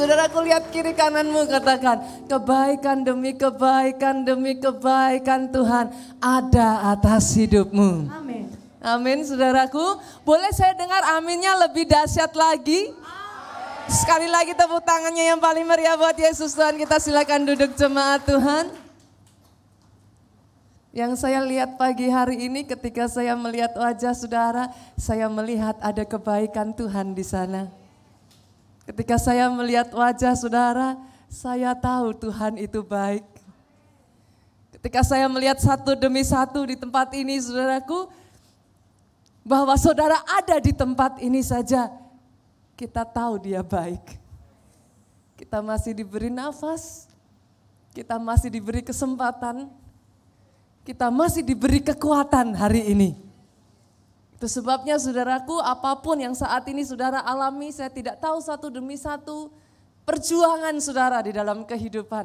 Saudaraku 0.00 0.40
lihat 0.48 0.72
kiri 0.72 0.96
kananmu 0.96 1.44
katakan, 1.44 2.00
kebaikan 2.24 3.04
demi 3.04 3.36
kebaikan 3.36 4.24
demi 4.24 4.56
kebaikan 4.56 5.52
Tuhan 5.52 5.92
ada 6.16 6.96
atas 6.96 7.36
hidupmu. 7.36 8.08
Amin. 8.08 8.48
Amin 8.80 9.20
saudaraku. 9.28 10.00
Boleh 10.24 10.56
saya 10.56 10.72
dengar 10.72 11.04
aminnya 11.20 11.52
lebih 11.68 11.84
dahsyat 11.84 12.32
lagi? 12.32 12.96
Sekali 13.92 14.24
lagi 14.24 14.56
tepuk 14.56 14.80
tangannya 14.88 15.36
yang 15.36 15.40
paling 15.42 15.68
meriah 15.68 16.00
buat 16.00 16.16
Yesus 16.16 16.56
Tuhan. 16.56 16.80
Kita 16.80 16.96
silakan 16.96 17.44
duduk 17.44 17.76
jemaat 17.76 18.24
Tuhan. 18.24 18.72
Yang 20.96 21.20
saya 21.20 21.44
lihat 21.44 21.76
pagi 21.76 22.08
hari 22.08 22.48
ini 22.48 22.64
ketika 22.64 23.04
saya 23.04 23.36
melihat 23.36 23.76
wajah 23.76 24.16
saudara, 24.16 24.72
saya 24.96 25.28
melihat 25.28 25.76
ada 25.84 26.08
kebaikan 26.08 26.72
Tuhan 26.72 27.12
di 27.12 27.20
sana. 27.20 27.79
Ketika 28.90 29.22
saya 29.22 29.46
melihat 29.46 29.86
wajah 29.94 30.34
saudara, 30.34 30.98
saya 31.30 31.78
tahu 31.78 32.10
Tuhan 32.10 32.58
itu 32.58 32.82
baik. 32.82 33.22
Ketika 34.74 35.06
saya 35.06 35.30
melihat 35.30 35.62
satu 35.62 35.94
demi 35.94 36.26
satu 36.26 36.66
di 36.66 36.74
tempat 36.74 37.14
ini 37.14 37.38
saudaraku, 37.38 38.10
bahwa 39.46 39.78
saudara 39.78 40.18
ada 40.26 40.58
di 40.58 40.74
tempat 40.74 41.22
ini 41.22 41.38
saja, 41.38 41.86
kita 42.74 43.06
tahu 43.06 43.38
dia 43.38 43.62
baik. 43.62 44.02
Kita 45.38 45.62
masih 45.62 45.94
diberi 45.94 46.26
nafas, 46.26 47.06
kita 47.94 48.18
masih 48.18 48.50
diberi 48.50 48.82
kesempatan, 48.82 49.70
kita 50.82 51.14
masih 51.14 51.46
diberi 51.46 51.78
kekuatan 51.78 52.58
hari 52.58 52.90
ini. 52.90 53.29
Itu 54.40 54.48
sebabnya 54.48 54.96
saudaraku 54.96 55.60
apa 55.60 56.00
pun 56.00 56.16
yang 56.16 56.32
saat 56.32 56.64
ini 56.72 56.80
saudara 56.80 57.20
alami, 57.20 57.68
saya 57.76 57.92
tidak 57.92 58.16
tahu 58.24 58.40
satu 58.40 58.72
demi 58.72 58.96
satu 58.96 59.52
perjuangan 60.08 60.72
saudara 60.80 61.20
di 61.20 61.36
dalam 61.36 61.68
kehidupan. 61.68 62.24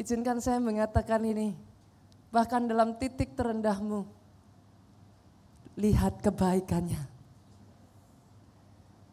Izinkan 0.00 0.40
saya 0.40 0.56
mengatakan 0.64 1.20
ini, 1.20 1.52
bahkan 2.32 2.64
dalam 2.64 2.96
titik 2.96 3.36
terendahmu, 3.36 4.08
lihat 5.76 6.24
kebaikannya. 6.24 7.12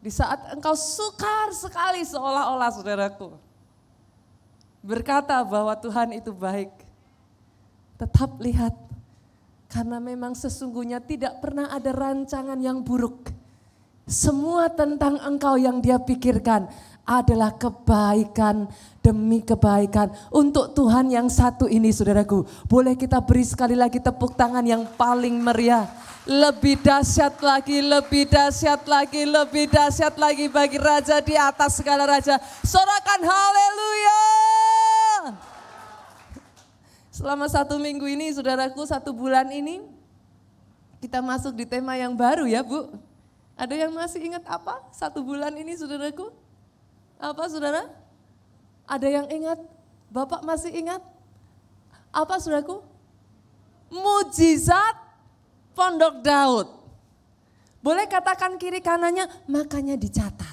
Di 0.00 0.08
saat 0.08 0.56
engkau 0.56 0.72
sukar 0.72 1.52
sekali 1.52 2.00
seolah-olah 2.00 2.72
saudaraku. 2.72 3.36
Berkata 4.80 5.36
bahwa 5.44 5.76
Tuhan 5.76 6.16
itu 6.16 6.32
baik. 6.32 6.72
Tetap 8.00 8.40
lihat. 8.40 8.91
Karena 9.72 9.96
memang 9.96 10.36
sesungguhnya 10.36 11.00
tidak 11.00 11.40
pernah 11.40 11.72
ada 11.72 11.96
rancangan 11.96 12.60
yang 12.60 12.84
buruk. 12.84 13.32
Semua 14.04 14.68
tentang 14.68 15.16
engkau 15.24 15.56
yang 15.56 15.80
dia 15.80 15.96
pikirkan 15.96 16.68
adalah 17.08 17.56
kebaikan 17.56 18.68
demi 19.00 19.40
kebaikan. 19.40 20.12
Untuk 20.28 20.76
Tuhan 20.76 21.08
yang 21.08 21.32
satu 21.32 21.64
ini 21.72 21.88
saudaraku. 21.88 22.44
Boleh 22.68 23.00
kita 23.00 23.24
beri 23.24 23.48
sekali 23.48 23.72
lagi 23.72 23.96
tepuk 23.96 24.36
tangan 24.36 24.62
yang 24.68 24.84
paling 25.00 25.40
meriah 25.40 25.88
lebih 26.28 26.78
dahsyat 26.78 27.40
lagi, 27.42 27.82
lebih 27.82 28.30
dahsyat 28.30 28.86
lagi, 28.86 29.26
lebih 29.26 29.66
dahsyat 29.66 30.14
lagi 30.14 30.46
bagi 30.46 30.78
raja 30.78 31.18
di 31.18 31.34
atas 31.34 31.82
segala 31.82 32.06
raja. 32.06 32.38
Sorakan 32.62 33.20
haleluya. 33.26 34.61
Selama 37.12 37.44
satu 37.44 37.76
minggu 37.76 38.08
ini, 38.08 38.32
saudaraku, 38.32 38.88
satu 38.88 39.12
bulan 39.12 39.52
ini, 39.52 39.84
kita 41.04 41.20
masuk 41.20 41.52
di 41.52 41.68
tema 41.68 41.92
yang 41.92 42.16
baru 42.16 42.48
ya 42.48 42.64
Bu. 42.64 42.88
Ada 43.52 43.84
yang 43.84 43.92
masih 43.92 44.32
ingat 44.32 44.40
apa 44.48 44.80
satu 44.96 45.20
bulan 45.20 45.52
ini 45.52 45.76
saudaraku? 45.76 46.32
Apa 47.20 47.52
saudara? 47.52 47.84
Ada 48.88 49.06
yang 49.12 49.28
ingat? 49.28 49.60
Bapak 50.08 50.40
masih 50.40 50.72
ingat? 50.72 51.04
Apa 52.08 52.40
saudaraku? 52.40 52.80
Mujizat 53.92 54.96
Pondok 55.76 56.24
Daud. 56.24 56.68
Boleh 57.84 58.08
katakan 58.08 58.56
kiri 58.56 58.80
kanannya, 58.80 59.28
makanya 59.44 60.00
dicatat. 60.00 60.51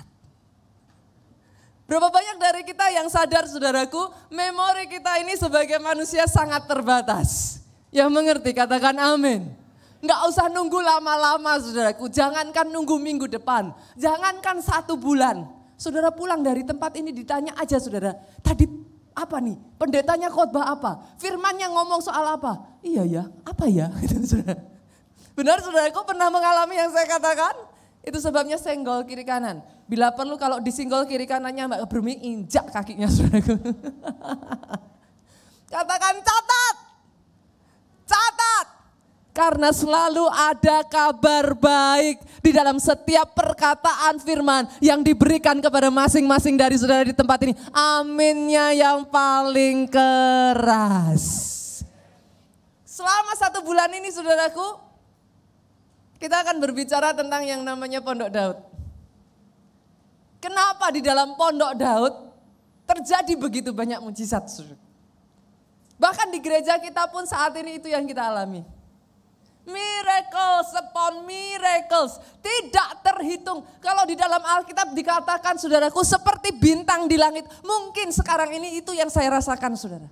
Berapa 1.90 2.14
banyak 2.14 2.38
dari 2.38 2.62
kita 2.62 2.86
yang 2.94 3.10
sadar 3.10 3.50
saudaraku, 3.50 4.14
memori 4.30 4.86
kita 4.86 5.26
ini 5.26 5.34
sebagai 5.34 5.82
manusia 5.82 6.30
sangat 6.30 6.70
terbatas. 6.70 7.58
Yang 7.90 8.10
mengerti 8.14 8.54
katakan 8.54 8.94
amin. 8.94 9.50
Enggak 9.98 10.20
usah 10.30 10.54
nunggu 10.54 10.78
lama-lama 10.86 11.58
saudaraku, 11.58 12.06
jangankan 12.14 12.70
nunggu 12.70 12.94
minggu 13.02 13.26
depan, 13.26 13.74
jangankan 13.98 14.62
satu 14.62 15.02
bulan. 15.02 15.50
Saudara 15.82 16.14
pulang 16.14 16.46
dari 16.46 16.62
tempat 16.62 16.94
ini 16.94 17.10
ditanya 17.10 17.58
aja 17.58 17.82
saudara, 17.82 18.14
tadi 18.46 18.70
apa 19.18 19.42
nih? 19.42 19.58
Pendetanya 19.82 20.30
khotbah 20.30 20.70
apa? 20.70 21.18
Firmannya 21.18 21.74
ngomong 21.74 22.06
soal 22.06 22.38
apa? 22.38 22.80
Iya 22.86 23.04
ya, 23.10 23.24
apa 23.50 23.66
ya? 23.66 23.90
saudara. 24.30 24.62
Benar 25.34 25.58
saudaraku 25.66 26.06
pernah 26.06 26.30
mengalami 26.30 26.78
yang 26.78 26.94
saya 26.94 27.10
katakan? 27.10 27.69
Itu 28.00 28.24
sebabnya 28.24 28.56
senggol 28.56 29.04
kiri 29.04 29.28
kanan. 29.28 29.60
Bila 29.84 30.16
perlu 30.16 30.40
kalau 30.40 30.64
disinggol 30.64 31.04
kiri 31.04 31.28
kanannya 31.28 31.68
Mbak 31.68 31.84
Brumi 31.92 32.16
injak 32.24 32.72
kakinya 32.72 33.12
saudaraku. 33.12 33.60
Katakan 35.74 36.16
catat. 36.24 36.76
Catat. 38.08 38.68
Karena 39.30 39.70
selalu 39.70 40.26
ada 40.26 40.82
kabar 40.84 41.54
baik 41.54 42.18
di 42.42 42.52
dalam 42.52 42.82
setiap 42.82 43.38
perkataan 43.38 44.18
firman 44.20 44.66
yang 44.82 45.06
diberikan 45.06 45.62
kepada 45.62 45.94
masing-masing 45.94 46.58
dari 46.58 46.76
saudara 46.76 47.06
di 47.06 47.14
tempat 47.14 47.38
ini. 47.46 47.54
Aminnya 47.72 48.74
yang 48.74 49.06
paling 49.08 49.88
keras. 49.88 51.24
Selama 52.84 53.32
satu 53.38 53.64
bulan 53.64 53.88
ini 53.96 54.12
saudaraku, 54.12 54.89
kita 56.20 56.36
akan 56.44 56.60
berbicara 56.60 57.16
tentang 57.16 57.48
yang 57.48 57.64
namanya 57.64 58.04
Pondok 58.04 58.30
Daud. 58.30 58.58
Kenapa 60.44 60.92
di 60.92 61.00
dalam 61.00 61.40
Pondok 61.40 61.74
Daud 61.80 62.14
terjadi 62.84 63.34
begitu 63.40 63.72
banyak 63.72 64.04
mujizat? 64.04 64.44
Bahkan 65.96 66.28
di 66.32 66.40
gereja 66.44 66.76
kita 66.80 67.08
pun 67.08 67.24
saat 67.24 67.56
ini 67.56 67.80
itu 67.80 67.88
yang 67.88 68.04
kita 68.04 68.28
alami. 68.28 68.64
Miracles 69.68 70.72
upon 70.76 71.24
miracles. 71.24 72.20
Tidak 72.40 73.04
terhitung. 73.04 73.64
Kalau 73.80 74.04
di 74.04 74.16
dalam 74.16 74.40
Alkitab 74.44 74.92
dikatakan 74.96 75.56
saudaraku 75.56 76.04
seperti 76.04 76.56
bintang 76.56 77.08
di 77.08 77.16
langit. 77.16 77.48
Mungkin 77.64 78.12
sekarang 78.12 78.52
ini 78.56 78.80
itu 78.80 78.96
yang 78.96 79.12
saya 79.12 79.40
rasakan 79.40 79.76
saudara. 79.76 80.08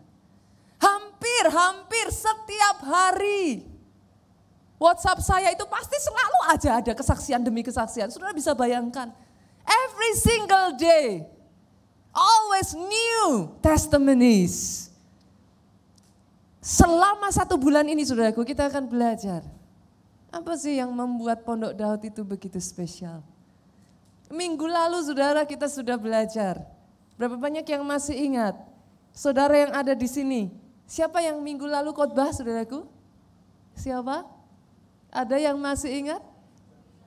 Hampir-hampir 0.78 2.12
setiap 2.14 2.84
hari 2.86 3.77
WhatsApp 4.78 5.26
saya 5.26 5.50
itu 5.50 5.66
pasti 5.66 5.98
selalu 5.98 6.40
aja 6.54 6.70
ada 6.78 6.94
kesaksian 6.94 7.42
demi 7.42 7.66
kesaksian. 7.66 8.14
Saudara 8.14 8.30
bisa 8.30 8.54
bayangkan. 8.54 9.10
Every 9.66 10.14
single 10.22 10.78
day. 10.78 11.26
Always 12.14 12.78
new 12.78 13.58
testimonies. 13.62 14.88
Selama 16.62 17.34
satu 17.34 17.58
bulan 17.58 17.90
ini 17.90 18.06
saudaraku 18.06 18.46
kita 18.46 18.70
akan 18.70 18.86
belajar. 18.86 19.42
Apa 20.30 20.54
sih 20.60 20.78
yang 20.78 20.94
membuat 20.94 21.42
Pondok 21.42 21.74
Daud 21.74 22.02
itu 22.06 22.22
begitu 22.22 22.62
spesial? 22.62 23.26
Minggu 24.30 24.68
lalu 24.68 25.02
saudara 25.02 25.42
kita 25.48 25.66
sudah 25.72 25.98
belajar. 25.98 26.62
Berapa 27.18 27.40
banyak 27.40 27.66
yang 27.66 27.82
masih 27.82 28.14
ingat? 28.14 28.54
Saudara 29.16 29.58
yang 29.58 29.74
ada 29.74 29.98
di 29.98 30.06
sini. 30.06 30.54
Siapa 30.86 31.24
yang 31.24 31.42
minggu 31.42 31.66
lalu 31.66 31.90
khotbah 31.96 32.30
saudaraku? 32.30 32.86
Siapa? 33.74 34.37
Ada 35.12 35.40
yang 35.40 35.58
masih 35.58 35.92
ingat? 36.06 36.22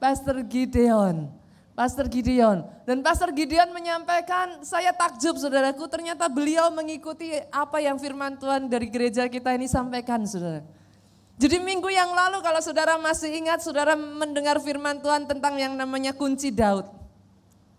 Pastor 0.00 0.40
Gideon. 0.46 1.28
Pastor 1.76 2.12
Gideon. 2.12 2.66
Dan 2.84 3.00
Pastor 3.00 3.32
Gideon 3.32 3.72
menyampaikan, 3.72 4.60
saya 4.60 4.92
takjub 4.92 5.40
saudaraku, 5.40 5.88
ternyata 5.88 6.28
beliau 6.28 6.68
mengikuti 6.68 7.32
apa 7.48 7.80
yang 7.80 7.96
firman 7.96 8.36
Tuhan 8.36 8.68
dari 8.68 8.90
gereja 8.92 9.24
kita 9.30 9.54
ini 9.56 9.64
sampaikan 9.64 10.26
saudara. 10.28 10.60
Jadi 11.40 11.56
minggu 11.56 11.88
yang 11.88 12.12
lalu 12.12 12.44
kalau 12.44 12.60
saudara 12.60 13.00
masih 13.00 13.32
ingat, 13.32 13.64
saudara 13.64 13.96
mendengar 13.96 14.60
firman 14.60 15.00
Tuhan 15.00 15.24
tentang 15.24 15.56
yang 15.56 15.72
namanya 15.72 16.12
kunci 16.12 16.52
Daud. 16.52 16.84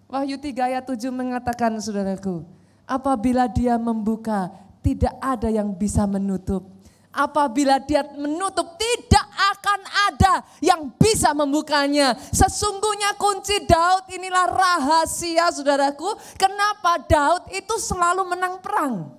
Wahyu 0.10 0.42
3 0.42 0.74
ayat 0.74 0.84
7 0.90 1.14
mengatakan 1.14 1.78
saudaraku, 1.78 2.42
apabila 2.90 3.46
dia 3.46 3.78
membuka, 3.78 4.50
tidak 4.82 5.14
ada 5.22 5.46
yang 5.54 5.78
bisa 5.78 6.10
menutup. 6.10 6.66
Apabila 7.14 7.78
dia 7.78 8.08
menutup, 8.18 8.80
tidak 8.80 9.11
akan 9.42 9.80
ada 10.12 10.34
yang 10.62 10.94
bisa 10.96 11.34
membukanya. 11.34 12.14
Sesungguhnya 12.30 13.18
kunci 13.18 13.66
Daud 13.66 14.06
inilah 14.14 14.46
rahasia 14.46 15.50
saudaraku. 15.50 16.14
Kenapa 16.38 17.02
Daud 17.10 17.50
itu 17.50 17.76
selalu 17.82 18.28
menang 18.30 18.62
perang. 18.62 19.18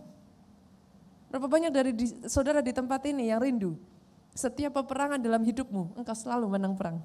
Berapa 1.33 1.49
banyak 1.49 1.73
dari 1.73 1.91
di, 1.97 2.07
saudara 2.29 2.61
di 2.61 2.77
tempat 2.77 3.09
ini 3.09 3.33
yang 3.33 3.41
rindu? 3.41 3.75
Setiap 4.33 4.81
peperangan 4.81 5.21
dalam 5.21 5.41
hidupmu, 5.45 5.97
engkau 5.97 6.17
selalu 6.17 6.49
menang 6.49 6.77
perang. 6.77 7.01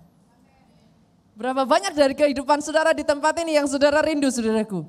Berapa 1.37 1.63
banyak 1.67 1.93
dari 1.93 2.15
kehidupan 2.15 2.59
saudara 2.63 2.95
di 2.95 3.03
tempat 3.03 3.35
ini 3.43 3.55
yang 3.55 3.67
saudara 3.69 4.01
rindu 4.03 4.31
saudaraku? 4.31 4.83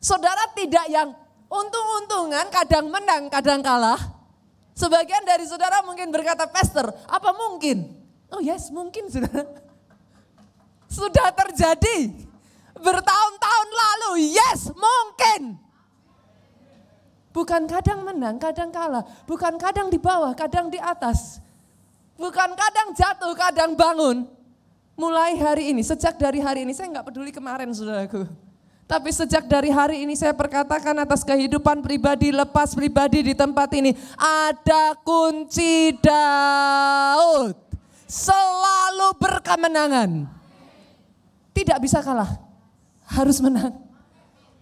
Saudara 0.00 0.50
tidak 0.52 0.84
yang 0.92 1.16
untung-untungan, 1.48 2.50
kadang 2.52 2.90
menang, 2.92 3.30
kadang 3.32 3.60
kalah. 3.64 3.96
Sebagian 4.74 5.22
dari 5.22 5.46
saudara 5.46 5.86
mungkin 5.86 6.10
berkata, 6.10 6.50
Pastor, 6.50 6.90
apa 7.06 7.30
mungkin? 7.30 7.94
Oh 8.26 8.42
yes, 8.42 8.74
mungkin 8.74 9.06
saudara. 9.06 9.46
Sudah 10.90 11.30
terjadi 11.30 12.10
bertahun-tahun 12.74 13.68
lalu, 13.70 14.34
yes 14.34 14.74
mungkin. 14.74 15.62
Bukan 17.34 17.66
kadang 17.66 18.06
menang, 18.06 18.38
kadang 18.38 18.70
kalah. 18.70 19.02
Bukan 19.26 19.58
kadang 19.58 19.90
di 19.90 19.98
bawah, 19.98 20.34
kadang 20.34 20.70
di 20.70 20.78
atas. 20.78 21.42
Bukan 22.14 22.54
kadang 22.54 22.94
jatuh, 22.94 23.34
kadang 23.34 23.74
bangun. 23.74 24.26
Mulai 24.94 25.34
hari 25.34 25.74
ini, 25.74 25.82
sejak 25.82 26.14
dari 26.14 26.38
hari 26.38 26.62
ini, 26.62 26.70
saya 26.70 26.90
nggak 26.94 27.10
peduli 27.10 27.34
kemarin 27.34 27.74
saudaraku. 27.74 28.30
Tapi 28.84 29.08
sejak 29.08 29.48
dari 29.48 29.72
hari 29.72 30.04
ini 30.04 30.12
saya 30.12 30.36
perkatakan 30.36 30.92
atas 31.00 31.24
kehidupan 31.24 31.80
pribadi, 31.80 32.28
lepas 32.28 32.76
pribadi 32.76 33.24
di 33.24 33.32
tempat 33.32 33.72
ini. 33.72 33.96
Ada 34.20 35.00
kunci 35.00 35.96
Daud. 36.04 37.56
Selalu 38.04 39.08
berkemenangan. 39.16 40.28
Tidak 41.56 41.78
bisa 41.80 42.04
kalah. 42.04 42.28
Harus 43.08 43.40
menang. 43.40 43.72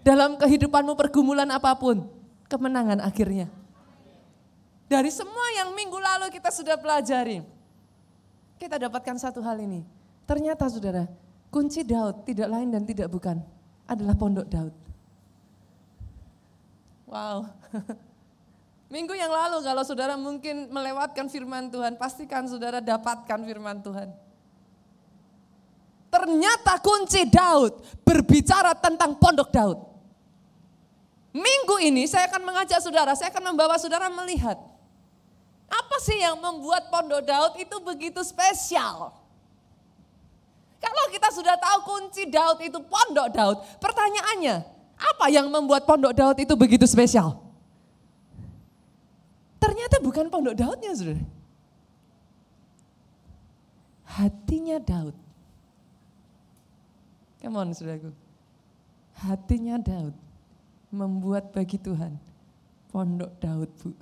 Dalam 0.06 0.38
kehidupanmu 0.38 0.94
pergumulan 0.94 1.50
apa 1.50 1.74
pun. 1.74 2.06
Kemenangan 2.46 3.02
akhirnya. 3.02 3.50
Dari 4.86 5.10
semua 5.10 5.46
yang 5.58 5.74
minggu 5.74 5.98
lalu 5.98 6.30
kita 6.30 6.54
sudah 6.54 6.78
pelajari. 6.78 7.42
Kita 8.54 8.78
dapatkan 8.78 9.18
satu 9.18 9.42
hal 9.42 9.58
ini. 9.58 9.82
Ternyata 10.30 10.70
saudara, 10.70 11.10
kunci 11.50 11.82
Daud 11.82 12.22
tidak 12.22 12.46
lain 12.46 12.70
dan 12.70 12.86
tidak 12.86 13.10
bukan 13.10 13.42
adalah 13.92 14.16
pondok 14.16 14.46
Daud. 14.48 14.74
Wow. 17.08 17.44
Minggu 18.92 19.16
yang 19.16 19.32
lalu 19.32 19.64
kalau 19.64 19.84
saudara 19.84 20.20
mungkin 20.20 20.68
melewatkan 20.68 21.28
firman 21.28 21.72
Tuhan, 21.72 21.96
pastikan 21.96 22.44
saudara 22.44 22.80
dapatkan 22.80 23.40
firman 23.40 23.80
Tuhan. 23.80 24.12
Ternyata 26.12 26.76
kunci 26.84 27.24
Daud 27.24 27.80
berbicara 28.04 28.76
tentang 28.76 29.16
pondok 29.16 29.48
Daud. 29.48 29.78
Minggu 31.32 31.80
ini 31.80 32.04
saya 32.04 32.28
akan 32.28 32.44
mengajak 32.44 32.84
saudara, 32.84 33.16
saya 33.16 33.32
akan 33.32 33.56
membawa 33.56 33.80
saudara 33.80 34.12
melihat. 34.12 34.60
Apa 35.72 35.96
sih 36.04 36.20
yang 36.20 36.36
membuat 36.36 36.92
pondok 36.92 37.24
Daud 37.24 37.56
itu 37.56 37.76
begitu 37.80 38.20
spesial? 38.20 39.21
Kalau 40.82 41.04
kita 41.14 41.30
sudah 41.30 41.54
tahu 41.54 41.78
kunci 41.86 42.26
Daud 42.26 42.58
itu 42.58 42.82
pondok 42.82 43.30
Daud, 43.30 43.56
pertanyaannya, 43.78 44.66
apa 44.98 45.26
yang 45.30 45.46
membuat 45.46 45.86
pondok 45.86 46.10
Daud 46.10 46.36
itu 46.42 46.58
begitu 46.58 46.82
spesial? 46.90 47.38
Ternyata 49.62 50.02
bukan 50.02 50.26
pondok 50.26 50.58
Daudnya, 50.58 50.90
saudara. 50.90 51.22
Hatinya 54.02 54.76
Daud. 54.82 55.16
Come 57.40 57.56
on, 57.56 57.70
saudaraku. 57.70 58.10
Hatinya 59.22 59.78
Daud 59.78 60.18
membuat 60.90 61.54
bagi 61.54 61.78
Tuhan 61.78 62.18
pondok 62.90 63.32
Daud, 63.38 63.70
Bu, 63.80 63.94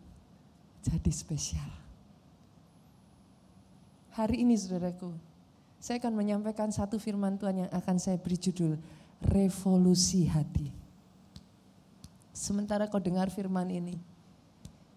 jadi 0.82 1.12
spesial. 1.12 1.70
Hari 4.16 4.42
ini, 4.42 4.56
saudaraku, 4.58 5.14
saya 5.80 5.96
akan 5.96 6.12
menyampaikan 6.12 6.68
satu 6.68 7.00
firman 7.00 7.40
Tuhan 7.40 7.64
yang 7.64 7.70
akan 7.72 7.96
saya 7.96 8.20
beri 8.20 8.36
judul 8.36 8.76
revolusi 9.24 10.28
hati. 10.28 10.68
Sementara 12.36 12.84
kau 12.84 13.00
dengar 13.00 13.32
firman 13.32 13.64
ini, 13.72 13.96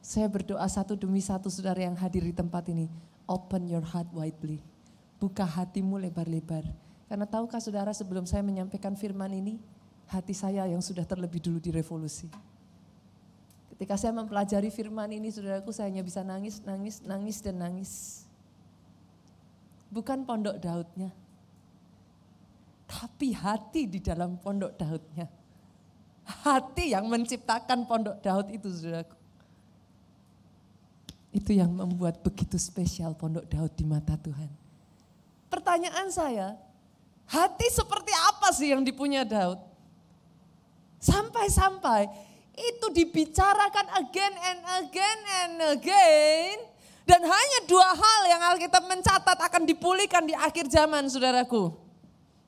saya 0.04 0.28
berdoa 0.28 0.68
satu 0.68 1.00
demi 1.00 1.24
satu 1.24 1.48
saudara 1.48 1.80
yang 1.80 1.96
hadir 1.96 2.28
di 2.28 2.36
tempat 2.36 2.68
ini. 2.68 2.92
Open 3.24 3.72
your 3.72 3.84
heart 3.84 4.12
widely. 4.12 4.60
Buka 5.24 5.48
hatimu 5.48 5.96
lebar-lebar. 6.04 6.68
Karena 7.08 7.24
tahukah 7.24 7.64
saudara 7.64 7.96
sebelum 7.96 8.28
saya 8.28 8.44
menyampaikan 8.44 9.00
firman 9.00 9.32
ini, 9.32 9.64
hati 10.12 10.36
saya 10.36 10.68
yang 10.68 10.84
sudah 10.84 11.08
terlebih 11.08 11.40
dulu 11.40 11.64
direvolusi. 11.64 12.28
Ketika 13.72 13.96
saya 13.96 14.12
mempelajari 14.12 14.68
firman 14.68 15.16
ini, 15.16 15.32
saudaraku 15.32 15.72
saya 15.72 15.88
hanya 15.88 16.04
bisa 16.04 16.28
nangis, 16.28 16.60
nangis, 16.68 17.00
nangis, 17.08 17.40
dan 17.40 17.56
nangis 17.56 18.24
bukan 19.94 20.26
pondok 20.26 20.58
Daudnya. 20.58 21.14
Tapi 22.90 23.38
hati 23.38 23.86
di 23.86 24.02
dalam 24.02 24.42
pondok 24.42 24.74
Daudnya. 24.74 25.30
Hati 26.24 26.96
yang 26.96 27.06
menciptakan 27.12 27.86
pondok 27.86 28.18
Daud 28.24 28.48
itu 28.50 28.72
saudaraku. 28.72 29.18
Itu 31.34 31.52
yang 31.52 31.74
membuat 31.74 32.24
begitu 32.24 32.56
spesial 32.58 33.14
pondok 33.14 33.46
Daud 33.46 33.74
di 33.76 33.86
mata 33.86 34.16
Tuhan. 34.16 34.48
Pertanyaan 35.52 36.08
saya, 36.10 36.56
hati 37.28 37.68
seperti 37.70 38.14
apa 38.16 38.50
sih 38.56 38.72
yang 38.72 38.88
dipunya 38.88 39.28
Daud? 39.28 39.60
Sampai-sampai 41.04 42.08
itu 42.56 42.88
dibicarakan 42.94 43.88
again 44.00 44.34
and 44.40 44.62
again 44.80 45.20
and 45.44 45.56
again 45.76 46.58
dan 47.04 47.20
hanya 47.20 47.60
dua 47.68 47.90
hal 47.92 48.22
yang 48.32 48.42
Alkitab 48.56 48.84
mencatat 48.88 49.36
akan 49.36 49.64
dipulihkan 49.68 50.24
di 50.24 50.36
akhir 50.36 50.72
zaman 50.72 51.04
saudaraku. 51.12 51.76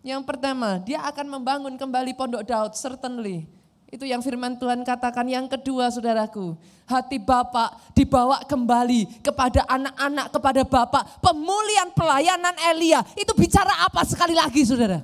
Yang 0.05 0.21
pertama, 0.23 0.79
dia 0.79 1.01
akan 1.03 1.39
membangun 1.39 1.75
kembali 1.75 2.13
pondok 2.15 2.45
Daud, 2.45 2.77
certainly. 2.77 3.49
Itu 3.89 4.05
yang 4.05 4.21
firman 4.21 4.55
Tuhan 4.55 4.85
katakan. 4.85 5.25
Yang 5.25 5.57
kedua 5.57 5.89
saudaraku, 5.89 6.55
hati 6.85 7.17
Bapak 7.17 7.95
dibawa 7.97 8.43
kembali 8.45 9.23
kepada 9.25 9.65
anak-anak, 9.65 10.27
kepada 10.29 10.61
Bapak. 10.61 11.03
Pemulihan 11.19 11.89
pelayanan 11.91 12.55
Elia, 12.69 13.01
itu 13.17 13.33
bicara 13.33 13.85
apa 13.85 14.05
sekali 14.05 14.37
lagi 14.37 14.61
saudara? 14.63 15.01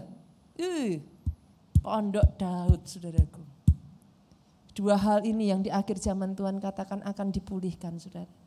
Uh, 0.56 1.02
pondok 1.82 2.28
Daud 2.38 2.82
saudaraku. 2.86 3.42
Dua 4.72 4.96
hal 4.96 5.28
ini 5.28 5.52
yang 5.52 5.60
di 5.60 5.74
akhir 5.74 6.00
zaman 6.00 6.32
Tuhan 6.38 6.62
katakan 6.62 7.04
akan 7.04 7.28
dipulihkan 7.34 8.00
saudara. 8.00 8.41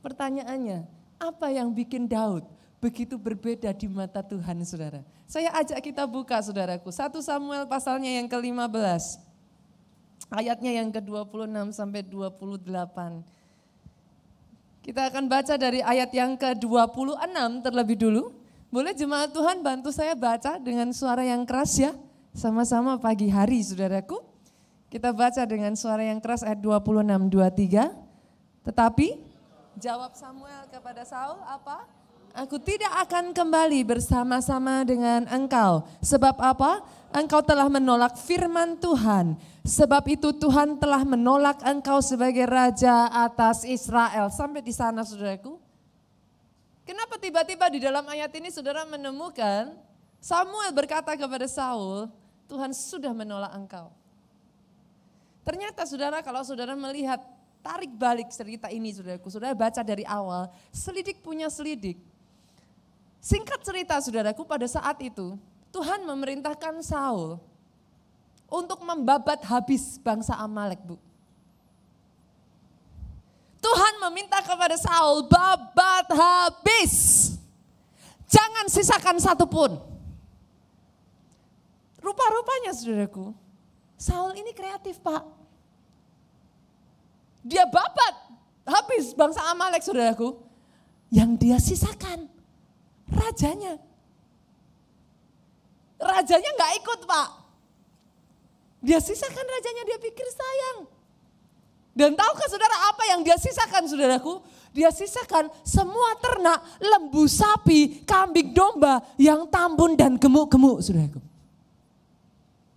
Pertanyaannya, 0.00 0.88
apa 1.20 1.52
yang 1.52 1.68
bikin 1.76 2.08
Daud 2.08 2.48
begitu 2.80 3.20
berbeda 3.20 3.68
di 3.76 3.84
mata 3.86 4.24
Tuhan 4.24 4.64
saudara? 4.64 5.04
Saya 5.28 5.52
ajak 5.60 5.78
kita 5.84 6.08
buka 6.08 6.40
saudaraku, 6.40 6.88
1 6.88 7.20
Samuel 7.20 7.68
pasalnya 7.68 8.08
yang 8.08 8.26
ke-15. 8.26 9.20
Ayatnya 10.32 10.80
yang 10.80 10.88
ke-26 10.90 11.76
sampai 11.76 12.00
28. 12.02 13.22
Kita 14.80 15.12
akan 15.12 15.24
baca 15.28 15.54
dari 15.60 15.84
ayat 15.84 16.10
yang 16.16 16.40
ke-26 16.40 17.60
terlebih 17.60 18.00
dulu. 18.00 18.32
Boleh 18.72 18.96
jemaat 18.96 19.34
Tuhan 19.34 19.60
bantu 19.60 19.92
saya 19.92 20.16
baca 20.16 20.56
dengan 20.56 20.94
suara 20.96 21.26
yang 21.26 21.44
keras 21.44 21.76
ya. 21.76 21.92
Sama-sama 22.32 22.96
pagi 22.96 23.28
hari 23.28 23.60
saudaraku. 23.60 24.22
Kita 24.88 25.12
baca 25.14 25.42
dengan 25.46 25.76
suara 25.76 26.02
yang 26.02 26.18
keras 26.22 26.42
ayat 26.42 26.58
26, 26.58 27.28
23. 27.28 28.66
Tetapi 28.66 29.29
Jawab 29.80 30.12
Samuel 30.12 30.68
kepada 30.68 31.08
Saul 31.08 31.40
apa? 31.48 31.88
Aku 32.36 32.60
tidak 32.60 32.92
akan 33.08 33.32
kembali 33.32 33.80
bersama-sama 33.88 34.84
dengan 34.84 35.24
engkau. 35.32 35.88
Sebab 36.04 36.36
apa? 36.36 36.84
Engkau 37.16 37.40
telah 37.40 37.64
menolak 37.72 38.12
firman 38.20 38.76
Tuhan. 38.76 39.40
Sebab 39.64 40.04
itu 40.12 40.36
Tuhan 40.36 40.76
telah 40.76 41.00
menolak 41.08 41.64
engkau 41.64 42.04
sebagai 42.04 42.44
raja 42.44 43.08
atas 43.08 43.64
Israel. 43.64 44.28
Sampai 44.28 44.60
di 44.60 44.76
sana 44.76 45.00
saudaraku. 45.00 45.56
Kenapa 46.84 47.16
tiba-tiba 47.16 47.72
di 47.72 47.80
dalam 47.80 48.04
ayat 48.04 48.36
ini 48.36 48.52
saudara 48.52 48.84
menemukan 48.84 49.72
Samuel 50.20 50.76
berkata 50.76 51.16
kepada 51.16 51.48
Saul, 51.48 52.12
Tuhan 52.44 52.76
sudah 52.76 53.16
menolak 53.16 53.56
engkau. 53.56 53.88
Ternyata 55.40 55.88
saudara 55.88 56.20
kalau 56.20 56.44
saudara 56.44 56.76
melihat 56.76 57.39
tarik 57.60 57.92
balik 57.94 58.28
cerita 58.32 58.68
ini 58.72 58.92
saudaraku. 58.92 59.28
Saudara 59.28 59.56
baca 59.56 59.80
dari 59.84 60.04
awal, 60.04 60.48
selidik 60.72 61.20
punya 61.20 61.48
selidik. 61.52 61.96
Singkat 63.20 63.60
cerita 63.60 64.00
saudaraku 64.00 64.48
pada 64.48 64.64
saat 64.64 64.96
itu, 65.04 65.36
Tuhan 65.70 66.02
memerintahkan 66.08 66.80
Saul 66.80 67.36
untuk 68.50 68.80
membabat 68.82 69.44
habis 69.46 70.00
bangsa 70.00 70.34
Amalek 70.40 70.80
bu. 70.82 70.96
Tuhan 73.60 73.94
meminta 74.08 74.40
kepada 74.40 74.74
Saul 74.80 75.28
babat 75.28 76.08
habis. 76.10 77.28
Jangan 78.26 78.66
sisakan 78.72 79.20
satu 79.20 79.44
pun. 79.44 79.76
Rupa-rupanya 82.00 82.72
saudaraku, 82.72 83.36
Saul 84.00 84.32
ini 84.40 84.56
kreatif 84.56 84.96
pak. 85.04 85.39
Dia 87.40 87.64
babat 87.64 88.14
habis 88.68 89.16
bangsa 89.16 89.40
Amalek 89.48 89.80
saudaraku. 89.84 90.36
Yang 91.10 91.30
dia 91.42 91.58
sisakan 91.58 92.30
rajanya. 93.10 93.80
Rajanya 96.00 96.50
nggak 96.54 96.72
ikut 96.80 97.00
pak. 97.04 97.28
Dia 98.80 98.96
sisakan 98.96 99.44
rajanya, 99.44 99.82
dia 99.84 99.98
pikir 100.00 100.24
sayang. 100.32 100.78
Dan 101.92 102.16
tahukah 102.16 102.48
saudara 102.48 102.76
apa 102.88 103.02
yang 103.12 103.20
dia 103.20 103.36
sisakan 103.36 103.84
saudaraku? 103.84 104.40
Dia 104.70 104.88
sisakan 104.94 105.50
semua 105.66 106.16
ternak, 106.22 106.62
lembu, 106.78 107.26
sapi, 107.26 108.06
kambing, 108.06 108.54
domba 108.54 109.02
yang 109.20 109.44
tambun 109.50 109.98
dan 109.98 110.16
gemuk-gemuk 110.16 110.80
saudaraku. 110.80 111.20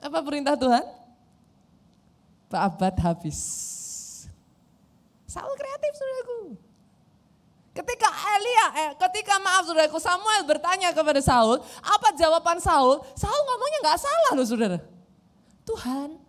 Apa 0.04 0.20
perintah 0.20 0.60
Tuhan? 0.60 0.84
Pak 2.52 2.62
Abad 2.68 2.96
habis. 3.00 3.40
Saul 5.34 5.54
kreatif 5.58 5.92
saudaraku. 5.98 6.40
Ketika 7.74 8.06
Elia, 8.06 8.66
eh, 8.78 8.92
ketika 9.02 9.42
maaf 9.42 9.66
saudaraku, 9.66 9.98
Samuel 9.98 10.46
bertanya 10.46 10.94
kepada 10.94 11.18
Saul, 11.26 11.58
apa 11.82 12.14
jawaban 12.14 12.62
Saul? 12.62 13.02
Saul 13.18 13.42
ngomongnya 13.50 13.80
nggak 13.82 14.02
salah 14.06 14.32
loh 14.38 14.46
saudara. 14.46 14.78
Tuhan, 15.66 16.22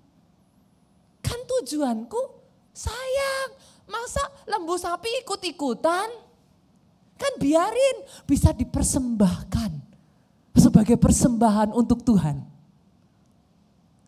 kan 1.20 1.40
tujuanku 1.44 2.22
sayang. 2.72 3.60
Masa 3.84 4.24
lembu 4.48 4.80
sapi 4.80 5.12
ikut-ikutan? 5.20 6.08
Kan 7.20 7.32
biarin 7.36 7.96
bisa 8.24 8.56
dipersembahkan 8.56 9.70
sebagai 10.56 10.96
persembahan 10.96 11.76
untuk 11.76 12.00
Tuhan. 12.00 12.40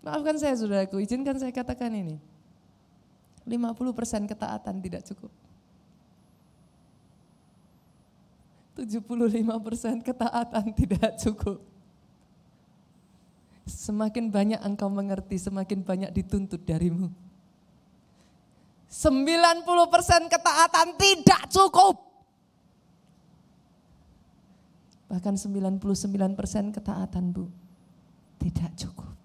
Maafkan 0.01 0.41
saya 0.41 0.57
saudaraku, 0.57 1.05
izinkan 1.05 1.37
saya 1.37 1.53
katakan 1.53 1.93
ini. 1.93 2.17
50% 3.47 4.27
ketaatan 4.27 4.83
tidak 4.83 5.03
cukup. 5.07 5.33
75% 8.77 10.05
ketaatan 10.05 10.65
tidak 10.77 11.17
cukup. 11.17 11.65
Semakin 13.67 14.29
banyak 14.29 14.61
engkau 14.61 14.93
mengerti, 14.93 15.41
semakin 15.41 15.81
banyak 15.81 16.11
dituntut 16.13 16.61
darimu. 16.61 17.09
90% 18.87 20.31
ketaatan 20.31 20.89
tidak 20.95 21.43
cukup. 21.51 21.97
Bahkan 25.09 25.35
99% 25.35 26.77
ketaatan 26.77 27.25
bu, 27.33 27.51
tidak 28.39 28.71
cukup. 28.77 29.16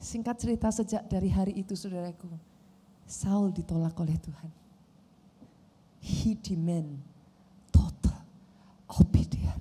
Singkat 0.00 0.36
cerita 0.40 0.72
sejak 0.72 1.04
dari 1.04 1.28
hari 1.28 1.60
itu 1.60 1.76
saudaraku, 1.76 2.32
Saul 3.04 3.52
ditolak 3.52 3.92
oleh 4.00 4.16
Tuhan. 4.16 4.48
He 6.00 6.32
demand 6.40 7.04
total 7.68 8.24
obedience. 8.88 9.60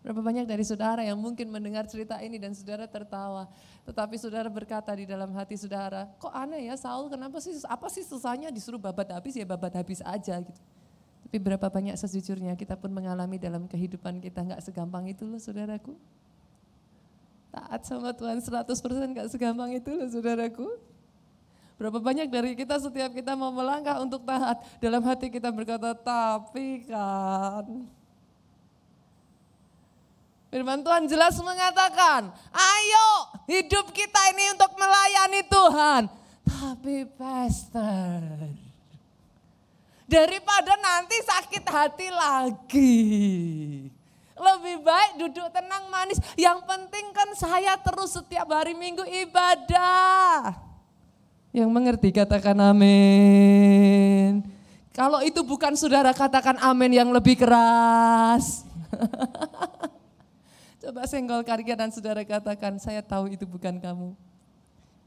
Berapa 0.00 0.24
banyak 0.24 0.48
dari 0.48 0.64
saudara 0.64 1.04
yang 1.04 1.20
mungkin 1.20 1.52
mendengar 1.52 1.84
cerita 1.84 2.16
ini 2.24 2.40
dan 2.40 2.56
saudara 2.56 2.88
tertawa. 2.88 3.52
Tetapi 3.84 4.16
saudara 4.16 4.48
berkata 4.48 4.96
di 4.96 5.04
dalam 5.04 5.28
hati 5.36 5.60
saudara, 5.60 6.08
kok 6.16 6.32
aneh 6.32 6.72
ya 6.72 6.80
Saul 6.80 7.12
kenapa 7.12 7.36
sih, 7.36 7.52
apa 7.68 7.92
sih 7.92 8.00
susahnya 8.00 8.48
disuruh 8.48 8.80
babat 8.80 9.12
habis 9.12 9.36
ya 9.36 9.44
babat 9.44 9.76
habis 9.76 10.00
aja 10.00 10.40
gitu. 10.40 10.62
Tapi 11.28 11.36
berapa 11.36 11.68
banyak 11.68 12.00
sejujurnya 12.00 12.56
kita 12.56 12.80
pun 12.80 12.96
mengalami 12.96 13.36
dalam 13.36 13.68
kehidupan 13.68 14.24
kita 14.24 14.40
nggak 14.40 14.64
segampang 14.64 15.04
itu 15.04 15.28
loh 15.28 15.36
saudaraku. 15.36 15.92
Taat 17.50 17.82
sama 17.82 18.14
Tuhan 18.14 18.38
100% 18.38 18.66
nggak 19.14 19.28
segampang 19.30 19.74
itu 19.74 19.90
loh 19.90 20.06
saudaraku. 20.06 20.70
Berapa 21.80 21.98
banyak 21.98 22.28
dari 22.28 22.52
kita 22.54 22.76
setiap 22.76 23.10
kita 23.10 23.32
mau 23.34 23.50
melangkah 23.50 23.98
untuk 24.04 24.22
taat, 24.22 24.60
dalam 24.78 25.00
hati 25.00 25.32
kita 25.32 25.48
berkata, 25.48 25.96
tapi 25.96 26.84
kan, 26.84 27.88
Firman 30.50 30.82
Tuhan 30.82 31.06
jelas 31.06 31.38
mengatakan, 31.40 32.34
ayo 32.50 33.08
hidup 33.46 33.94
kita 33.94 34.20
ini 34.34 34.50
untuk 34.58 34.74
melayani 34.76 35.42
Tuhan. 35.46 36.02
Tapi 36.42 36.96
pastor, 37.14 38.50
daripada 40.10 40.74
nanti 40.74 41.16
sakit 41.22 41.64
hati 41.64 42.08
lagi. 42.10 42.98
Lebih 44.40 44.80
baik 44.80 45.12
duduk 45.20 45.52
tenang 45.52 45.92
manis. 45.92 46.16
Yang 46.40 46.64
penting 46.64 47.12
kan 47.12 47.28
saya 47.36 47.76
terus 47.76 48.16
setiap 48.16 48.48
hari 48.48 48.72
minggu 48.72 49.04
ibadah. 49.04 50.56
Yang 51.52 51.68
mengerti 51.68 52.08
katakan 52.08 52.56
amin. 52.56 54.40
Kalau 54.96 55.20
itu 55.20 55.44
bukan 55.44 55.76
saudara 55.76 56.16
katakan 56.16 56.56
amin 56.56 57.04
yang 57.04 57.12
lebih 57.12 57.36
keras. 57.36 58.64
Coba 60.80 61.04
senggol 61.04 61.44
kiri 61.44 61.64
kanan 61.68 61.92
saudara 61.92 62.24
katakan, 62.24 62.80
saya 62.80 63.04
tahu 63.04 63.28
itu 63.28 63.44
bukan 63.44 63.76
kamu. 63.76 64.16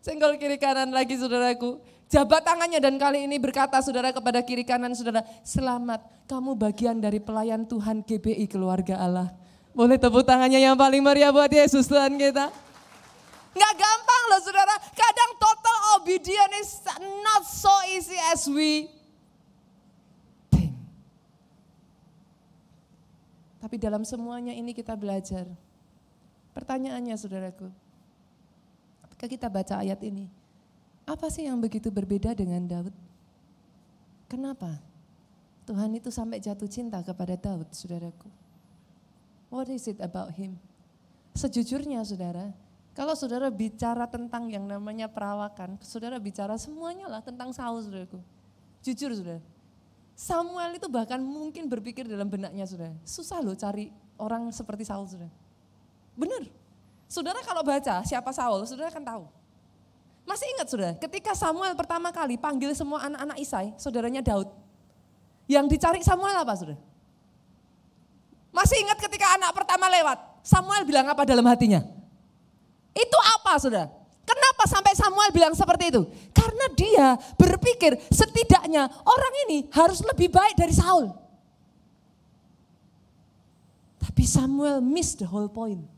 Senggol 0.03 0.35
kiri 0.35 0.59
kanan 0.59 0.91
lagi 0.91 1.15
saudaraku. 1.15 1.79
Jabat 2.11 2.43
tangannya 2.43 2.83
dan 2.83 2.99
kali 2.99 3.23
ini 3.23 3.39
berkata 3.39 3.79
saudara 3.79 4.11
kepada 4.11 4.43
kiri 4.43 4.67
kanan 4.67 4.91
saudara, 4.91 5.23
selamat 5.47 6.03
kamu 6.27 6.59
bagian 6.59 6.99
dari 6.99 7.23
pelayan 7.23 7.63
Tuhan 7.63 8.03
GBI 8.03 8.51
keluarga 8.51 8.99
Allah. 8.99 9.31
Boleh 9.71 9.95
tepuk 9.95 10.27
tangannya 10.27 10.59
yang 10.59 10.75
paling 10.75 10.99
meriah 10.99 11.31
buat 11.31 11.47
Yesus 11.47 11.87
Tuhan 11.87 12.19
kita. 12.19 12.51
Nggak 13.55 13.73
gampang 13.79 14.23
loh 14.27 14.41
saudara, 14.43 14.75
kadang 14.91 15.31
total 15.39 15.77
obedience 15.95 16.55
is 16.59 16.71
not 17.23 17.47
so 17.47 17.73
easy 17.95 18.19
as 18.35 18.43
we 18.51 18.91
Tapi 23.63 23.79
dalam 23.79 24.03
semuanya 24.03 24.51
ini 24.51 24.75
kita 24.75 24.91
belajar. 24.91 25.47
Pertanyaannya 26.51 27.15
saudaraku, 27.15 27.71
ketika 29.23 29.47
kita 29.47 29.47
baca 29.47 29.79
ayat 29.79 30.03
ini, 30.03 30.27
apa 31.07 31.31
sih 31.31 31.47
yang 31.47 31.55
begitu 31.55 31.87
berbeda 31.87 32.35
dengan 32.35 32.59
Daud? 32.67 32.91
Kenapa? 34.27 34.83
Tuhan 35.63 35.95
itu 35.95 36.11
sampai 36.11 36.43
jatuh 36.43 36.67
cinta 36.67 36.99
kepada 36.99 37.39
Daud, 37.39 37.71
saudaraku. 37.71 38.27
What 39.47 39.71
is 39.71 39.87
it 39.87 40.03
about 40.03 40.35
him? 40.35 40.59
Sejujurnya 41.39 42.03
saudara, 42.03 42.51
kalau 42.91 43.15
saudara 43.15 43.47
bicara 43.47 44.11
tentang 44.11 44.51
yang 44.51 44.67
namanya 44.67 45.07
perawakan, 45.07 45.79
saudara 45.79 46.19
bicara 46.19 46.59
semuanya 46.59 47.07
lah 47.07 47.23
tentang 47.23 47.55
Saul, 47.55 47.79
saudaraku. 47.79 48.19
Jujur 48.83 49.15
saudara, 49.15 49.39
Samuel 50.19 50.83
itu 50.83 50.91
bahkan 50.91 51.23
mungkin 51.23 51.71
berpikir 51.71 52.11
dalam 52.11 52.27
benaknya 52.27 52.67
sudah. 52.67 52.91
Susah 53.07 53.39
loh 53.39 53.55
cari 53.55 53.87
orang 54.19 54.51
seperti 54.51 54.83
Saul 54.83 55.07
sudah. 55.07 55.31
Benar. 56.19 56.62
Saudara 57.13 57.45
kalau 57.45 57.61
baca 57.61 58.01
siapa 58.09 58.33
Saul, 58.33 58.65
saudara 58.65 58.89
kan 58.89 59.05
tahu. 59.05 59.29
Masih 60.25 60.49
ingat 60.57 60.65
sudah, 60.65 60.91
ketika 60.97 61.37
Samuel 61.37 61.77
pertama 61.77 62.09
kali 62.09 62.41
panggil 62.41 62.73
semua 62.73 63.05
anak-anak 63.05 63.37
Isai, 63.37 63.69
saudaranya 63.77 64.25
Daud. 64.25 64.49
Yang 65.45 65.77
dicari 65.77 66.01
Samuel 66.01 66.41
apa 66.41 66.57
sudah? 66.57 66.77
Masih 68.49 68.81
ingat 68.81 68.97
ketika 68.97 69.29
anak 69.37 69.53
pertama 69.53 69.93
lewat, 69.93 70.17
Samuel 70.41 70.89
bilang 70.89 71.05
apa 71.05 71.21
dalam 71.21 71.45
hatinya? 71.45 71.85
Itu 72.97 73.19
apa 73.37 73.61
sudah? 73.61 73.85
Kenapa 74.25 74.65
sampai 74.65 74.97
Samuel 74.97 75.29
bilang 75.29 75.53
seperti 75.53 75.93
itu? 75.93 76.01
Karena 76.33 76.65
dia 76.73 77.07
berpikir 77.37 77.93
setidaknya 78.09 78.89
orang 78.89 79.33
ini 79.45 79.69
harus 79.69 80.01
lebih 80.01 80.33
baik 80.33 80.57
dari 80.57 80.73
Saul. 80.73 81.13
Tapi 84.01 84.23
Samuel 84.25 84.81
miss 84.81 85.13
the 85.13 85.29
whole 85.29 85.51
point. 85.51 85.93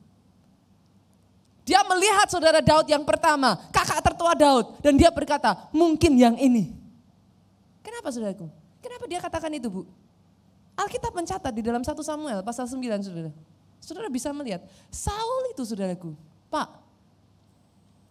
Dia 1.65 1.81
melihat 1.81 2.29
saudara 2.29 2.62
Daud 2.62 2.86
yang 2.86 3.01
pertama, 3.01 3.57
kakak 3.74 4.00
tertua 4.05 4.38
Daud. 4.38 4.77
Dan 4.86 4.93
dia 5.01 5.10
berkata, 5.10 5.65
mungkin 5.74 6.13
yang 6.13 6.38
ini. 6.38 6.77
Kenapa 7.81 8.13
saudaraku? 8.13 8.45
Kenapa 8.86 9.03
dia 9.10 9.17
katakan 9.17 9.50
itu 9.50 9.65
bu? 9.65 9.81
Alkitab 10.77 11.10
mencatat 11.10 11.50
di 11.50 11.65
dalam 11.65 11.81
1 11.81 11.89
Samuel 12.05 12.45
pasal 12.45 12.69
9 12.69 12.77
saudara. 13.01 13.34
Saudara 13.81 14.07
bisa 14.13 14.29
melihat, 14.29 14.62
Saul 14.93 15.50
itu 15.50 15.65
saudaraku, 15.65 16.13
Pak, 16.53 16.69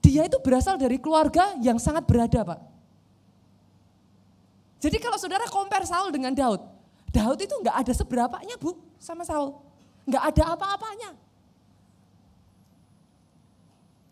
dia 0.02 0.26
itu 0.26 0.36
berasal 0.42 0.74
dari 0.74 0.98
keluarga 0.98 1.54
yang 1.62 1.78
sangat 1.78 2.04
berada 2.04 2.42
Pak. 2.42 2.60
Jadi 4.82 5.00
kalau 5.00 5.16
saudara 5.16 5.48
compare 5.48 5.88
Saul 5.88 6.12
dengan 6.12 6.34
Daud, 6.34 6.60
Daud 7.08 7.38
itu 7.40 7.54
nggak 7.56 7.86
ada 7.86 7.92
seberapanya 7.96 8.58
bu 8.58 8.76
sama 9.00 9.24
Saul. 9.24 9.56
Nggak 10.04 10.24
ada 10.34 10.44
apa-apanya. 10.58 11.23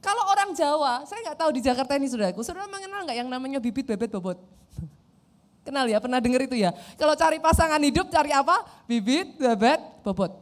Kalau 0.03 0.27
orang 0.35 0.51
Jawa, 0.51 1.07
saya 1.07 1.23
nggak 1.23 1.39
tahu 1.39 1.51
di 1.55 1.63
Jakarta 1.63 1.95
ini 1.95 2.11
saudaraku, 2.11 2.43
saudara 2.43 2.67
mengenal 2.67 3.07
nggak 3.07 3.19
yang 3.23 3.31
namanya 3.31 3.63
bibit 3.63 3.87
bebet 3.87 4.11
bobot? 4.11 4.35
Kenal 5.65 5.87
ya, 5.87 6.03
pernah 6.03 6.19
dengar 6.19 6.43
itu 6.43 6.59
ya. 6.59 6.75
Kalau 6.99 7.15
cari 7.15 7.39
pasangan 7.39 7.79
hidup 7.79 8.11
cari 8.11 8.35
apa? 8.35 8.67
Bibit, 8.91 9.39
bebet, 9.39 9.79
bobot. 10.03 10.35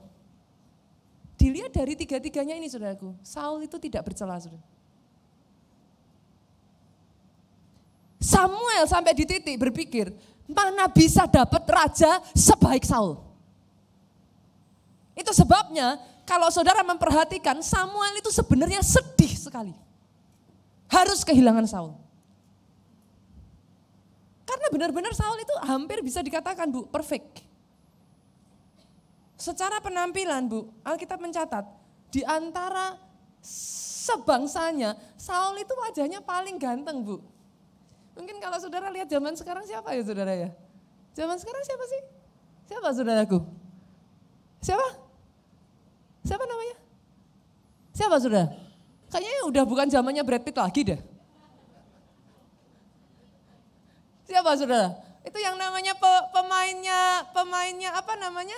Dilihat 1.37 1.77
dari 1.77 1.93
tiga-tiganya 1.93 2.57
ini 2.57 2.73
saudaraku, 2.73 3.13
Saul 3.21 3.69
itu 3.69 3.77
tidak 3.77 4.09
bercela 4.09 4.41
saudara. 4.41 4.65
Samuel 8.21 8.85
sampai 8.89 9.13
di 9.17 9.25
titik 9.25 9.57
berpikir, 9.57 10.13
mana 10.49 10.89
bisa 10.89 11.25
dapat 11.29 11.65
raja 11.69 12.21
sebaik 12.33 12.85
Saul. 12.85 13.17
Itu 15.17 15.33
sebabnya 15.37 16.01
kalau 16.31 16.47
saudara 16.47 16.87
memperhatikan 16.87 17.59
Samuel 17.59 18.23
itu 18.23 18.31
sebenarnya 18.31 18.79
sedih 18.87 19.35
sekali. 19.35 19.75
Harus 20.87 21.27
kehilangan 21.27 21.67
Saul. 21.67 21.99
Karena 24.47 24.67
benar-benar 24.71 25.11
Saul 25.11 25.43
itu 25.43 25.51
hampir 25.67 25.99
bisa 26.07 26.23
dikatakan 26.23 26.71
Bu, 26.71 26.87
perfect. 26.87 27.43
Secara 29.35 29.83
penampilan 29.83 30.47
Bu, 30.47 30.71
Alkitab 30.87 31.19
mencatat 31.19 31.67
di 32.15 32.23
antara 32.23 32.95
sebangsanya 33.43 34.95
Saul 35.19 35.59
itu 35.59 35.75
wajahnya 35.75 36.23
paling 36.23 36.63
ganteng 36.63 37.03
Bu. 37.03 37.19
Mungkin 38.15 38.39
kalau 38.39 38.63
saudara 38.63 38.87
lihat 38.95 39.11
zaman 39.11 39.35
sekarang 39.35 39.67
siapa 39.67 39.99
ya 39.99 40.03
saudara 40.07 40.35
ya? 40.39 40.55
Zaman 41.19 41.35
sekarang 41.43 41.63
siapa 41.67 41.85
sih? 41.91 42.03
Siapa 42.71 42.89
saudaraku? 42.95 43.39
Siapa? 44.63 45.10
Siapa 46.25 46.45
namanya? 46.45 46.77
Siapa 47.97 48.17
saudara? 48.21 48.49
Kayaknya 49.11 49.43
udah 49.51 49.65
bukan 49.67 49.87
zamannya 49.91 50.23
Brad 50.23 50.45
Pitt 50.47 50.57
lagi 50.57 50.81
deh. 50.87 51.01
Siapa 54.31 54.55
saudara? 54.55 54.95
Itu 55.27 55.37
yang 55.43 55.59
namanya 55.59 55.93
pe, 55.99 56.13
pemainnya, 56.31 57.27
pemainnya 57.35 57.91
apa 57.93 58.15
namanya? 58.17 58.57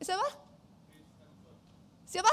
Siapa? 0.00 0.28
Siapa? 2.06 2.32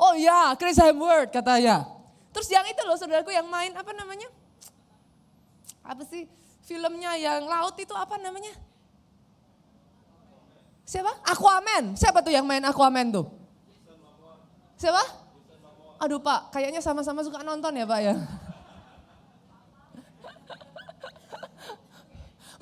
Oh 0.00 0.16
ya, 0.16 0.56
Chris 0.56 0.80
Hemsworth 0.80 1.32
katanya. 1.32 1.84
Terus 2.30 2.48
yang 2.48 2.64
itu 2.64 2.80
loh 2.86 2.96
saudaraku 2.96 3.34
yang 3.34 3.48
main 3.50 3.74
apa 3.74 3.90
namanya? 3.92 4.30
Apa 5.82 6.06
sih 6.06 6.24
filmnya 6.64 7.18
yang 7.18 7.44
laut 7.44 7.74
itu 7.76 7.92
apa 7.92 8.16
namanya? 8.16 8.54
Siapa? 10.90 11.22
Aquaman. 11.22 11.94
Siapa 11.94 12.18
tuh 12.18 12.34
yang 12.34 12.42
main 12.42 12.66
Aquaman 12.66 13.14
tuh? 13.14 13.30
Siapa? 14.74 14.98
Aduh 16.02 16.18
Pak, 16.18 16.50
kayaknya 16.50 16.82
sama-sama 16.82 17.22
suka 17.22 17.46
nonton 17.46 17.70
ya 17.78 17.86
Pak 17.86 18.00
ya. 18.02 18.18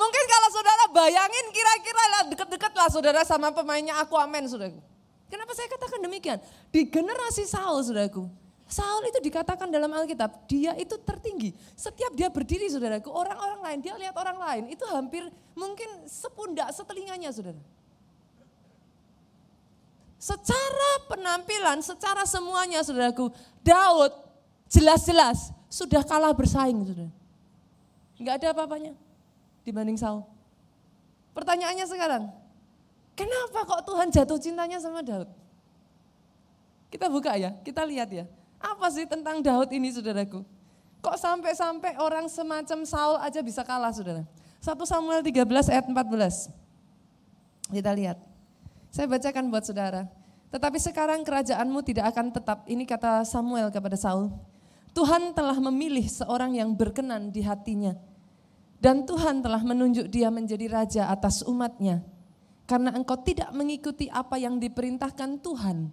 Mungkin 0.00 0.24
kalau 0.28 0.48
saudara 0.52 0.84
bayangin 0.92 1.46
kira-kira 1.56 2.04
lah 2.12 2.28
deket-deket 2.28 2.72
lah 2.76 2.88
saudara 2.92 3.24
sama 3.24 3.48
pemainnya 3.48 3.96
Aquaman 4.04 4.44
saudaraku. 4.44 4.76
Kenapa 5.32 5.56
saya 5.56 5.72
katakan 5.72 6.04
demikian? 6.04 6.36
Di 6.68 6.84
generasi 6.84 7.48
Saul 7.48 7.80
saudaraku. 7.80 8.28
Saul 8.68 9.08
itu 9.08 9.24
dikatakan 9.24 9.72
dalam 9.72 9.88
Alkitab, 9.96 10.44
dia 10.44 10.76
itu 10.76 11.00
tertinggi. 11.00 11.56
Setiap 11.72 12.12
dia 12.12 12.28
berdiri 12.28 12.68
saudaraku, 12.68 13.08
orang-orang 13.08 13.64
lain, 13.64 13.78
dia 13.80 13.96
lihat 13.96 14.12
orang 14.20 14.36
lain, 14.36 14.68
itu 14.68 14.84
hampir 14.84 15.24
mungkin 15.56 16.04
sepundak 16.04 16.68
setelinganya 16.76 17.32
saudara. 17.32 17.56
Secara 20.18 20.90
penampilan, 21.06 21.78
secara 21.78 22.26
semuanya 22.26 22.82
saudaraku, 22.82 23.30
Daud 23.62 24.10
jelas-jelas 24.66 25.54
sudah 25.70 26.02
kalah 26.02 26.34
bersaing 26.34 26.82
saudara. 26.82 27.10
Enggak 28.18 28.42
ada 28.42 28.46
apa-apanya 28.50 28.98
dibanding 29.62 29.94
Saul. 29.94 30.26
Pertanyaannya 31.38 31.86
sekarang, 31.86 32.24
kenapa 33.14 33.62
kok 33.62 33.86
Tuhan 33.86 34.10
jatuh 34.10 34.38
cintanya 34.42 34.82
sama 34.82 35.06
Daud? 35.06 35.30
Kita 36.90 37.06
buka 37.06 37.38
ya, 37.38 37.54
kita 37.62 37.86
lihat 37.86 38.10
ya. 38.10 38.26
Apa 38.58 38.90
sih 38.90 39.06
tentang 39.06 39.38
Daud 39.38 39.70
ini 39.70 39.94
saudaraku? 39.94 40.42
Kok 40.98 41.14
sampai-sampai 41.14 41.94
orang 42.02 42.26
semacam 42.26 42.82
Saul 42.82 43.22
aja 43.22 43.38
bisa 43.38 43.62
kalah 43.62 43.94
saudara? 43.94 44.26
1 44.58 44.74
Samuel 44.82 45.22
13 45.22 45.46
ayat 45.70 45.86
14. 45.86 46.50
Kita 47.70 47.94
lihat. 47.94 48.27
Saya 48.88 49.06
bacakan 49.06 49.52
buat 49.52 49.64
saudara. 49.64 50.08
Tetapi 50.48 50.80
sekarang 50.80 51.20
kerajaanmu 51.24 51.84
tidak 51.84 52.12
akan 52.12 52.32
tetap. 52.32 52.64
Ini 52.64 52.84
kata 52.88 53.24
Samuel 53.28 53.68
kepada 53.68 53.96
Saul. 54.00 54.32
Tuhan 54.96 55.36
telah 55.36 55.60
memilih 55.60 56.08
seorang 56.08 56.56
yang 56.56 56.72
berkenan 56.72 57.28
di 57.28 57.44
hatinya 57.44 57.94
dan 58.78 59.02
Tuhan 59.02 59.42
telah 59.42 59.58
menunjuk 59.62 60.06
dia 60.06 60.30
menjadi 60.30 60.70
raja 60.70 61.02
atas 61.10 61.42
umatnya. 61.42 62.02
Karena 62.68 62.94
engkau 62.94 63.18
tidak 63.18 63.50
mengikuti 63.50 64.06
apa 64.12 64.38
yang 64.38 64.60
diperintahkan 64.60 65.42
Tuhan 65.42 65.90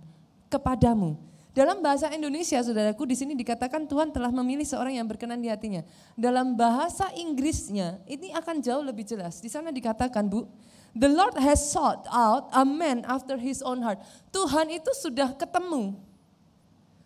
kepadamu. 0.51 1.17
Dalam 1.55 1.79
bahasa 1.79 2.11
Indonesia, 2.11 2.59
saudaraku, 2.59 3.07
di 3.07 3.15
sini 3.15 3.31
dikatakan 3.31 3.87
Tuhan 3.87 4.11
telah 4.11 4.27
memilih 4.27 4.67
seorang 4.67 4.99
yang 4.99 5.07
berkenan 5.07 5.39
di 5.39 5.47
hatinya. 5.47 5.87
Dalam 6.19 6.59
bahasa 6.59 7.07
Inggrisnya, 7.15 8.03
ini 8.11 8.35
akan 8.35 8.59
jauh 8.59 8.83
lebih 8.83 9.07
jelas. 9.07 9.39
Di 9.39 9.47
sana 9.47 9.71
dikatakan, 9.71 10.27
Bu, 10.27 10.51
The 10.95 11.11
Lord 11.11 11.35
has 11.43 11.59
sought 11.59 12.07
out 12.07 12.47
a 12.55 12.63
man 12.63 13.03
after 13.03 13.35
his 13.35 13.59
own 13.59 13.83
heart. 13.83 13.99
Tuhan 14.31 14.71
itu 14.71 14.91
sudah 14.95 15.35
ketemu. 15.35 15.99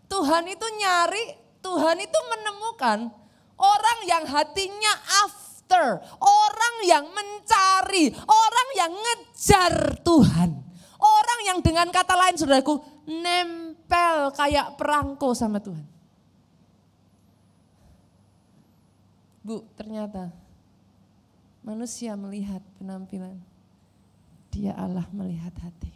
Tuhan 0.05 0.45
itu 0.45 0.67
nyari, 0.77 1.37
Tuhan 1.65 1.97
itu 1.97 2.19
menemukan 2.29 3.09
orang 3.57 3.99
yang 4.05 4.23
hatinya 4.29 4.93
af 5.25 5.49
after, 5.69 6.01
orang 6.17 6.75
yang 6.81 7.05
mencari, 7.13 8.09
orang 8.25 8.69
yang 8.73 8.89
ngejar 8.89 10.01
Tuhan. 10.01 10.49
Orang 10.99 11.39
yang 11.45 11.57
dengan 11.61 11.87
kata 11.93 12.11
lain 12.11 12.35
saudaraku 12.35 12.81
nempel 13.07 14.33
kayak 14.35 14.75
perangko 14.75 15.31
sama 15.37 15.61
Tuhan. 15.61 15.85
Bu, 19.45 19.63
ternyata 19.77 20.33
manusia 21.63 22.17
melihat 22.19 22.59
penampilan. 22.81 23.39
Dia 24.49 24.73
Allah 24.73 25.05
melihat 25.13 25.53
hati. 25.61 25.93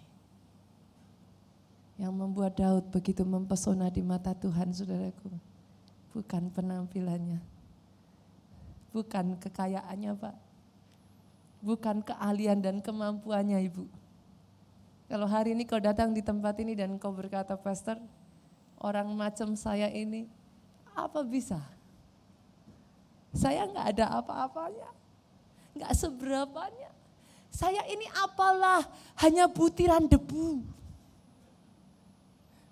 Yang 1.97 2.13
membuat 2.13 2.57
Daud 2.57 2.89
begitu 2.89 3.21
mempesona 3.25 3.89
di 3.89 4.01
mata 4.01 4.33
Tuhan 4.33 4.73
saudaraku. 4.73 5.29
Bukan 6.13 6.53
penampilannya, 6.53 7.41
Bukan 8.93 9.41
kekayaannya 9.41 10.13
Pak. 10.13 10.35
Bukan 11.65 12.05
keahlian 12.05 12.61
dan 12.61 12.77
kemampuannya 12.77 13.57
Ibu. 13.65 13.89
Kalau 15.09 15.25
hari 15.25 15.57
ini 15.57 15.65
kau 15.65 15.81
datang 15.81 16.13
di 16.13 16.21
tempat 16.21 16.53
ini 16.61 16.77
dan 16.77 17.01
kau 17.01 17.09
berkata, 17.09 17.57
Pastor, 17.57 17.97
orang 18.77 19.09
macam 19.17 19.57
saya 19.57 19.89
ini 19.89 20.29
apa 20.93 21.25
bisa? 21.25 21.57
Saya 23.33 23.65
nggak 23.65 23.97
ada 23.97 24.21
apa-apanya, 24.21 24.89
nggak 25.73 25.93
seberapanya. 25.97 26.93
Saya 27.53 27.85
ini 27.85 28.09
apalah, 28.17 28.81
hanya 29.21 29.45
butiran 29.45 30.09
debu. 30.09 30.65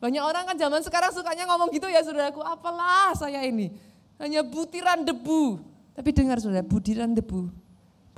Banyak 0.01 0.23
orang 0.25 0.49
kan 0.49 0.57
zaman 0.57 0.81
sekarang 0.81 1.13
sukanya 1.13 1.45
ngomong 1.45 1.69
gitu 1.69 1.85
ya 1.85 2.01
saudaraku, 2.01 2.41
apalah 2.41 3.13
saya 3.13 3.45
ini, 3.45 3.69
hanya 4.17 4.41
butiran 4.41 5.05
debu. 5.05 5.61
Tapi 5.93 6.09
dengar 6.09 6.41
saudara, 6.41 6.65
butiran 6.65 7.13
debu, 7.13 7.53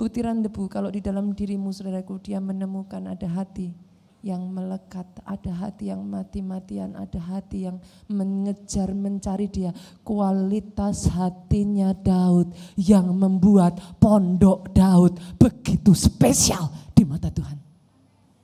butiran 0.00 0.40
debu 0.40 0.64
kalau 0.72 0.88
di 0.88 1.04
dalam 1.04 1.36
dirimu 1.36 1.68
saudaraku 1.68 2.16
dia 2.24 2.40
menemukan 2.40 3.12
ada 3.12 3.28
hati 3.28 3.83
yang 4.24 4.48
melekat, 4.48 5.04
ada 5.28 5.52
hati 5.52 5.92
yang 5.92 6.00
mati-matian, 6.00 6.96
ada 6.96 7.20
hati 7.20 7.68
yang 7.68 7.76
mengejar 8.08 8.96
mencari 8.96 9.52
dia. 9.52 9.76
Kualitas 10.00 11.12
hatinya 11.12 11.92
Daud 11.92 12.56
yang 12.80 13.12
membuat 13.12 13.76
pondok 14.00 14.72
Daud 14.72 15.20
begitu 15.36 15.92
spesial 15.92 16.72
di 16.96 17.04
mata 17.04 17.28
Tuhan. 17.28 17.60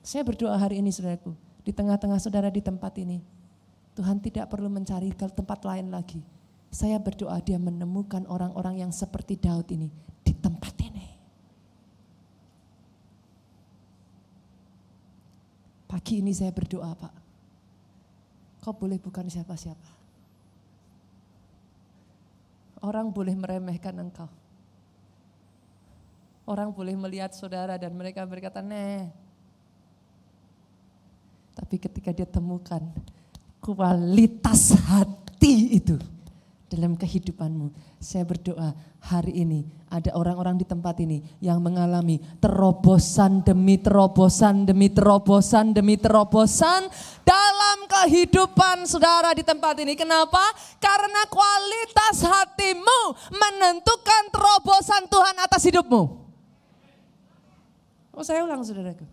Saya 0.05 0.21
berdoa 0.21 0.53
hari 0.53 0.85
ini 0.85 0.93
saudaraku, 0.93 1.33
di 1.65 1.73
tengah-tengah 1.73 2.21
saudara 2.21 2.53
di 2.53 2.61
tempat 2.61 2.93
ini. 3.01 3.17
Tuhan 3.97 4.21
tidak 4.21 4.53
perlu 4.53 4.69
mencari 4.69 5.09
ke 5.17 5.25
tempat 5.33 5.65
lain 5.65 5.89
lagi 5.89 6.21
saya 6.71 7.03
berdoa 7.03 7.35
dia 7.43 7.59
menemukan 7.59 8.23
orang-orang 8.31 8.79
yang 8.79 8.95
seperti 8.95 9.35
Daud 9.35 9.67
ini 9.75 9.91
di 10.23 10.31
tempat 10.31 10.71
ini. 10.79 11.05
Pagi 16.01 16.17
ini 16.17 16.33
saya 16.33 16.49
berdoa 16.49 16.97
Pak. 16.97 17.13
Kau 18.65 18.73
boleh 18.73 18.97
bukan 18.97 19.29
siapa-siapa. 19.29 19.85
Orang 22.81 23.13
boleh 23.13 23.37
meremehkan 23.37 23.93
engkau. 24.01 24.25
Orang 26.49 26.73
boleh 26.73 26.97
melihat 26.97 27.29
saudara 27.37 27.77
dan 27.77 27.93
mereka 27.93 28.25
berkata, 28.25 28.65
"Neh." 28.65 29.13
Tapi 31.53 31.77
ketika 31.77 32.09
dia 32.09 32.25
temukan 32.25 32.81
kualitas 33.61 34.73
hati 34.73 35.77
itu, 35.77 36.01
dalam 36.71 36.95
kehidupanmu. 36.95 37.99
Saya 37.99 38.23
berdoa 38.23 38.71
hari 39.03 39.43
ini 39.43 39.67
ada 39.91 40.15
orang-orang 40.15 40.55
di 40.55 40.63
tempat 40.63 41.03
ini 41.03 41.19
yang 41.43 41.59
mengalami 41.59 42.23
terobosan 42.39 43.43
demi 43.43 43.75
terobosan 43.75 44.63
demi 44.63 44.87
terobosan 44.87 45.75
demi 45.75 45.99
terobosan 45.99 46.87
dalam 47.27 47.77
kehidupan 47.91 48.87
saudara 48.87 49.35
di 49.35 49.43
tempat 49.43 49.83
ini. 49.83 49.99
Kenapa? 49.99 50.39
Karena 50.79 51.27
kualitas 51.27 52.23
hatimu 52.23 53.19
menentukan 53.35 54.31
terobosan 54.31 55.11
Tuhan 55.11 55.35
atas 55.43 55.67
hidupmu. 55.67 56.03
Oh 58.15 58.23
saya 58.23 58.47
ulang 58.47 58.63
saudaraku. 58.63 59.03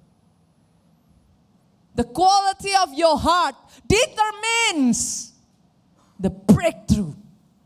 The 1.98 2.06
quality 2.06 2.70
of 2.78 2.94
your 2.94 3.18
heart 3.18 3.58
determines 3.90 5.34
the 6.22 6.30
breakthrough 6.30 7.18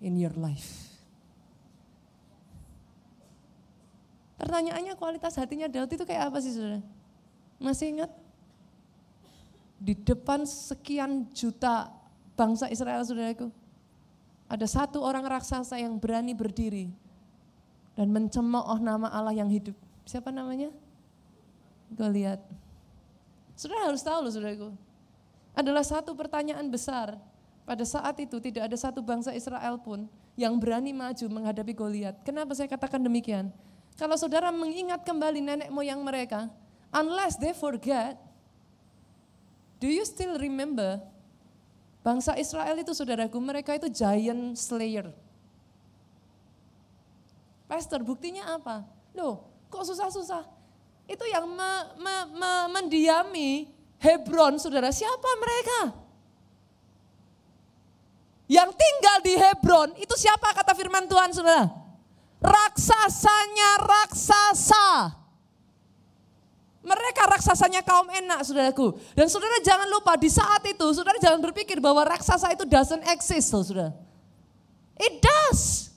in 0.03 0.19
your 0.19 0.35
life. 0.35 0.91
Pertanyaannya 4.43 4.99
kualitas 4.99 5.39
hatinya 5.39 5.71
Daud 5.71 5.95
itu 5.95 6.03
kayak 6.03 6.35
apa 6.35 6.43
sih 6.43 6.51
saudara? 6.51 6.83
Masih 7.63 7.95
ingat? 7.95 8.11
Di 9.79 9.95
depan 9.95 10.43
sekian 10.43 11.31
juta 11.31 11.95
bangsa 12.35 12.67
Israel 12.67 13.07
saudaraku. 13.07 13.55
Ada 14.51 14.67
satu 14.67 15.01
orang 15.01 15.25
raksasa 15.25 15.79
yang 15.79 15.97
berani 15.97 16.35
berdiri 16.35 16.91
dan 17.95 18.11
mencemooh 18.11 18.77
nama 18.83 19.09
Allah 19.15 19.33
yang 19.33 19.49
hidup. 19.49 19.79
Siapa 20.03 20.35
namanya? 20.35 20.75
Goliat. 21.95 22.43
Saudara 23.55 23.89
harus 23.89 24.03
tahu 24.03 24.27
loh 24.27 24.33
saudaraku. 24.35 24.69
Adalah 25.55 25.87
satu 25.87 26.19
pertanyaan 26.19 26.67
besar. 26.67 27.15
Pada 27.63 27.87
saat 27.87 28.19
itu 28.19 28.43
tidak 28.43 28.67
ada 28.67 28.77
satu 28.77 28.99
bangsa 28.99 29.31
Israel 29.33 29.79
pun 29.79 30.11
yang 30.35 30.59
berani 30.59 30.91
maju 30.91 31.27
menghadapi 31.31 31.73
Goliat. 31.73 32.15
Kenapa 32.27 32.53
saya 32.59 32.67
katakan 32.67 32.99
demikian? 32.99 33.55
Kalau 33.95 34.19
saudara 34.19 34.51
mengingat 34.51 35.07
kembali 35.07 35.39
nenek 35.39 35.69
moyang 35.71 36.03
mereka, 36.03 36.51
unless 36.91 37.39
they 37.39 37.55
forget, 37.55 38.19
do 39.79 39.87
you 39.87 40.03
still 40.03 40.35
remember 40.41 40.99
bangsa 42.03 42.35
Israel 42.35 42.75
itu 42.83 42.91
saudaraku, 42.91 43.39
mereka 43.39 43.79
itu 43.79 43.87
giant 43.87 44.59
slayer. 44.59 45.15
Pastor, 47.71 48.03
buktinya 48.03 48.59
apa? 48.59 48.85
Loh, 49.15 49.47
kok 49.71 49.87
susah-susah? 49.87 50.63
itu 51.13 51.25
yang 51.29 51.47
me, 51.47 51.73
me, 51.99 52.15
me, 52.39 52.53
mendiami 52.73 53.51
Hebron, 54.03 54.59
saudara. 54.59 54.91
Siapa 54.91 55.31
mereka? 55.39 55.79
Yang 58.51 58.71
tinggal 58.75 59.17
di 59.23 59.35
Hebron, 59.39 59.91
itu 59.99 60.15
siapa 60.19 60.51
kata 60.53 60.75
firman 60.75 61.07
Tuhan, 61.07 61.31
saudara? 61.31 61.71
Raksasanya 62.43 63.71
raksasa. 63.81 64.89
Mereka 66.83 67.23
raksasanya 67.31 67.87
kaum 67.87 68.11
enak, 68.11 68.43
saudaraku. 68.43 68.99
Dan 69.15 69.31
saudara 69.31 69.63
jangan 69.63 69.87
lupa, 69.87 70.19
di 70.19 70.27
saat 70.27 70.67
itu, 70.67 70.87
saudara 70.91 71.15
jangan 71.23 71.39
berpikir 71.39 71.79
bahwa 71.79 72.03
raksasa 72.03 72.51
itu 72.51 72.67
doesn't 72.67 73.07
exist, 73.15 73.55
loh, 73.55 73.63
saudara. 73.63 73.95
It 74.99 75.23
does. 75.23 75.95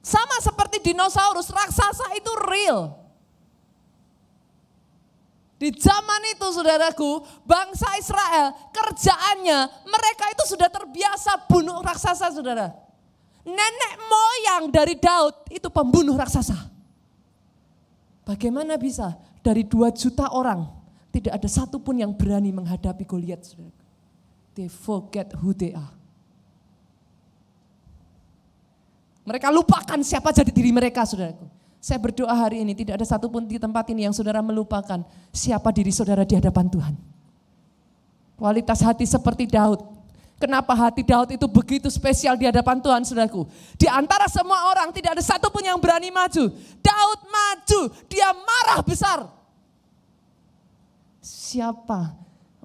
Sama 0.00 0.40
seperti 0.40 0.80
dinosaurus, 0.80 1.52
raksasa 1.52 2.16
itu 2.16 2.32
real. 2.48 3.07
Di 5.58 5.74
zaman 5.74 6.22
itu 6.38 6.46
saudaraku, 6.54 7.26
bangsa 7.42 7.90
Israel 7.98 8.54
kerjaannya 8.70 9.90
mereka 9.90 10.30
itu 10.30 10.54
sudah 10.54 10.70
terbiasa 10.70 11.50
bunuh 11.50 11.82
raksasa 11.82 12.30
saudara. 12.30 12.70
Nenek 13.42 13.94
moyang 14.06 14.70
dari 14.70 14.94
Daud 14.94 15.50
itu 15.50 15.66
pembunuh 15.66 16.14
raksasa. 16.14 16.54
Bagaimana 18.22 18.78
bisa 18.78 19.18
dari 19.42 19.66
dua 19.66 19.90
juta 19.90 20.30
orang 20.30 20.62
tidak 21.10 21.42
ada 21.42 21.48
satupun 21.50 22.06
yang 22.06 22.14
berani 22.14 22.54
menghadapi 22.54 23.02
Goliat 23.02 23.42
saudara. 23.42 23.74
They 24.54 24.70
forget 24.70 25.34
who 25.34 25.50
they 25.50 25.74
are. 25.74 25.94
Mereka 29.26 29.50
lupakan 29.50 29.98
siapa 30.06 30.30
jadi 30.30 30.54
diri 30.54 30.70
mereka 30.70 31.02
saudaraku. 31.02 31.57
Saya 31.78 32.02
berdoa 32.02 32.34
hari 32.34 32.66
ini 32.66 32.74
tidak 32.74 32.98
ada 32.98 33.06
satupun 33.06 33.46
di 33.46 33.54
tempat 33.54 33.86
ini 33.94 34.02
yang 34.06 34.14
saudara 34.14 34.42
melupakan 34.42 35.06
siapa 35.30 35.70
diri 35.70 35.94
saudara 35.94 36.26
di 36.26 36.34
hadapan 36.34 36.66
Tuhan. 36.66 36.94
Kualitas 38.34 38.82
hati 38.82 39.06
seperti 39.06 39.46
Daud. 39.46 39.82
Kenapa 40.38 40.70
hati 40.70 41.02
Daud 41.02 41.34
itu 41.34 41.46
begitu 41.50 41.90
spesial 41.90 42.38
di 42.38 42.46
hadapan 42.46 42.78
Tuhan, 42.78 43.02
saudaraku? 43.02 43.50
Di 43.74 43.90
antara 43.90 44.30
semua 44.30 44.70
orang 44.70 44.94
tidak 44.94 45.18
ada 45.18 45.22
satupun 45.22 45.66
yang 45.66 45.78
berani 45.82 46.14
maju. 46.14 46.54
Daud 46.78 47.20
maju, 47.26 47.80
dia 48.06 48.30
marah 48.30 48.80
besar. 48.86 49.26
Siapa 51.18 52.14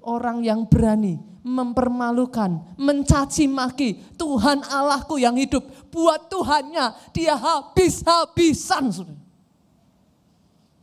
orang 0.06 0.46
yang 0.46 0.62
berani 0.62 1.33
mempermalukan, 1.44 2.56
mencaci 2.80 3.44
maki 3.44 4.00
Tuhan 4.16 4.64
Allahku 4.64 5.20
yang 5.20 5.36
hidup. 5.36 5.62
Buat 5.92 6.32
Tuhannya 6.32 6.96
dia 7.12 7.36
habis-habisan. 7.36 8.88
Saudara. 8.88 9.20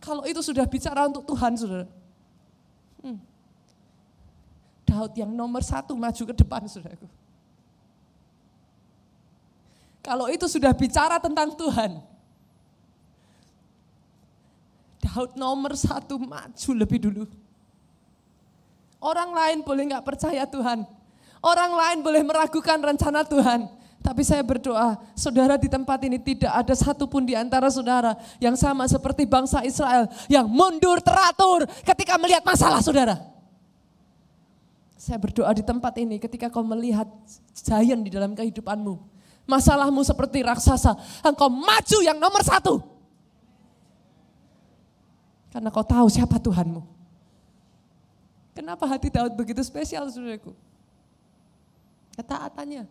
Kalau 0.02 0.26
itu 0.30 0.42
sudah 0.46 0.66
bicara 0.70 1.10
untuk 1.10 1.26
Tuhan 1.26 1.58
saudara. 1.58 1.90
Hmm. 3.02 3.18
Daud 4.86 5.14
yang 5.18 5.34
nomor 5.34 5.66
satu 5.66 5.98
maju 5.98 6.24
ke 6.26 6.34
depan 6.38 6.66
saudaraku. 6.70 7.10
Kalau 10.02 10.26
itu 10.34 10.50
sudah 10.50 10.74
bicara 10.74 11.22
tentang 11.22 11.54
Tuhan. 11.54 12.02
Daud 15.02 15.38
nomor 15.38 15.78
satu 15.78 16.18
maju 16.18 16.70
lebih 16.74 16.98
dulu. 17.02 17.26
Orang 19.02 19.34
lain 19.34 19.66
boleh 19.66 19.90
nggak 19.90 20.06
percaya 20.06 20.46
Tuhan. 20.46 20.86
Orang 21.42 21.74
lain 21.74 22.06
boleh 22.06 22.22
meragukan 22.22 22.78
rencana 22.78 23.26
Tuhan. 23.26 23.66
Tapi 24.02 24.22
saya 24.26 24.42
berdoa, 24.42 24.98
saudara 25.14 25.58
di 25.58 25.70
tempat 25.70 26.02
ini 26.06 26.18
tidak 26.18 26.50
ada 26.50 26.74
satupun 26.74 27.22
di 27.22 27.38
antara 27.38 27.70
saudara 27.70 28.18
yang 28.42 28.58
sama 28.58 28.86
seperti 28.90 29.30
bangsa 29.30 29.62
Israel 29.62 30.10
yang 30.26 30.50
mundur 30.50 31.02
teratur 31.02 31.70
ketika 31.86 32.18
melihat 32.18 32.42
masalah 32.42 32.82
saudara. 32.82 33.18
Saya 34.98 35.18
berdoa 35.18 35.50
di 35.54 35.66
tempat 35.66 35.98
ini 35.98 36.22
ketika 36.22 36.50
kau 36.50 36.62
melihat 36.62 37.10
giant 37.58 38.02
di 38.06 38.10
dalam 38.14 38.38
kehidupanmu. 38.38 39.02
Masalahmu 39.50 40.02
seperti 40.06 40.46
raksasa, 40.46 40.94
engkau 41.26 41.50
maju 41.50 41.98
yang 42.06 42.22
nomor 42.22 42.42
satu. 42.46 42.82
Karena 45.50 45.74
kau 45.74 45.86
tahu 45.86 46.06
siapa 46.06 46.38
Tuhanmu. 46.38 47.01
Kenapa 48.62 48.86
hati 48.86 49.10
Daud 49.10 49.34
begitu 49.34 49.58
spesial 49.66 50.06
saudaraku? 50.06 50.54
Ketaatannya. 52.14 52.86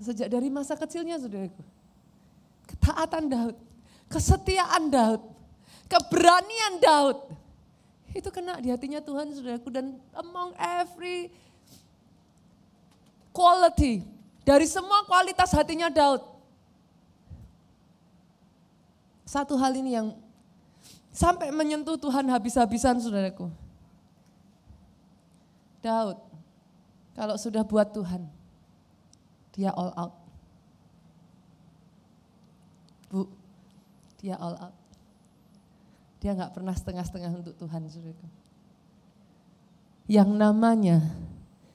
Sejak 0.00 0.32
dari 0.32 0.48
masa 0.48 0.72
kecilnya 0.72 1.20
saudaraku. 1.20 1.60
Ketaatan 2.72 3.28
Daud, 3.28 3.56
kesetiaan 4.08 4.88
Daud, 4.88 5.20
keberanian 5.84 6.80
Daud. 6.80 7.36
Itu 8.16 8.32
kena 8.32 8.56
di 8.56 8.72
hatinya 8.72 9.04
Tuhan 9.04 9.36
saudaraku 9.36 9.68
dan 9.68 10.00
among 10.16 10.56
every 10.56 11.28
quality 13.36 14.00
dari 14.48 14.64
semua 14.64 15.04
kualitas 15.04 15.52
hatinya 15.52 15.92
Daud. 15.92 16.24
Satu 19.28 19.60
hal 19.60 19.76
ini 19.76 19.92
yang 19.92 20.16
Sampai 21.12 21.52
menyentuh 21.52 22.00
Tuhan 22.00 22.24
habis-habisan 22.32 22.96
saudaraku. 22.96 23.52
Daud, 25.84 26.16
kalau 27.12 27.36
sudah 27.36 27.60
buat 27.68 27.92
Tuhan, 27.92 28.24
dia 29.52 29.68
all 29.76 29.92
out. 29.92 30.16
Bu, 33.12 33.28
dia 34.24 34.40
all 34.40 34.56
out. 34.56 34.76
Dia 36.24 36.32
nggak 36.32 36.56
pernah 36.56 36.72
setengah-setengah 36.72 37.30
untuk 37.44 37.54
Tuhan, 37.60 37.84
saudaraku. 37.92 38.26
Yang 40.08 40.30
namanya 40.32 40.96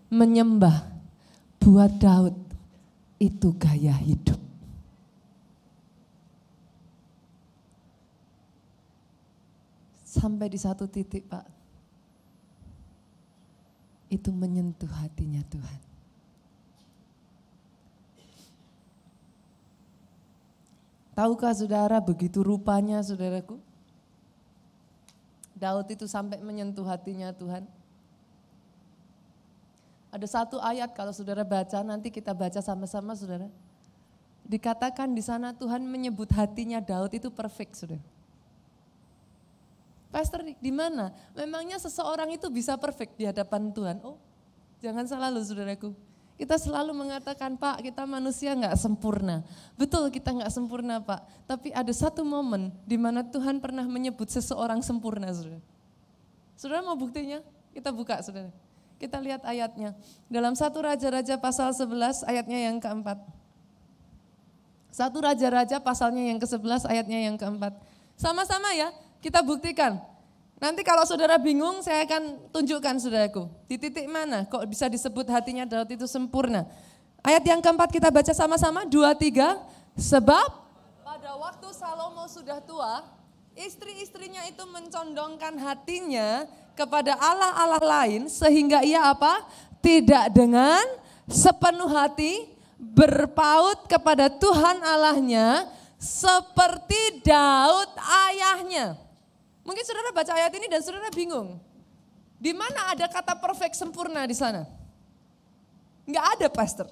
menyembah 0.10 0.88
buat 1.62 1.94
Daud 2.02 2.34
itu 3.22 3.54
gaya 3.54 3.94
hidup. 3.94 4.47
Sampai 10.18 10.50
di 10.50 10.58
satu 10.58 10.90
titik 10.90 11.30
Pak, 11.30 11.46
itu 14.10 14.34
menyentuh 14.34 14.90
hatinya 14.90 15.46
Tuhan. 15.46 15.80
Tahukah 21.14 21.54
saudara 21.54 21.98
begitu 22.02 22.42
rupanya 22.42 23.02
saudaraku? 23.02 23.62
Daud 25.58 25.90
itu 25.90 26.06
sampai 26.06 26.38
menyentuh 26.42 26.86
hatinya 26.86 27.34
Tuhan. 27.34 27.66
Ada 30.14 30.28
satu 30.30 30.62
ayat 30.62 30.94
kalau 30.94 31.10
saudara 31.10 31.42
baca, 31.42 31.82
nanti 31.82 32.14
kita 32.14 32.38
baca 32.38 32.62
sama-sama 32.62 33.18
saudara. 33.18 33.50
Dikatakan 34.46 35.12
di 35.12 35.26
sana 35.26 35.52
Tuhan 35.58 35.84
menyebut 35.90 36.30
hatinya 36.34 36.78
Daud 36.78 37.14
itu 37.18 37.34
perfect 37.34 37.74
saudara. 37.82 38.17
Pastor 40.08 40.44
di 40.44 40.72
mana? 40.72 41.12
Memangnya 41.36 41.76
seseorang 41.78 42.32
itu 42.32 42.48
bisa 42.48 42.80
perfect 42.80 43.20
di 43.20 43.28
hadapan 43.28 43.70
Tuhan? 43.76 43.98
Oh, 44.04 44.16
jangan 44.80 45.04
salah 45.04 45.28
loh 45.28 45.44
saudaraku. 45.44 45.92
Kita 46.38 46.54
selalu 46.54 46.94
mengatakan, 46.94 47.58
Pak, 47.58 47.82
kita 47.82 48.06
manusia 48.06 48.54
nggak 48.54 48.78
sempurna. 48.78 49.42
Betul 49.74 50.14
kita 50.14 50.38
nggak 50.38 50.54
sempurna, 50.54 51.02
Pak. 51.02 51.50
Tapi 51.50 51.74
ada 51.74 51.90
satu 51.90 52.22
momen 52.22 52.70
di 52.86 52.94
mana 52.94 53.26
Tuhan 53.26 53.58
pernah 53.58 53.82
menyebut 53.90 54.30
seseorang 54.30 54.86
sempurna, 54.86 55.34
saudara. 55.34 55.58
Saudara 56.54 56.86
mau 56.86 56.94
buktinya? 56.94 57.42
Kita 57.74 57.90
buka 57.90 58.22
saudara. 58.22 58.54
Kita 59.02 59.18
lihat 59.18 59.46
ayatnya. 59.50 59.98
Dalam 60.30 60.54
satu 60.54 60.86
Raja-Raja 60.86 61.42
pasal 61.42 61.74
11 61.74 62.22
ayatnya 62.30 62.70
yang 62.70 62.78
keempat. 62.78 63.18
Satu 64.94 65.22
Raja-Raja 65.22 65.82
pasalnya 65.82 66.22
yang 66.22 66.38
ke-11 66.38 66.86
ayatnya 66.86 67.20
yang 67.30 67.38
keempat. 67.38 67.78
Sama-sama 68.18 68.74
ya, 68.78 68.94
kita 69.22 69.42
buktikan. 69.42 69.98
Nanti 70.58 70.82
kalau 70.82 71.06
saudara 71.06 71.38
bingung, 71.38 71.86
saya 71.86 72.02
akan 72.02 72.50
tunjukkan 72.50 72.98
saudaraku. 72.98 73.46
Di 73.70 73.78
titik 73.78 74.10
mana 74.10 74.42
kok 74.50 74.66
bisa 74.66 74.90
disebut 74.90 75.30
hatinya 75.30 75.70
Daud 75.70 75.94
itu 75.94 76.10
sempurna. 76.10 76.66
Ayat 77.22 77.46
yang 77.46 77.62
keempat 77.62 77.94
kita 77.94 78.10
baca 78.10 78.34
sama-sama, 78.34 78.82
dua, 78.90 79.14
tiga. 79.14 79.62
Sebab 79.98 80.50
pada 81.06 81.32
waktu 81.38 81.68
Salomo 81.74 82.26
sudah 82.26 82.58
tua, 82.66 83.06
istri-istrinya 83.54 84.46
itu 84.50 84.66
mencondongkan 84.66 85.58
hatinya 85.62 86.46
kepada 86.78 87.18
Allah-Allah 87.18 87.82
lain 87.82 88.30
sehingga 88.30 88.82
ia 88.86 89.10
apa? 89.14 89.46
Tidak 89.82 90.34
dengan 90.34 90.82
sepenuh 91.30 91.90
hati 91.90 92.50
berpaut 92.78 93.90
kepada 93.90 94.30
Tuhan 94.30 94.82
Allahnya 94.82 95.70
seperti 95.98 97.26
Daud 97.26 97.90
ayahnya. 97.98 99.07
Mungkin 99.68 99.84
saudara 99.84 100.16
baca 100.16 100.32
ayat 100.32 100.56
ini 100.56 100.72
dan 100.72 100.80
saudara 100.80 101.12
bingung. 101.12 101.60
Di 102.40 102.56
mana 102.56 102.96
ada 102.96 103.04
kata 103.12 103.36
perfect 103.36 103.76
sempurna 103.76 104.24
di 104.24 104.32
sana? 104.32 104.64
Enggak 106.08 106.26
ada 106.40 106.48
pastor. 106.48 106.88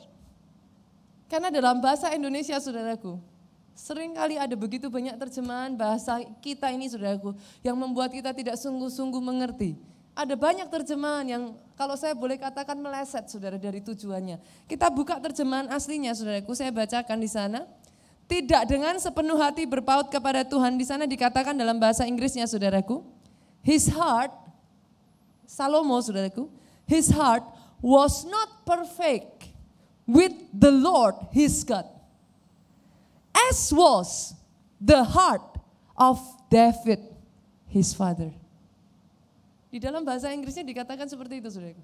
Karena 1.32 1.48
dalam 1.48 1.80
bahasa 1.80 2.12
Indonesia 2.12 2.60
saudaraku, 2.60 3.16
sering 3.72 4.12
kali 4.12 4.36
ada 4.36 4.52
begitu 4.60 4.92
banyak 4.92 5.16
terjemahan 5.16 5.72
bahasa 5.72 6.20
kita 6.44 6.68
ini 6.68 6.92
saudaraku 6.92 7.32
yang 7.64 7.80
membuat 7.80 8.12
kita 8.12 8.36
tidak 8.36 8.60
sungguh-sungguh 8.60 9.24
mengerti. 9.24 9.80
Ada 10.12 10.36
banyak 10.36 10.68
terjemahan 10.68 11.26
yang 11.28 11.44
kalau 11.80 11.96
saya 11.96 12.12
boleh 12.12 12.36
katakan 12.36 12.76
meleset 12.76 13.32
saudara 13.32 13.56
dari 13.56 13.80
tujuannya. 13.80 14.68
Kita 14.68 14.92
buka 14.92 15.16
terjemahan 15.24 15.72
aslinya 15.72 16.12
saudaraku, 16.12 16.52
saya 16.52 16.76
bacakan 16.76 17.24
di 17.24 17.30
sana. 17.32 17.64
Tidak 18.26 18.66
dengan 18.66 18.98
sepenuh 18.98 19.38
hati 19.38 19.70
berpaut 19.70 20.10
kepada 20.10 20.42
Tuhan. 20.42 20.74
Di 20.82 20.86
sana 20.86 21.06
dikatakan 21.06 21.54
dalam 21.54 21.78
bahasa 21.78 22.10
Inggrisnya 22.10 22.50
saudaraku. 22.50 23.06
His 23.62 23.86
heart, 23.90 24.34
Salomo 25.46 26.02
saudaraku, 26.02 26.50
his 26.90 27.14
heart 27.14 27.46
was 27.82 28.26
not 28.26 28.66
perfect 28.66 29.54
with 30.10 30.34
the 30.50 30.74
Lord 30.74 31.14
his 31.30 31.62
God. 31.62 31.86
As 33.34 33.70
was 33.70 34.34
the 34.82 35.06
heart 35.06 35.46
of 35.94 36.18
David 36.50 37.02
his 37.70 37.94
father. 37.94 38.34
Di 39.70 39.78
dalam 39.78 40.02
bahasa 40.02 40.34
Inggrisnya 40.34 40.66
dikatakan 40.66 41.06
seperti 41.06 41.44
itu 41.44 41.50
saudaraku. 41.52 41.84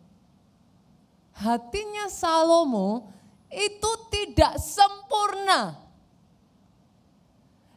Hatinya 1.38 2.10
Salomo 2.10 3.12
itu 3.52 3.92
tidak 4.08 4.58
sempurna 4.58 5.76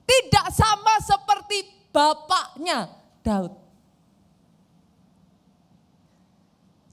tidak 0.04 0.46
sama 0.52 0.94
seperti 1.00 1.64
bapaknya 1.90 2.92
Daud. 3.24 3.52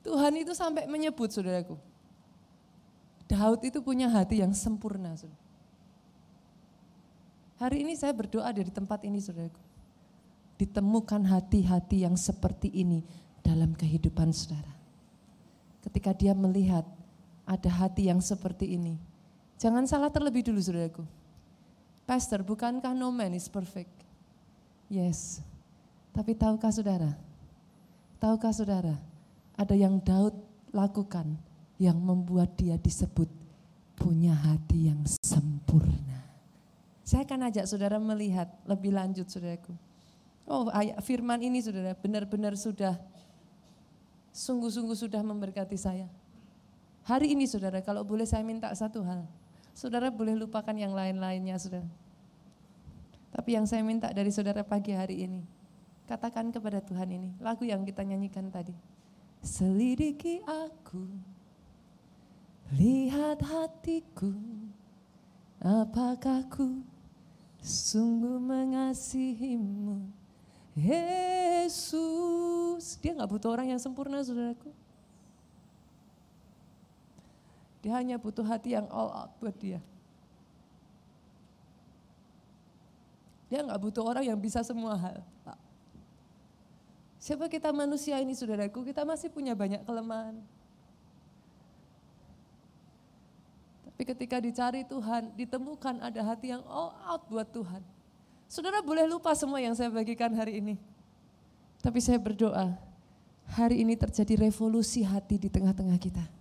Tuhan 0.02 0.34
itu 0.42 0.52
sampai 0.58 0.90
menyebut 0.90 1.30
saudaraku. 1.30 1.78
Daud 3.30 3.62
itu 3.64 3.80
punya 3.80 4.10
hati 4.10 4.42
yang 4.42 4.52
sempurna. 4.52 5.14
Saudara. 5.14 5.40
Hari 7.62 7.86
ini 7.86 7.94
saya 7.94 8.12
berdoa 8.12 8.50
dari 8.50 8.74
tempat 8.74 9.06
ini 9.06 9.22
saudaraku. 9.22 9.62
Ditemukan 10.58 11.22
hati-hati 11.30 12.06
yang 12.06 12.18
seperti 12.18 12.74
ini 12.74 13.06
dalam 13.46 13.78
kehidupan 13.78 14.34
saudara. 14.34 14.74
Ketika 15.86 16.18
dia 16.18 16.34
melihat 16.34 16.86
ada 17.46 17.70
hati 17.70 18.10
yang 18.10 18.22
seperti 18.22 18.78
ini. 18.78 18.98
Jangan 19.62 19.86
salah 19.86 20.10
terlebih 20.10 20.42
dulu 20.42 20.58
saudaraku 20.58 21.21
Pastor, 22.06 22.44
bukankah 22.44 22.92
no 22.92 23.14
man 23.14 23.32
is 23.38 23.48
perfect? 23.48 23.92
Yes. 24.92 25.40
Tapi 26.12 26.36
tahukah 26.36 26.74
saudara? 26.74 27.16
Tahukah 28.20 28.52
saudara? 28.52 28.96
Ada 29.56 29.76
yang 29.78 30.04
Daud 30.04 30.36
lakukan 30.76 31.40
yang 31.80 31.98
membuat 31.98 32.60
dia 32.60 32.76
disebut 32.76 33.28
punya 33.96 34.34
hati 34.36 34.92
yang 34.92 35.02
sempurna. 35.24 36.26
Saya 37.02 37.26
akan 37.28 37.50
ajak 37.52 37.66
saudara 37.68 37.98
melihat 37.98 38.50
lebih 38.66 38.94
lanjut 38.94 39.28
saudaraku. 39.30 39.74
Oh 40.50 40.68
ayat 40.74 40.98
firman 41.06 41.40
ini 41.42 41.62
saudara 41.62 41.94
benar-benar 41.96 42.58
sudah 42.58 42.98
sungguh-sungguh 44.32 44.98
sudah 44.98 45.22
memberkati 45.22 45.78
saya. 45.78 46.08
Hari 47.06 47.34
ini 47.34 47.50
saudara 47.50 47.82
kalau 47.82 48.06
boleh 48.06 48.26
saya 48.26 48.46
minta 48.46 48.72
satu 48.74 49.02
hal. 49.02 49.26
Saudara 49.72 50.12
boleh 50.12 50.36
lupakan 50.36 50.76
yang 50.76 50.92
lain-lainnya 50.92 51.58
saudara. 51.58 51.88
Tapi 53.32 53.56
yang 53.56 53.64
saya 53.64 53.80
minta 53.82 54.12
dari 54.12 54.28
saudara 54.28 54.60
pagi 54.62 54.92
hari 54.92 55.24
ini, 55.24 55.42
katakan 56.04 56.52
kepada 56.52 56.84
Tuhan 56.84 57.08
ini, 57.08 57.30
lagu 57.40 57.64
yang 57.64 57.88
kita 57.88 58.04
nyanyikan 58.04 58.52
tadi. 58.52 58.76
Selidiki 59.40 60.44
aku, 60.44 61.08
lihat 62.76 63.40
hatiku, 63.40 64.36
apakah 65.64 66.44
ku 66.52 66.84
sungguh 67.64 68.42
mengasihimu. 68.42 70.12
Yesus, 70.76 72.02
dia 73.00 73.16
nggak 73.16 73.32
butuh 73.32 73.52
orang 73.56 73.72
yang 73.72 73.80
sempurna 73.80 74.20
saudaraku. 74.24 74.74
Dia 77.82 77.98
hanya 77.98 78.22
butuh 78.22 78.46
hati 78.46 78.78
yang 78.78 78.86
all 78.94 79.10
out 79.10 79.32
buat 79.42 79.58
dia. 79.58 79.82
Dia 83.50 83.66
nggak 83.68 83.82
butuh 83.84 84.06
orang 84.06 84.24
yang 84.24 84.40
bisa 84.40 84.64
semua 84.64 84.96
hal. 84.96 85.20
Siapa 87.22 87.46
kita 87.52 87.70
manusia 87.70 88.18
ini 88.18 88.34
saudaraku, 88.34 88.82
kita 88.82 89.06
masih 89.06 89.30
punya 89.30 89.54
banyak 89.54 89.86
kelemahan. 89.86 90.42
Tapi 93.86 94.02
ketika 94.18 94.42
dicari 94.42 94.82
Tuhan, 94.82 95.30
ditemukan 95.38 96.02
ada 96.02 96.22
hati 96.26 96.50
yang 96.50 96.66
all 96.66 96.98
out 97.06 97.22
buat 97.30 97.46
Tuhan. 97.54 97.86
Saudara 98.50 98.82
boleh 98.82 99.06
lupa 99.06 99.38
semua 99.38 99.62
yang 99.62 99.78
saya 99.78 99.94
bagikan 99.94 100.34
hari 100.34 100.58
ini. 100.58 100.82
Tapi 101.86 102.02
saya 102.02 102.18
berdoa, 102.18 102.74
hari 103.54 103.86
ini 103.86 103.94
terjadi 103.94 104.50
revolusi 104.50 105.06
hati 105.06 105.38
di 105.38 105.50
tengah-tengah 105.54 106.02
kita. 106.02 106.41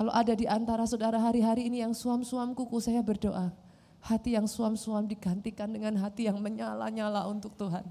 Kalau 0.00 0.16
ada 0.16 0.32
di 0.32 0.48
antara 0.48 0.88
saudara 0.88 1.20
hari-hari 1.20 1.68
ini 1.68 1.84
yang 1.84 1.92
suam-suam 1.92 2.56
kuku, 2.56 2.80
saya 2.80 3.04
berdoa, 3.04 3.52
Hati 4.00 4.32
yang 4.32 4.48
suam-suam 4.48 5.04
digantikan 5.04 5.68
dengan 5.68 5.92
hati 6.00 6.24
yang 6.24 6.40
menyala-nyala 6.40 7.28
untuk 7.28 7.52
Tuhan. 7.60 7.84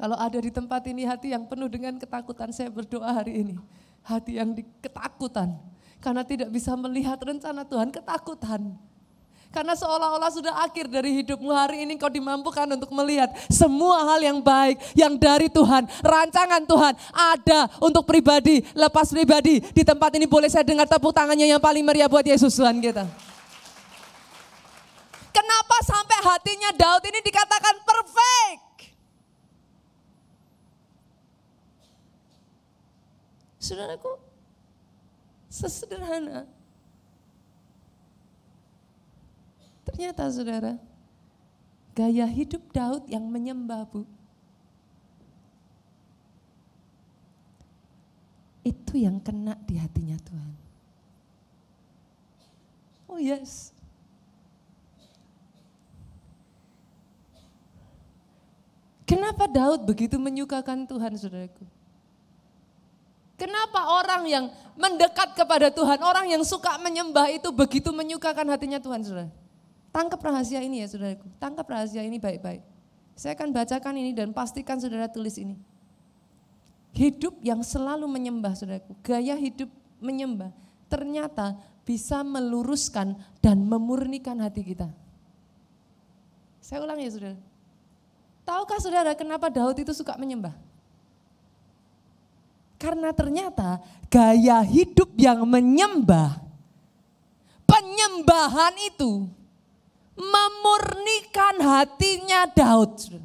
Kalau 0.00 0.16
ada 0.16 0.40
di 0.40 0.48
tempat 0.48 0.88
ini 0.88 1.04
hati 1.04 1.36
yang 1.36 1.44
penuh 1.44 1.68
dengan 1.68 2.00
ketakutan, 2.00 2.48
saya 2.56 2.72
berdoa 2.72 3.12
hari 3.12 3.44
ini. 3.44 3.60
Hati 4.00 4.40
yang 4.40 4.56
ketakutan. 4.80 5.60
Karena 6.00 6.24
tidak 6.24 6.48
bisa 6.48 6.72
melihat 6.72 7.20
rencana 7.20 7.60
Tuhan, 7.60 7.92
ketakutan. 7.92 8.72
Karena 9.52 9.76
seolah-olah 9.76 10.32
sudah 10.32 10.64
akhir 10.64 10.88
dari 10.88 11.20
hidupmu 11.20 11.52
hari 11.52 11.84
ini 11.84 12.00
kau 12.00 12.08
dimampukan 12.08 12.64
untuk 12.72 12.88
melihat 12.88 13.28
semua 13.52 14.00
hal 14.08 14.24
yang 14.24 14.40
baik 14.40 14.80
yang 14.96 15.12
dari 15.20 15.52
Tuhan, 15.52 15.84
rancangan 16.00 16.64
Tuhan 16.64 16.96
ada 17.12 17.68
untuk 17.84 18.08
pribadi, 18.08 18.64
lepas 18.72 19.12
pribadi. 19.12 19.60
Di 19.60 19.84
tempat 19.84 20.16
ini 20.16 20.24
boleh 20.24 20.48
saya 20.48 20.64
dengar 20.64 20.88
tepuk 20.88 21.12
tangannya 21.12 21.44
yang 21.44 21.60
paling 21.60 21.84
meriah 21.84 22.08
buat 22.08 22.24
Yesus 22.24 22.56
Tuhan 22.56 22.80
kita. 22.80 23.04
Kenapa 25.36 25.76
sampai 25.84 26.18
hatinya 26.32 26.72
Daud 26.72 27.04
ini 27.12 27.20
dikatakan 27.20 27.76
perfect? 27.84 28.96
Saudaraku, 33.60 34.16
sesederhana. 35.52 36.61
Ternyata 39.82 40.30
saudara, 40.30 40.78
gaya 41.92 42.26
hidup 42.26 42.62
Daud 42.70 43.06
yang 43.10 43.26
menyembah 43.26 43.86
bu. 43.90 44.06
Itu 48.62 48.94
yang 48.94 49.18
kena 49.18 49.58
di 49.66 49.74
hatinya 49.74 50.14
Tuhan. 50.22 50.52
Oh 53.10 53.18
yes, 53.18 53.74
Kenapa 59.12 59.44
Daud 59.44 59.84
begitu 59.84 60.16
menyukakan 60.16 60.88
Tuhan, 60.88 61.12
saudaraku? 61.20 61.68
Kenapa 63.36 64.00
orang 64.00 64.24
yang 64.24 64.44
mendekat 64.72 65.36
kepada 65.36 65.68
Tuhan, 65.68 66.00
orang 66.00 66.32
yang 66.32 66.40
suka 66.40 66.80
menyembah 66.80 67.28
itu 67.28 67.52
begitu 67.52 67.92
menyukakan 67.92 68.48
hatinya 68.48 68.80
Tuhan, 68.80 69.04
saudara? 69.04 69.41
Tangkap 69.92 70.24
rahasia 70.24 70.64
ini 70.64 70.80
ya, 70.80 70.88
saudaraku. 70.88 71.28
Tangkap 71.36 71.68
rahasia 71.68 72.00
ini 72.00 72.16
baik-baik. 72.16 72.64
Saya 73.12 73.36
akan 73.36 73.52
bacakan 73.52 73.94
ini 74.00 74.16
dan 74.16 74.32
pastikan 74.32 74.80
saudara 74.80 75.06
tulis 75.06 75.36
ini. 75.36 75.60
Hidup 76.96 77.36
yang 77.44 77.60
selalu 77.60 78.08
menyembah 78.08 78.56
saudaraku, 78.56 78.96
gaya 79.04 79.36
hidup 79.36 79.68
menyembah 80.00 80.52
ternyata 80.88 81.56
bisa 81.88 82.20
meluruskan 82.20 83.16
dan 83.40 83.64
memurnikan 83.64 84.36
hati 84.40 84.64
kita. 84.64 84.88
Saya 86.60 86.84
ulang 86.84 87.00
ya 87.00 87.08
saudara. 87.08 87.38
Tahukah 88.42 88.78
saudara 88.80 89.12
kenapa 89.16 89.48
Daud 89.48 89.76
itu 89.80 89.92
suka 89.96 90.16
menyembah? 90.20 90.52
Karena 92.76 93.14
ternyata 93.14 93.78
gaya 94.10 94.58
hidup 94.66 95.14
yang 95.14 95.46
menyembah, 95.46 96.42
penyembahan 97.62 98.74
itu 98.90 99.30
memurnikan 100.16 101.60
hatinya 101.60 102.48
Daud. 102.52 103.22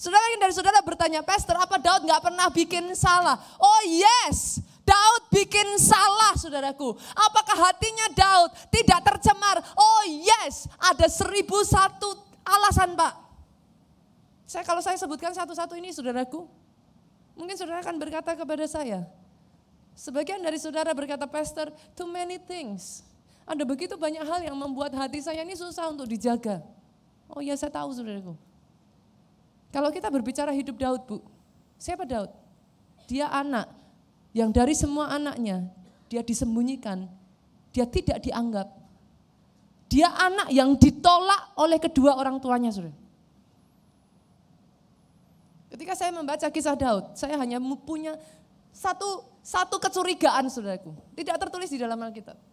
Saudara 0.00 0.24
yang 0.32 0.40
dari 0.40 0.54
saudara 0.56 0.80
bertanya, 0.80 1.20
Pastor 1.20 1.60
apa 1.60 1.76
Daud 1.76 2.08
nggak 2.08 2.24
pernah 2.24 2.48
bikin 2.48 2.96
salah? 2.96 3.36
Oh 3.60 3.82
yes, 3.84 4.64
Daud 4.80 5.22
bikin 5.28 5.76
salah 5.76 6.32
saudaraku. 6.40 6.96
Apakah 7.12 7.68
hatinya 7.68 8.08
Daud 8.16 8.50
tidak 8.72 9.04
tercemar? 9.04 9.60
Oh 9.76 10.02
yes, 10.08 10.64
ada 10.80 11.04
seribu 11.04 11.60
satu 11.68 12.16
alasan 12.48 12.96
pak. 12.96 13.12
Saya 14.48 14.64
kalau 14.66 14.82
saya 14.82 14.96
sebutkan 14.98 15.30
satu-satu 15.30 15.78
ini 15.78 15.92
saudaraku, 15.92 16.48
mungkin 17.38 17.54
saudara 17.54 17.84
akan 17.84 18.00
berkata 18.00 18.34
kepada 18.34 18.66
saya, 18.66 19.06
sebagian 19.94 20.42
dari 20.42 20.58
saudara 20.58 20.90
berkata, 20.90 21.28
Pastor, 21.28 21.70
too 21.94 22.08
many 22.08 22.40
things. 22.40 23.06
Ada 23.50 23.66
begitu 23.66 23.98
banyak 23.98 24.22
hal 24.22 24.46
yang 24.46 24.54
membuat 24.54 24.94
hati 24.94 25.18
saya 25.18 25.42
ini 25.42 25.58
susah 25.58 25.90
untuk 25.90 26.06
dijaga. 26.06 26.62
Oh 27.26 27.42
ya 27.42 27.58
saya 27.58 27.74
tahu 27.74 27.90
saudaraku. 27.90 28.38
Kalau 29.74 29.90
kita 29.90 30.06
berbicara 30.06 30.54
hidup 30.54 30.78
Daud, 30.78 31.02
Bu, 31.02 31.18
siapa 31.74 32.06
Daud? 32.06 32.30
Dia 33.10 33.26
anak 33.26 33.66
yang 34.30 34.54
dari 34.54 34.70
semua 34.78 35.10
anaknya 35.10 35.66
dia 36.06 36.22
disembunyikan, 36.22 37.10
dia 37.74 37.86
tidak 37.90 38.22
dianggap. 38.22 38.70
Dia 39.90 40.06
anak 40.06 40.54
yang 40.54 40.78
ditolak 40.78 41.50
oleh 41.58 41.82
kedua 41.82 42.14
orang 42.14 42.38
tuanya, 42.38 42.70
Saudara. 42.70 42.94
Ketika 45.74 45.98
saya 45.98 46.14
membaca 46.14 46.46
kisah 46.46 46.78
Daud, 46.78 47.18
saya 47.18 47.34
hanya 47.34 47.58
punya 47.82 48.14
satu 48.70 49.26
satu 49.42 49.82
kecurigaan, 49.82 50.46
Saudaraku. 50.46 50.94
Tidak 51.18 51.34
tertulis 51.34 51.66
di 51.66 51.78
dalam 51.82 51.98
Alkitab. 51.98 52.49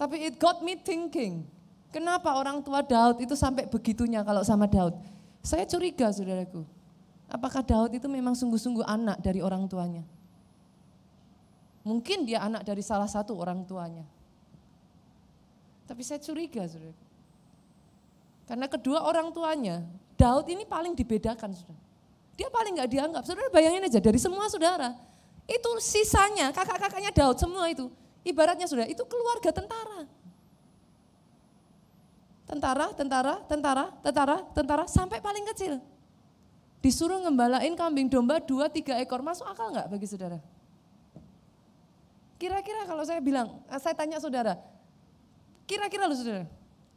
Tapi 0.00 0.16
it 0.32 0.40
got 0.40 0.64
me 0.64 0.80
thinking, 0.80 1.44
kenapa 1.92 2.32
orang 2.32 2.64
tua 2.64 2.80
Daud 2.80 3.20
itu 3.20 3.36
sampai 3.36 3.68
begitunya 3.68 4.24
kalau 4.24 4.40
sama 4.40 4.64
Daud? 4.64 4.96
Saya 5.44 5.68
curiga 5.68 6.08
saudaraku, 6.08 6.64
apakah 7.28 7.60
Daud 7.60 7.92
itu 7.92 8.08
memang 8.08 8.32
sungguh-sungguh 8.32 8.80
anak 8.88 9.20
dari 9.20 9.44
orang 9.44 9.68
tuanya? 9.68 10.00
Mungkin 11.84 12.24
dia 12.24 12.40
anak 12.40 12.64
dari 12.64 12.80
salah 12.80 13.12
satu 13.12 13.36
orang 13.36 13.60
tuanya. 13.68 14.08
Tapi 15.84 16.00
saya 16.00 16.16
curiga 16.16 16.64
saudaraku. 16.64 17.04
Karena 18.48 18.72
kedua 18.72 19.04
orang 19.04 19.28
tuanya, 19.36 19.84
Daud 20.16 20.48
ini 20.48 20.64
paling 20.64 20.96
dibedakan 20.96 21.52
saudara. 21.52 21.80
Dia 22.40 22.48
paling 22.48 22.72
nggak 22.72 22.88
dianggap. 22.88 23.22
Saudara 23.28 23.52
bayangin 23.52 23.84
aja 23.84 24.00
dari 24.00 24.16
semua 24.16 24.48
saudara, 24.48 24.96
itu 25.44 25.70
sisanya 25.84 26.56
kakak-kakaknya 26.56 27.12
Daud 27.12 27.36
semua 27.36 27.68
itu. 27.68 27.92
Ibaratnya 28.22 28.68
saudara, 28.68 28.88
itu 28.88 29.02
keluarga 29.08 29.50
tentara 29.52 30.08
tentara, 32.50 32.86
tentara, 32.98 33.34
tentara, 33.46 33.84
tentara, 34.02 34.36
tentara, 34.50 34.84
sampai 34.90 35.22
paling 35.22 35.46
kecil. 35.54 35.78
Disuruh 36.82 37.22
ngembalain 37.22 37.70
kambing 37.78 38.10
domba 38.10 38.42
dua 38.42 38.66
tiga 38.66 38.98
ekor, 38.98 39.22
masuk 39.22 39.46
akal 39.46 39.70
nggak 39.70 39.86
bagi 39.86 40.06
saudara? 40.10 40.42
Kira-kira 42.40 42.88
kalau 42.90 43.06
saya 43.06 43.22
bilang, 43.22 43.62
eh, 43.70 43.78
saya 43.78 43.94
tanya 43.94 44.18
saudara, 44.18 44.58
kira-kira 45.70 46.10
lu 46.10 46.16
saudara, 46.18 46.48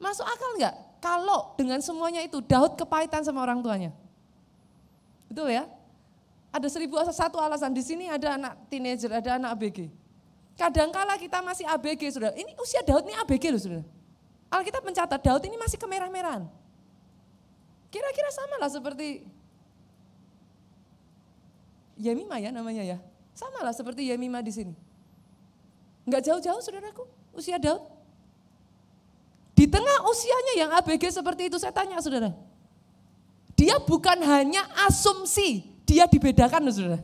masuk 0.01 0.25
akal 0.25 0.49
nggak? 0.57 0.75
Kalau 1.03 1.53
dengan 1.59 1.83
semuanya 1.83 2.23
itu 2.25 2.41
Daud 2.41 2.73
kepahitan 2.79 3.21
sama 3.21 3.43
orang 3.43 3.61
tuanya. 3.61 3.91
Betul 5.29 5.53
ya? 5.53 5.67
Ada 6.49 6.65
seribu 6.71 6.97
satu 7.11 7.37
alasan, 7.37 7.75
di 7.75 7.83
sini 7.83 8.07
ada 8.07 8.39
anak 8.39 8.53
teenager, 8.71 9.11
ada 9.11 9.35
anak 9.35 9.53
ABG. 9.59 9.91
Kadangkala 10.53 11.17
kita 11.17 11.41
masih 11.41 11.65
ABG 11.65 12.13
saudara, 12.13 12.33
ini 12.37 12.53
usia 12.61 12.85
Daud 12.85 13.09
ini 13.09 13.17
ABG 13.17 13.43
loh 13.49 13.61
saudara. 13.61 13.85
Alkitab 14.53 14.85
mencatat 14.85 15.17
Daud 15.17 15.41
ini 15.49 15.57
masih 15.57 15.81
kemerah-merahan. 15.81 16.45
Kira-kira 17.89 18.29
sama 18.29 18.61
lah 18.61 18.69
seperti 18.69 19.25
Yemima 21.97 22.37
ya 22.37 22.53
namanya 22.53 22.85
ya. 22.85 22.97
Sama 23.33 23.65
lah 23.65 23.73
seperti 23.73 24.13
Yemima 24.13 24.45
di 24.45 24.53
sini. 24.53 24.73
Enggak 26.05 26.21
jauh-jauh 26.29 26.61
saudaraku, 26.61 27.09
usia 27.33 27.57
Daud. 27.57 27.81
Di 29.57 29.65
tengah 29.65 30.05
usianya 30.05 30.53
yang 30.65 30.69
ABG 30.81 31.09
seperti 31.09 31.49
itu 31.49 31.57
saya 31.57 31.73
tanya 31.73 31.97
saudara. 31.97 32.29
Dia 33.57 33.81
bukan 33.81 34.21
hanya 34.21 34.65
asumsi, 34.85 35.65
dia 35.85 36.05
dibedakan 36.05 36.61
loh 36.65 36.73
saudara. 36.73 36.99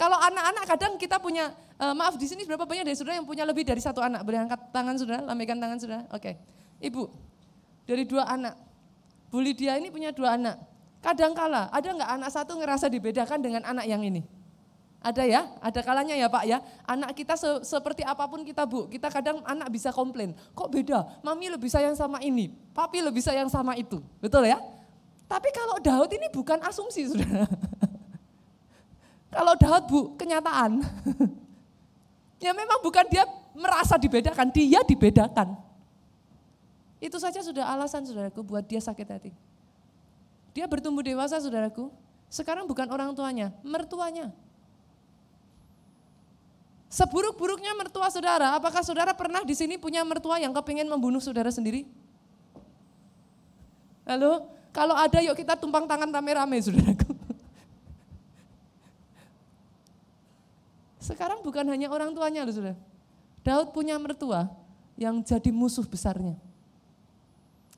Kalau 0.00 0.16
anak-anak 0.16 0.64
kadang 0.64 0.92
kita 0.96 1.20
punya 1.20 1.52
Uh, 1.80 1.96
maaf 1.96 2.12
di 2.20 2.28
sini 2.28 2.44
berapa 2.44 2.68
banyak 2.68 2.84
dari 2.84 2.92
saudara 2.92 3.16
yang 3.16 3.24
punya 3.24 3.40
lebih 3.48 3.64
dari 3.64 3.80
satu 3.80 4.04
anak? 4.04 4.20
Boleh 4.20 4.44
angkat 4.44 4.68
tangan 4.68 5.00
saudara, 5.00 5.24
lambaikan 5.24 5.56
tangan 5.56 5.80
saudara. 5.80 6.04
Oke. 6.12 6.36
Ibu, 6.76 7.08
dari 7.88 8.04
dua 8.04 8.28
anak. 8.28 8.52
Bu 9.32 9.40
Lydia 9.40 9.80
ini 9.80 9.88
punya 9.88 10.12
dua 10.12 10.36
anak. 10.36 10.60
Kadang 11.00 11.32
kala, 11.32 11.72
ada 11.72 11.88
nggak 11.88 12.10
anak 12.20 12.30
satu 12.36 12.60
ngerasa 12.60 12.92
dibedakan 12.92 13.40
dengan 13.40 13.64
anak 13.64 13.88
yang 13.88 14.04
ini? 14.04 14.20
Ada 15.00 15.24
ya, 15.24 15.48
ada 15.64 15.80
kalanya 15.80 16.12
ya 16.12 16.28
Pak 16.28 16.44
ya. 16.44 16.60
Anak 16.84 17.16
kita 17.16 17.32
se 17.40 17.48
seperti 17.64 18.04
apa 18.04 18.28
pun 18.28 18.44
kita 18.44 18.68
Bu, 18.68 18.84
kita 18.92 19.08
kadang 19.08 19.40
anak 19.48 19.72
bisa 19.72 19.88
komplain. 19.88 20.36
Kok 20.52 20.68
beda? 20.68 21.24
Mami 21.24 21.48
lebih 21.48 21.72
sayang 21.72 21.96
sama 21.96 22.20
ini, 22.20 22.52
papi 22.76 23.00
lebih 23.00 23.24
sayang 23.24 23.48
sama 23.48 23.72
itu. 23.72 24.04
Betul 24.20 24.52
ya? 24.52 24.60
Tapi 25.24 25.48
kalau 25.56 25.80
Daud 25.80 26.12
ini 26.12 26.28
bukan 26.28 26.60
asumsi 26.60 27.08
saudara. 27.08 27.48
kalau 29.30 29.54
Daud 29.56 29.84
Bu, 29.86 30.00
kenyataan. 30.18 30.82
Ya 32.40 32.56
memang 32.56 32.80
bukan 32.80 33.04
dia 33.12 33.28
merasa 33.52 34.00
dibedakan, 34.00 34.48
dia 34.48 34.80
dibedakan. 34.80 35.60
Itu 36.96 37.20
saja 37.20 37.44
sudah 37.44 37.68
alasan 37.68 38.08
saudaraku 38.08 38.40
buat 38.40 38.64
dia 38.64 38.80
sakit 38.80 39.04
hati. 39.04 39.30
Dia 40.56 40.64
bertumbuh 40.64 41.04
dewasa 41.04 41.36
saudaraku, 41.36 41.92
sekarang 42.32 42.64
bukan 42.64 42.88
orang 42.88 43.12
tuanya, 43.12 43.52
mertuanya. 43.60 44.32
Seburuk-buruknya 46.88 47.76
mertua 47.76 48.08
saudara, 48.08 48.56
apakah 48.56 48.80
saudara 48.82 49.12
pernah 49.12 49.44
di 49.44 49.52
sini 49.52 49.76
punya 49.76 50.00
mertua 50.02 50.40
yang 50.40 50.50
kepingin 50.56 50.88
membunuh 50.88 51.20
saudara 51.20 51.52
sendiri? 51.52 51.86
Halo, 54.08 54.48
kalau 54.74 54.96
ada 54.96 55.22
yuk 55.22 55.36
kita 55.38 55.60
tumpang 55.60 55.86
tangan 55.86 56.08
rame-rame 56.08 56.56
saudaraku. 56.58 57.09
Sekarang 61.10 61.42
bukan 61.42 61.66
hanya 61.66 61.90
orang 61.90 62.14
tuanya 62.14 62.46
loh 62.46 62.54
sudah. 62.54 62.76
Daud 63.42 63.74
punya 63.74 63.98
mertua 63.98 64.46
yang 64.94 65.18
jadi 65.24 65.50
musuh 65.50 65.82
besarnya. 65.82 66.36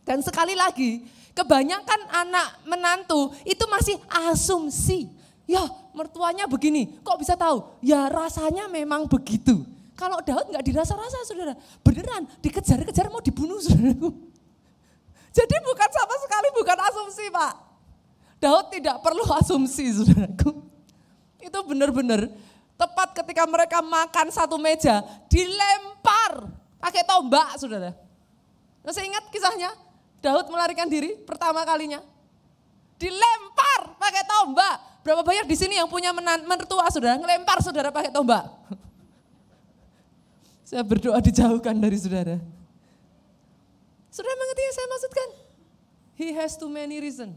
Dan 0.03 0.19
sekali 0.21 0.59
lagi, 0.59 1.07
kebanyakan 1.33 2.01
anak 2.11 2.49
menantu 2.67 3.31
itu 3.47 3.63
masih 3.71 3.97
asumsi. 4.29 5.09
Ya 5.47 5.63
mertuanya 5.95 6.51
begini, 6.51 6.99
kok 7.03 7.19
bisa 7.19 7.39
tahu? 7.39 7.79
Ya 7.83 8.11
rasanya 8.11 8.67
memang 8.67 9.07
begitu. 9.07 9.63
Kalau 9.95 10.19
Daud 10.19 10.51
nggak 10.51 10.65
dirasa-rasa 10.67 11.23
saudara, 11.23 11.55
beneran 11.87 12.27
dikejar-kejar 12.43 13.07
mau 13.07 13.23
dibunuh 13.23 13.63
saudaraku. 13.63 14.11
Jadi 15.37 15.57
bukan 15.63 15.91
sama 15.95 16.15
sekali 16.21 16.49
bukan 16.59 16.79
asumsi 16.91 17.25
pak. 17.31 17.55
Daud 18.43 18.67
tidak 18.75 18.99
perlu 18.99 19.23
asumsi 19.39 19.95
saudaraku. 19.95 20.51
Itu 21.39 21.59
benar-benar 21.63 22.27
Tepat 22.83 23.15
ketika 23.23 23.47
mereka 23.47 23.79
makan 23.79 24.35
satu 24.35 24.59
meja, 24.59 25.07
dilempar 25.31 26.51
pakai 26.83 27.07
tombak, 27.07 27.55
saudara. 27.55 27.95
Masih 28.83 29.07
ingat 29.07 29.31
kisahnya? 29.31 29.71
Daud 30.19 30.51
melarikan 30.51 30.91
diri 30.91 31.15
pertama 31.23 31.63
kalinya. 31.63 32.03
Dilempar 32.99 33.95
pakai 34.03 34.27
tombak. 34.27 34.77
Berapa 35.07 35.23
banyak 35.23 35.47
di 35.47 35.55
sini 35.55 35.79
yang 35.79 35.87
punya 35.87 36.11
mertua 36.43 36.91
saudara, 36.91 37.19
ngelempar 37.23 37.63
saudara 37.63 37.95
pakai 37.95 38.11
tombak. 38.11 38.51
Saya 40.67 40.83
berdoa 40.83 41.23
dijauhkan 41.23 41.79
dari 41.79 41.99
saudara. 42.03 42.43
Saudara 44.11 44.35
mengerti 44.37 44.63
yang 44.67 44.75
saya 44.77 44.89
maksudkan? 44.93 45.29
He 46.21 46.27
has 46.37 46.53
too 46.61 46.69
many 46.69 47.01
reasons. 47.01 47.37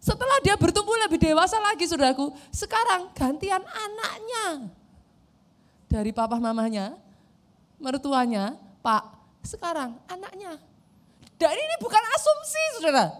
Setelah 0.00 0.40
dia 0.40 0.56
bertumbuh 0.56 0.96
lebih 1.04 1.20
dewasa 1.20 1.60
lagi 1.60 1.84
saudaraku, 1.84 2.32
sekarang 2.48 3.12
gantian 3.12 3.60
anaknya. 3.60 4.72
Dari 5.92 6.08
papa 6.08 6.40
mamanya, 6.40 6.96
mertuanya, 7.76 8.56
pak, 8.80 9.04
sekarang 9.44 9.92
anaknya. 10.08 10.56
Dan 11.36 11.52
ini 11.52 11.74
bukan 11.84 12.00
asumsi 12.16 12.62
saudara. 12.80 13.12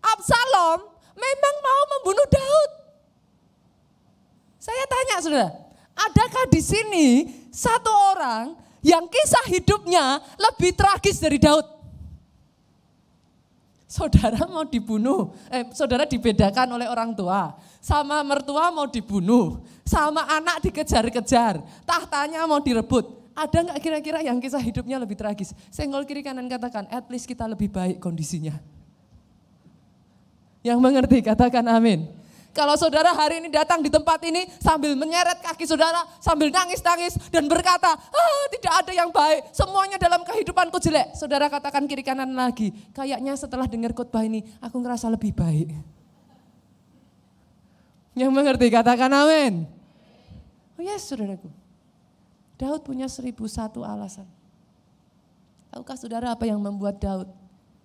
Absalom 0.00 0.88
memang 1.12 1.54
mau 1.60 1.82
membunuh 1.96 2.26
Daud. 2.32 2.70
Saya 4.56 4.84
tanya 4.88 5.16
saudara, 5.20 5.50
adakah 5.92 6.48
di 6.48 6.60
sini 6.64 7.08
satu 7.52 7.92
orang 8.16 8.56
yang 8.80 9.04
kisah 9.04 9.52
hidupnya 9.52 10.16
lebih 10.40 10.72
tragis 10.72 11.20
dari 11.20 11.36
Daud? 11.36 11.81
Saudara 13.92 14.48
mau 14.48 14.64
dibunuh, 14.64 15.36
eh, 15.52 15.68
saudara 15.76 16.08
dibedakan 16.08 16.80
oleh 16.80 16.88
orang 16.88 17.12
tua, 17.12 17.60
sama 17.76 18.24
mertua 18.24 18.72
mau 18.72 18.88
dibunuh, 18.88 19.60
sama 19.84 20.24
anak 20.32 20.64
dikejar-kejar, 20.64 21.60
tahtanya 21.84 22.48
mau 22.48 22.56
direbut. 22.64 23.20
Ada 23.36 23.68
nggak 23.68 23.80
kira-kira 23.84 24.24
yang 24.24 24.40
kisah 24.40 24.64
hidupnya 24.64 24.96
lebih 24.96 25.12
tragis? 25.20 25.52
Senggol 25.68 26.08
kiri 26.08 26.24
kanan 26.24 26.48
katakan, 26.48 26.88
at 26.88 27.04
least 27.12 27.28
kita 27.28 27.44
lebih 27.44 27.68
baik 27.68 28.00
kondisinya. 28.00 28.56
Yang 30.64 30.78
mengerti 30.80 31.20
katakan 31.20 31.68
amin. 31.68 32.08
Kalau 32.52 32.76
saudara 32.76 33.16
hari 33.16 33.40
ini 33.40 33.48
datang 33.48 33.80
di 33.80 33.88
tempat 33.88 34.20
ini 34.28 34.44
sambil 34.60 34.92
menyeret 34.92 35.40
kaki 35.40 35.64
saudara, 35.64 36.04
sambil 36.20 36.52
nangis-nangis 36.52 37.16
dan 37.32 37.48
berkata, 37.48 37.96
ah, 37.96 38.44
tidak 38.52 38.72
ada 38.84 38.92
yang 38.92 39.08
baik, 39.08 39.48
semuanya 39.56 39.96
dalam 39.96 40.20
kehidupanku 40.20 40.76
jelek. 40.76 41.16
Saudara 41.16 41.48
katakan 41.48 41.88
kiri 41.88 42.04
kanan 42.04 42.36
lagi, 42.36 42.68
kayaknya 42.92 43.32
setelah 43.40 43.64
dengar 43.64 43.96
khotbah 43.96 44.20
ini 44.28 44.44
aku 44.60 44.76
ngerasa 44.84 45.08
lebih 45.08 45.32
baik. 45.32 45.72
Yang 48.12 48.30
mengerti 48.36 48.68
katakan 48.68 49.08
amin. 49.08 49.64
Oh 50.76 50.84
yes 50.84 51.08
saudaraku. 51.08 51.48
Daud 52.60 52.84
punya 52.84 53.08
seribu 53.08 53.48
satu 53.48 53.80
alasan. 53.80 54.28
Tahukah 55.72 55.96
saudara 55.96 56.36
apa 56.36 56.44
yang 56.44 56.60
membuat 56.60 57.00
Daud 57.00 57.32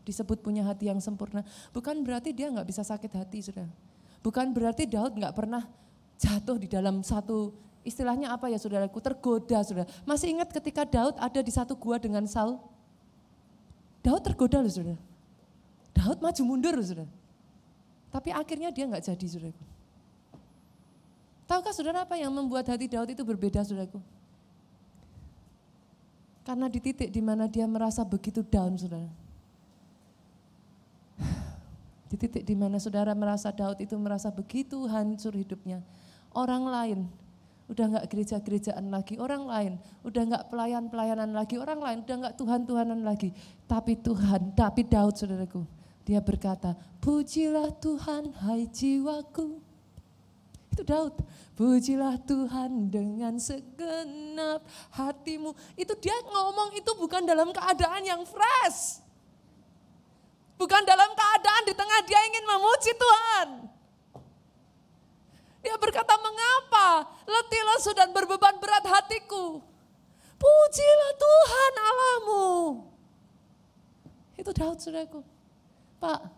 disebut 0.04 0.44
punya 0.44 0.68
hati 0.68 0.92
yang 0.92 1.00
sempurna. 1.00 1.48
Bukan 1.72 2.04
berarti 2.04 2.36
dia 2.36 2.52
nggak 2.52 2.68
bisa 2.68 2.84
sakit 2.84 3.12
hati, 3.16 3.40
saudara. 3.48 3.87
Bukan 4.22 4.52
berarti 4.52 4.90
Daud 4.90 5.16
nggak 5.16 5.34
pernah 5.34 5.64
jatuh 6.18 6.58
di 6.58 6.68
dalam 6.68 7.06
satu 7.06 7.54
istilahnya 7.86 8.34
apa 8.34 8.52
ya 8.52 8.58
saudaraku 8.60 9.00
tergoda 9.00 9.64
saudara. 9.64 9.88
Masih 10.04 10.34
ingat 10.34 10.52
ketika 10.52 10.84
Daud 10.84 11.16
ada 11.16 11.40
di 11.40 11.52
satu 11.54 11.78
gua 11.78 12.02
dengan 12.02 12.26
Saul? 12.28 12.60
Daud 14.04 14.22
tergoda 14.26 14.60
loh 14.60 14.72
saudara. 14.72 15.00
Daud 15.96 16.20
maju 16.20 16.42
mundur 16.44 16.74
loh 16.76 16.86
saudara. 16.86 17.12
Tapi 18.12 18.30
akhirnya 18.34 18.70
dia 18.74 18.90
nggak 18.90 19.04
jadi 19.06 19.26
saudaraku. 19.30 19.64
Tahukah 21.48 21.72
saudara 21.72 22.04
apa 22.04 22.20
yang 22.20 22.34
membuat 22.36 22.68
hati 22.68 22.92
Daud 22.92 23.08
itu 23.08 23.24
berbeda 23.24 23.64
saudaraku? 23.64 24.04
Karena 26.44 26.68
di 26.68 26.80
titik 26.80 27.08
di 27.12 27.24
mana 27.24 27.48
dia 27.48 27.64
merasa 27.68 28.04
begitu 28.04 28.44
down 28.44 28.76
saudara 28.76 29.27
di 32.08 32.16
titik 32.16 32.44
di 32.48 32.56
mana 32.56 32.80
saudara 32.80 33.12
merasa 33.12 33.52
Daud 33.52 33.84
itu 33.84 33.96
merasa 34.00 34.32
begitu 34.32 34.88
hancur 34.88 35.36
hidupnya. 35.36 35.84
Orang 36.32 36.68
lain 36.68 37.08
udah 37.68 37.86
nggak 37.98 38.06
gereja-gerejaan 38.08 38.88
lagi, 38.88 39.20
orang 39.20 39.44
lain 39.44 39.74
udah 40.08 40.22
nggak 40.24 40.44
pelayan-pelayanan 40.48 41.36
lagi, 41.36 41.60
orang 41.60 41.80
lain 41.84 41.98
udah 42.08 42.16
nggak 42.24 42.36
Tuhan-Tuhanan 42.40 43.02
lagi. 43.04 43.36
Tapi 43.68 44.00
Tuhan, 44.00 44.56
tapi 44.56 44.88
Daud 44.88 45.20
saudaraku, 45.20 45.68
dia 46.08 46.24
berkata, 46.24 46.80
pujilah 47.04 47.76
Tuhan 47.76 48.32
hai 48.48 48.72
jiwaku. 48.72 49.60
Itu 50.72 50.88
Daud, 50.88 51.20
pujilah 51.60 52.16
Tuhan 52.24 52.88
dengan 52.88 53.36
segenap 53.36 54.64
hatimu. 54.96 55.52
Itu 55.76 55.92
dia 56.00 56.16
ngomong 56.24 56.72
itu 56.80 56.92
bukan 56.96 57.28
dalam 57.28 57.52
keadaan 57.52 58.08
yang 58.08 58.24
fresh. 58.24 59.07
Bukan 60.58 60.82
dalam 60.84 61.14
keadaan 61.14 61.64
di 61.70 61.74
tengah 61.78 62.00
dia 62.02 62.20
ingin 62.26 62.46
memuji 62.50 62.92
Tuhan. 62.98 63.48
Dia 65.62 65.76
berkata, 65.78 66.18
mengapa 66.18 67.06
letih 67.30 67.62
lesu 67.74 67.94
berbeban 67.94 68.58
berat 68.58 68.86
hatiku. 68.86 69.62
Pujilah 70.38 71.14
Tuhan 71.18 71.74
Allahmu. 71.78 72.48
Itu 74.38 74.54
Daud 74.54 74.78
saudaraku. 74.78 75.26
Pak, 75.98 76.30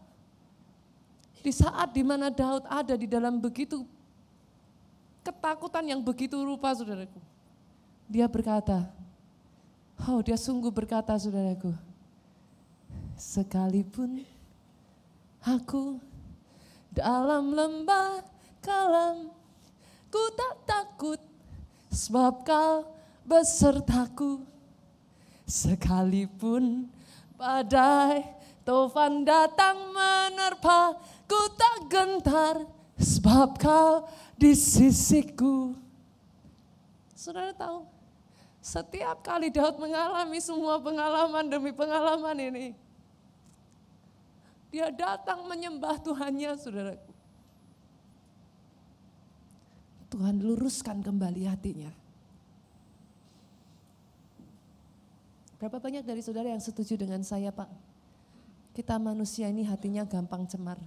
di 1.43 1.51
saat 1.51 1.91
di 1.91 2.03
mana 2.03 2.31
Daud 2.31 2.63
ada 2.67 2.95
di 2.95 3.07
dalam 3.07 3.39
begitu 3.43 3.83
ketakutan 5.23 5.83
yang 5.83 5.99
begitu 5.99 6.39
rupa 6.39 6.71
saudaraku. 6.71 7.19
Dia 8.07 8.25
berkata, 8.25 8.87
oh 10.07 10.23
dia 10.23 10.39
sungguh 10.39 10.71
berkata 10.71 11.13
saudaraku, 11.19 11.75
Sekalipun 13.19 14.23
aku 15.43 15.99
dalam 16.87 17.51
lembah 17.51 18.23
kalam, 18.63 19.27
ku 20.07 20.23
tak 20.39 20.55
takut 20.63 21.19
sebab 21.91 22.47
kau 22.47 22.87
besertaku. 23.27 24.39
Sekalipun 25.43 26.87
badai 27.35 28.23
tofan 28.63 29.27
datang 29.27 29.91
menerpa, 29.91 30.95
ku 31.27 31.41
tak 31.59 31.91
gentar 31.91 32.63
sebab 32.95 33.59
kau 33.59 34.07
di 34.39 34.55
sisiku. 34.55 35.75
Saudara 37.11 37.51
tahu, 37.51 37.83
setiap 38.63 39.19
kali 39.27 39.51
Daud 39.51 39.75
mengalami 39.75 40.39
semua 40.39 40.79
pengalaman 40.79 41.51
demi 41.51 41.75
pengalaman 41.75 42.39
ini, 42.39 42.67
dia 44.69 44.93
datang 44.93 45.45
menyembah 45.49 45.97
Tuhannya, 45.97 46.53
saudaraku. 46.57 47.11
Tuhan 50.09 50.41
luruskan 50.41 51.01
kembali 51.05 51.45
hatinya. 51.45 51.93
Berapa 55.61 55.77
banyak 55.77 56.07
dari 56.07 56.21
saudara 56.23 56.49
yang 56.49 56.63
setuju 56.63 56.97
dengan 56.97 57.21
saya 57.21 57.53
Pak? 57.53 57.69
Kita 58.73 58.95
manusia 58.95 59.51
ini 59.51 59.67
hatinya 59.67 60.07
gampang 60.07 60.47
cemar. 60.47 60.79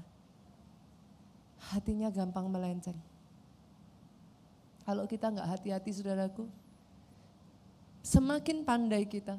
Hatinya 1.70 2.08
gampang 2.10 2.48
melenceng. 2.50 2.96
Kalau 4.82 5.06
kita 5.06 5.30
nggak 5.30 5.46
hati-hati 5.46 5.90
saudaraku, 5.94 6.50
semakin 8.02 8.66
pandai 8.66 9.06
kita, 9.06 9.38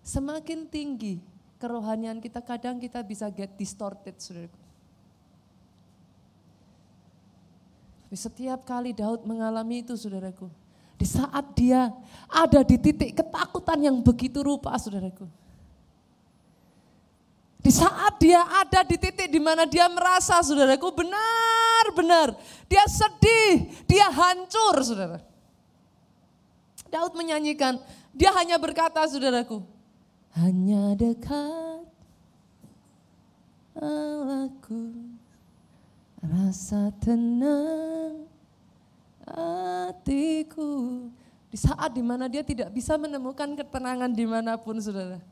semakin 0.00 0.64
tinggi 0.70 1.20
kerohanian 1.58 2.22
kita 2.22 2.40
kadang 2.40 2.78
kita 2.78 3.02
bisa 3.02 3.26
get 3.28 3.52
distorted 3.58 4.14
saudaraku. 4.18 4.58
Tapi 8.08 8.16
setiap 8.16 8.64
kali 8.64 8.96
Daud 8.96 9.28
mengalami 9.28 9.84
itu 9.84 9.92
saudaraku. 9.92 10.48
Di 10.96 11.04
saat 11.04 11.52
dia 11.54 11.92
ada 12.26 12.64
di 12.64 12.80
titik 12.80 13.12
ketakutan 13.12 13.78
yang 13.84 14.00
begitu 14.00 14.40
rupa 14.40 14.72
saudaraku. 14.80 15.28
Di 17.60 17.74
saat 17.74 18.16
dia 18.16 18.40
ada 18.40 18.80
di 18.80 18.96
titik 18.96 19.28
di 19.28 19.36
mana 19.42 19.68
dia 19.68 19.84
merasa 19.92 20.40
saudaraku 20.40 20.88
benar-benar 21.04 22.32
dia 22.68 22.84
sedih, 22.88 23.72
dia 23.88 24.12
hancur 24.12 24.76
saudara. 24.84 25.18
Daud 26.88 27.12
menyanyikan, 27.16 27.80
dia 28.16 28.32
hanya 28.36 28.56
berkata 28.56 29.04
saudaraku, 29.04 29.64
hanya 30.36 30.92
dekat 30.98 31.86
Allahku 33.78 34.92
rasa 36.18 36.90
tenang 36.98 38.26
hatiku 39.22 41.06
di 41.48 41.56
saat 41.56 41.94
di 41.94 42.02
mana 42.04 42.28
dia 42.28 42.44
tidak 42.44 42.68
bisa 42.74 42.98
menemukan 43.00 43.56
ketenangan 43.56 44.10
di 44.12 44.26
mana 44.28 44.58
pun 44.60 44.76
saudara. 44.82 45.22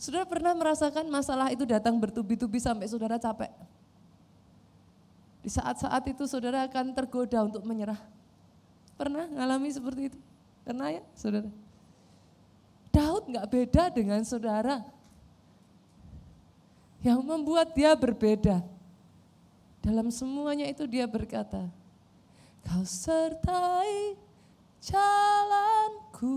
Saudara 0.00 0.24
pernah 0.24 0.54
merasakan 0.56 1.08
masalah 1.12 1.52
itu 1.52 1.66
datang 1.68 1.98
bertubi-tubi 1.98 2.56
sampai 2.56 2.88
saudara 2.88 3.20
capek? 3.20 3.52
Di 5.40 5.48
saat-saat 5.48 6.04
itu 6.08 6.24
saudara 6.28 6.64
akan 6.68 6.92
tergoda 6.92 7.44
untuk 7.44 7.64
menyerah. 7.64 7.98
Pernah 8.96 9.28
ngalami 9.28 9.68
seperti 9.72 10.12
itu? 10.12 10.18
Pernah 10.64 11.00
ya 11.00 11.02
saudara? 11.16 11.48
Daud 12.90 13.30
nggak 13.30 13.48
beda 13.50 13.84
dengan 13.94 14.22
saudara. 14.26 14.82
Yang 17.00 17.20
membuat 17.24 17.72
dia 17.72 17.96
berbeda. 17.96 18.60
Dalam 19.80 20.12
semuanya 20.12 20.68
itu 20.68 20.84
dia 20.84 21.08
berkata, 21.08 21.72
Kau 22.60 22.84
sertai 22.84 24.20
jalanku 24.84 26.36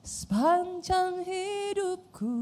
sepanjang 0.00 1.20
hidupku. 1.20 2.36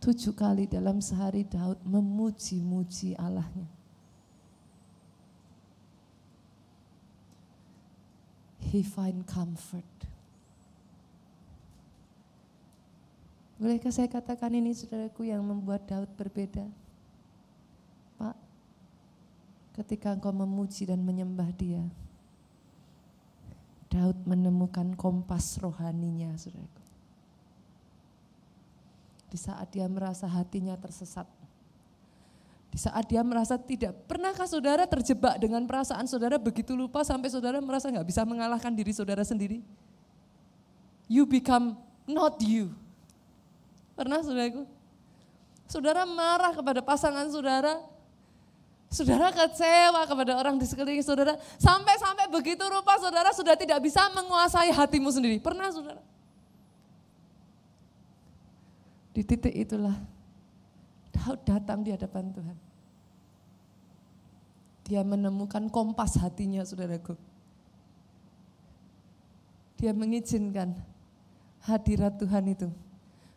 Tujuh 0.00 0.32
kali 0.32 0.64
dalam 0.64 1.04
sehari 1.04 1.44
Daud 1.44 1.80
memuji-muji 1.84 3.16
Allahnya. 3.20 3.79
He 8.68 8.84
find 8.84 9.24
comfort. 9.24 9.86
Bolehkah 13.60 13.92
saya 13.92 14.08
katakan 14.08 14.56
ini 14.56 14.72
saudaraku 14.72 15.28
yang 15.28 15.44
membuat 15.44 15.84
Daud 15.84 16.08
berbeda? 16.16 16.64
Pak, 18.16 18.36
ketika 19.76 20.16
engkau 20.16 20.32
memuji 20.32 20.88
dan 20.88 21.04
menyembah 21.04 21.52
dia, 21.52 21.84
Daud 23.92 24.16
menemukan 24.24 24.96
kompas 24.96 25.60
rohaninya 25.60 26.32
saudaraku. 26.40 26.84
Di 29.30 29.38
saat 29.38 29.68
dia 29.70 29.84
merasa 29.86 30.24
hatinya 30.24 30.74
tersesat, 30.80 31.28
di 32.70 32.78
saat 32.78 33.02
dia 33.10 33.18
merasa 33.26 33.58
tidak, 33.58 33.98
pernahkah 34.06 34.46
saudara 34.46 34.86
terjebak 34.86 35.42
dengan 35.42 35.66
perasaan 35.66 36.06
saudara 36.06 36.38
begitu 36.38 36.78
lupa 36.78 37.02
sampai 37.02 37.26
saudara 37.26 37.58
merasa 37.58 37.90
nggak 37.90 38.06
bisa 38.06 38.22
mengalahkan 38.22 38.70
diri 38.70 38.94
saudara 38.94 39.26
sendiri? 39.26 39.58
You 41.10 41.26
become 41.26 41.74
not 42.06 42.38
you. 42.38 42.70
Pernah 43.98 44.22
saudaraku? 44.22 44.70
Saudara 45.66 46.06
marah 46.06 46.54
kepada 46.54 46.78
pasangan 46.78 47.26
saudara, 47.26 47.82
Saudara 48.90 49.30
kecewa 49.30 50.02
kepada 50.02 50.34
orang 50.34 50.58
di 50.58 50.66
sekeliling 50.66 51.06
saudara, 51.06 51.38
sampai-sampai 51.62 52.26
begitu 52.26 52.66
rupa 52.66 52.98
saudara 52.98 53.30
sudah 53.30 53.54
tidak 53.54 53.78
bisa 53.86 54.02
menguasai 54.10 54.74
hatimu 54.74 55.14
sendiri. 55.14 55.38
Pernah 55.38 55.70
saudara? 55.70 56.02
Di 59.14 59.22
titik 59.22 59.54
itulah 59.54 59.94
Daud 61.20 61.44
datang 61.44 61.84
di 61.84 61.92
hadapan 61.92 62.32
Tuhan. 62.32 62.56
Dia 64.88 65.04
menemukan 65.04 65.68
kompas 65.68 66.16
hatinya 66.16 66.64
saudaraku. 66.64 67.14
Dia 69.76 69.92
mengizinkan 69.92 70.72
hadirat 71.60 72.16
Tuhan 72.16 72.56
itu 72.56 72.72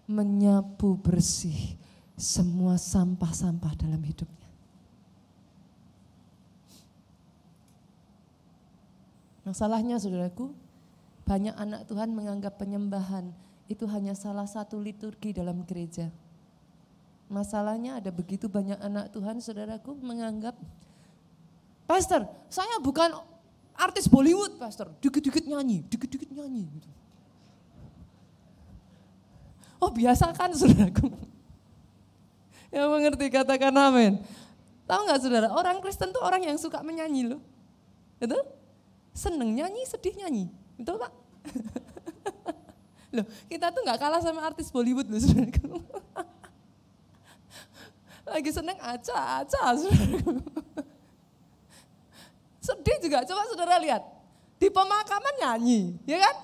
menyapu 0.08 0.96
bersih 0.96 1.76
semua 2.16 2.80
sampah-sampah 2.80 3.76
dalam 3.76 4.00
hidupnya. 4.00 4.48
Masalahnya 9.44 10.00
saudaraku, 10.00 10.56
banyak 11.28 11.56
anak 11.60 11.84
Tuhan 11.92 12.16
menganggap 12.16 12.56
penyembahan 12.56 13.36
itu 13.68 13.84
hanya 13.92 14.16
salah 14.16 14.48
satu 14.48 14.80
liturgi 14.80 15.36
dalam 15.36 15.68
gereja. 15.68 16.08
Masalahnya 17.34 17.98
ada 17.98 18.14
begitu 18.14 18.46
banyak 18.46 18.78
anak 18.78 19.10
Tuhan, 19.10 19.42
saudaraku, 19.42 19.98
menganggap, 19.98 20.54
Pastor, 21.90 22.30
saya 22.46 22.78
bukan 22.78 23.10
artis 23.74 24.06
Bollywood, 24.06 24.62
Pastor. 24.62 24.94
Dikit-dikit 25.02 25.42
nyanyi, 25.50 25.82
dikit-dikit 25.90 26.30
nyanyi. 26.30 26.70
Gitu. 26.78 26.90
Oh 29.82 29.90
biasa 29.90 30.30
kan, 30.38 30.54
saudaraku. 30.54 31.10
Yang 32.74 32.88
mengerti 32.94 33.26
katakan 33.34 33.74
amin. 33.82 34.22
Tahu 34.86 35.00
nggak 35.10 35.20
saudara, 35.26 35.48
orang 35.50 35.82
Kristen 35.82 36.14
tuh 36.14 36.22
orang 36.22 36.44
yang 36.44 36.58
suka 36.60 36.84
menyanyi 36.86 37.34
loh. 37.34 37.42
Itu? 38.20 38.36
Seneng 39.16 39.56
nyanyi, 39.58 39.86
sedih 39.90 40.14
nyanyi. 40.22 40.52
Betul 40.76 41.00
Pak? 41.00 41.12
loh, 43.16 43.26
kita 43.48 43.72
tuh 43.72 43.82
nggak 43.86 44.00
kalah 44.02 44.22
sama 44.22 44.44
artis 44.44 44.70
Bollywood 44.70 45.08
loh 45.08 45.22
saudaraku. 45.22 45.82
Lagi 48.24 48.52
seneng 48.56 48.80
aja, 48.80 49.44
aja. 49.44 49.62
Sedih 52.64 52.98
juga, 53.04 53.28
coba 53.28 53.44
saudara 53.52 53.76
lihat. 53.84 54.04
Di 54.56 54.72
pemakaman 54.72 55.36
nyanyi, 55.44 56.00
ya 56.08 56.24
kan? 56.24 56.36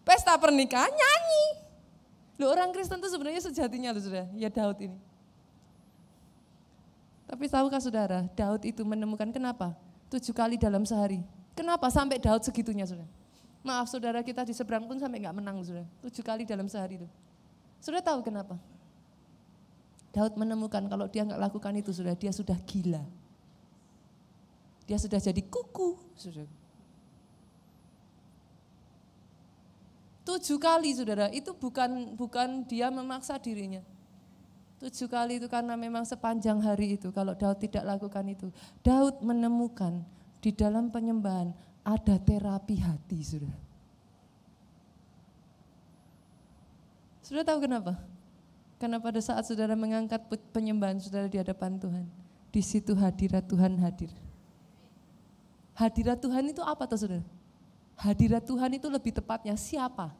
Pesta 0.00 0.32
pernikahan 0.40 0.88
nyanyi. 0.88 1.44
Loh 2.40 2.50
orang 2.56 2.72
Kristen 2.72 2.98
itu 2.98 3.12
sebenarnya 3.12 3.44
sejatinya 3.44 3.92
loh 3.92 4.00
saudara, 4.00 4.26
ya 4.32 4.48
Daud 4.48 4.80
ini. 4.80 4.96
Tapi 7.28 7.44
tahukah 7.52 7.80
saudara, 7.80 8.24
Daud 8.32 8.64
itu 8.64 8.80
menemukan 8.84 9.28
kenapa? 9.28 9.76
Tujuh 10.08 10.32
kali 10.32 10.56
dalam 10.56 10.88
sehari. 10.88 11.20
Kenapa 11.52 11.92
sampai 11.92 12.16
Daud 12.16 12.40
segitunya 12.40 12.88
saudara? 12.88 13.08
Maaf 13.64 13.88
saudara 13.88 14.20
kita 14.20 14.44
di 14.44 14.52
seberang 14.52 14.84
pun 14.84 14.96
sampai 14.96 15.20
nggak 15.20 15.36
menang 15.36 15.60
saudara. 15.60 15.88
Tujuh 16.04 16.24
kali 16.24 16.48
dalam 16.48 16.68
sehari 16.68 17.00
itu. 17.00 17.08
Saudara 17.80 18.00
tahu 18.00 18.24
kenapa? 18.24 18.56
Daud 20.14 20.38
menemukan 20.38 20.86
kalau 20.86 21.10
dia 21.10 21.26
nggak 21.26 21.42
lakukan 21.50 21.74
itu 21.74 21.90
sudah 21.90 22.14
dia 22.14 22.30
sudah 22.30 22.54
gila. 22.62 23.02
Dia 24.86 24.94
sudah 25.00 25.18
jadi 25.18 25.42
kuku. 25.42 25.98
Sudah. 26.14 26.46
Tujuh 30.24 30.56
kali 30.56 30.94
saudara, 30.96 31.28
itu 31.34 31.52
bukan 31.52 32.16
bukan 32.16 32.64
dia 32.64 32.88
memaksa 32.88 33.36
dirinya. 33.36 33.82
Tujuh 34.80 35.10
kali 35.10 35.36
itu 35.36 35.50
karena 35.52 35.76
memang 35.76 36.06
sepanjang 36.06 36.64
hari 36.64 36.96
itu, 36.96 37.12
kalau 37.12 37.36
Daud 37.36 37.60
tidak 37.60 37.84
lakukan 37.84 38.24
itu. 38.32 38.48
Daud 38.80 39.20
menemukan 39.20 40.00
di 40.40 40.54
dalam 40.54 40.88
penyembahan 40.88 41.52
ada 41.84 42.16
terapi 42.16 42.76
hati 42.80 43.18
saudara. 43.20 43.60
Sudah 47.24 47.44
tahu 47.44 47.64
kenapa? 47.64 48.13
Karena 48.84 49.00
pada 49.00 49.16
saat 49.16 49.48
saudara 49.48 49.72
mengangkat 49.72 50.20
penyembahan 50.52 51.00
saudara 51.00 51.24
di 51.24 51.40
hadapan 51.40 51.80
Tuhan, 51.80 52.04
di 52.52 52.60
situ 52.60 52.92
hadirat 52.92 53.48
Tuhan 53.48 53.80
hadir. 53.80 54.12
Hadirat 55.72 56.20
Tuhan 56.20 56.52
itu 56.52 56.60
apa 56.60 56.84
tuh 56.84 57.00
saudara? 57.00 57.24
Hadirat 57.96 58.44
Tuhan 58.44 58.76
itu 58.76 58.84
lebih 58.92 59.16
tepatnya 59.16 59.56
siapa? 59.56 60.12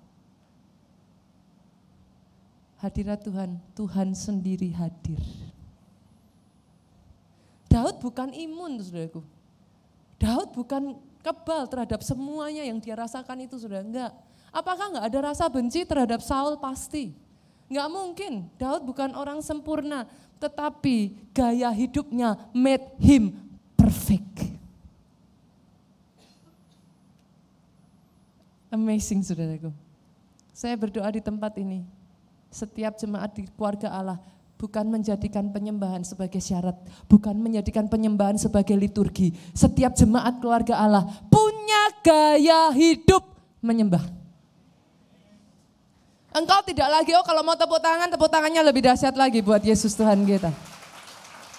Hadirat 2.80 3.20
Tuhan, 3.20 3.60
Tuhan 3.76 4.16
sendiri 4.16 4.72
hadir. 4.72 5.20
Daud 7.68 8.00
bukan 8.00 8.32
imun 8.32 8.80
saudaraku. 8.80 9.20
Daud 10.16 10.56
bukan 10.56 10.96
kebal 11.20 11.68
terhadap 11.68 12.00
semuanya 12.00 12.64
yang 12.64 12.80
dia 12.80 12.96
rasakan 12.96 13.44
itu 13.44 13.60
sudah 13.60 13.84
enggak. 13.84 14.16
Apakah 14.48 14.88
enggak 14.88 15.04
ada 15.12 15.18
rasa 15.20 15.52
benci 15.52 15.84
terhadap 15.84 16.24
Saul? 16.24 16.56
Pasti. 16.56 17.23
Nggak 17.74 17.90
mungkin, 17.90 18.32
Daud 18.54 18.86
bukan 18.86 19.18
orang 19.18 19.42
sempurna, 19.42 20.06
tetapi 20.38 21.10
gaya 21.34 21.74
hidupnya 21.74 22.38
made 22.54 22.86
him 23.02 23.34
perfect. 23.74 24.46
Amazing 28.70 29.26
saudaraku. 29.26 29.74
Saya 30.54 30.78
berdoa 30.78 31.10
di 31.10 31.18
tempat 31.18 31.58
ini, 31.58 31.82
setiap 32.46 32.94
jemaat 32.94 33.34
di 33.34 33.50
keluarga 33.58 33.90
Allah 33.90 34.22
bukan 34.54 34.86
menjadikan 34.86 35.50
penyembahan 35.50 36.06
sebagai 36.06 36.38
syarat, 36.38 36.78
bukan 37.10 37.34
menjadikan 37.34 37.90
penyembahan 37.90 38.38
sebagai 38.38 38.78
liturgi. 38.78 39.34
Setiap 39.50 39.98
jemaat 39.98 40.38
keluarga 40.38 40.78
Allah 40.78 41.10
punya 41.26 41.90
gaya 42.06 42.70
hidup 42.70 43.34
menyembah. 43.58 44.23
Engkau 46.34 46.66
tidak 46.66 46.90
lagi, 46.90 47.14
oh 47.14 47.22
kalau 47.22 47.46
mau 47.46 47.54
tepuk 47.54 47.78
tangan, 47.78 48.10
tepuk 48.10 48.26
tangannya 48.26 48.58
lebih 48.66 48.82
dahsyat 48.90 49.14
lagi 49.14 49.38
buat 49.38 49.62
Yesus 49.62 49.94
Tuhan 49.94 50.18
kita. 50.26 50.50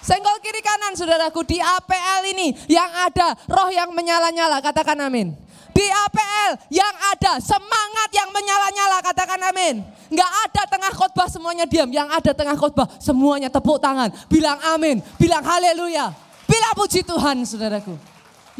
Senggol 0.04 0.36
kiri 0.44 0.60
kanan 0.60 0.92
saudaraku 0.92 1.42
di 1.48 1.56
APL 1.56 2.22
ini 2.36 2.52
yang 2.68 2.86
ada 3.08 3.32
roh 3.48 3.72
yang 3.72 3.88
menyala-nyala, 3.96 4.60
katakan 4.60 5.00
amin. 5.00 5.32
Di 5.72 5.82
APL 5.82 6.60
yang 6.68 6.94
ada 7.08 7.40
semangat 7.40 8.08
yang 8.12 8.28
menyala-nyala, 8.36 9.00
katakan 9.00 9.40
amin. 9.48 9.80
Enggak 10.12 10.32
ada 10.44 10.62
tengah 10.68 10.92
khotbah 10.92 11.28
semuanya 11.32 11.64
diam, 11.64 11.88
yang 11.88 12.12
ada 12.12 12.36
tengah 12.36 12.54
khotbah 12.54 12.86
semuanya 13.00 13.48
tepuk 13.48 13.80
tangan, 13.80 14.12
bilang 14.28 14.60
amin, 14.76 15.00
bilang 15.16 15.40
haleluya, 15.40 16.12
bilang 16.44 16.74
puji 16.76 17.00
Tuhan 17.00 17.48
saudaraku. 17.48 17.96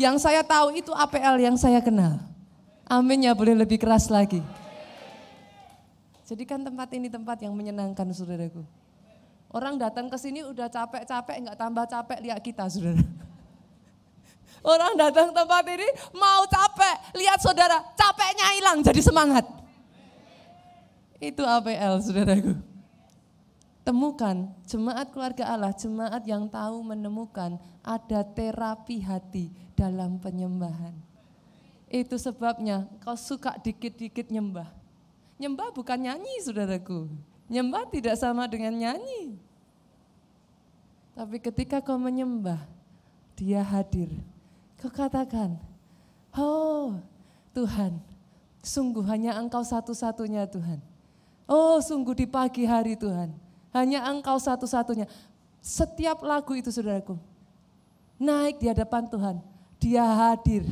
Yang 0.00 0.24
saya 0.24 0.40
tahu 0.40 0.80
itu 0.80 0.96
APL 0.96 1.36
yang 1.44 1.60
saya 1.60 1.84
kenal. 1.84 2.24
Aminnya 2.88 3.36
boleh 3.36 3.52
lebih 3.52 3.76
keras 3.76 4.08
lagi. 4.08 4.40
Jadikan 6.26 6.66
tempat 6.66 6.90
ini 6.90 7.06
tempat 7.06 7.38
yang 7.38 7.54
menyenangkan 7.54 8.10
saudaraku. 8.10 8.66
Orang 9.46 9.78
datang 9.78 10.10
ke 10.10 10.18
sini 10.18 10.42
udah 10.42 10.66
capek-capek, 10.66 11.36
nggak 11.46 11.54
tambah 11.56 11.86
capek 11.86 12.18
lihat 12.18 12.42
kita 12.42 12.66
saudara. 12.66 12.98
Orang 14.74 14.98
datang 14.98 15.30
tempat 15.30 15.64
ini 15.70 15.86
mau 16.10 16.42
capek, 16.50 17.14
lihat 17.14 17.38
saudara, 17.38 17.78
capeknya 17.94 18.46
hilang 18.58 18.82
jadi 18.82 18.98
semangat. 18.98 19.46
Itu 21.22 21.46
APL 21.46 22.02
saudaraku. 22.02 22.58
Temukan 23.86 24.50
jemaat 24.66 25.14
keluarga 25.14 25.46
Allah, 25.46 25.70
jemaat 25.78 26.26
yang 26.26 26.50
tahu 26.50 26.82
menemukan 26.82 27.54
ada 27.86 28.26
terapi 28.26 28.98
hati 28.98 29.54
dalam 29.78 30.18
penyembahan. 30.18 30.90
Itu 31.86 32.18
sebabnya 32.18 32.90
kau 33.06 33.14
suka 33.14 33.54
dikit-dikit 33.62 34.26
nyembah 34.34 34.75
Nyembah 35.36 35.68
bukan 35.72 35.98
nyanyi 36.00 36.40
saudaraku. 36.40 37.12
Nyembah 37.46 37.86
tidak 37.92 38.16
sama 38.16 38.48
dengan 38.48 38.74
nyanyi. 38.74 39.36
Tapi 41.16 41.40
ketika 41.40 41.80
kau 41.80 41.96
menyembah, 41.96 42.60
dia 43.36 43.64
hadir. 43.64 44.12
Kau 44.76 44.92
katakan, 44.92 45.56
oh 46.36 47.00
Tuhan, 47.56 47.96
sungguh 48.60 49.00
hanya 49.08 49.36
engkau 49.40 49.64
satu-satunya 49.64 50.44
Tuhan. 50.44 50.80
Oh 51.48 51.80
sungguh 51.80 52.12
di 52.12 52.26
pagi 52.28 52.68
hari 52.68 52.98
Tuhan, 52.98 53.32
hanya 53.72 54.04
engkau 54.10 54.36
satu-satunya. 54.36 55.08
Setiap 55.64 56.20
lagu 56.20 56.52
itu 56.52 56.68
saudaraku, 56.68 57.16
naik 58.20 58.60
di 58.60 58.66
hadapan 58.68 59.08
Tuhan, 59.08 59.36
dia 59.80 60.04
hadir, 60.04 60.66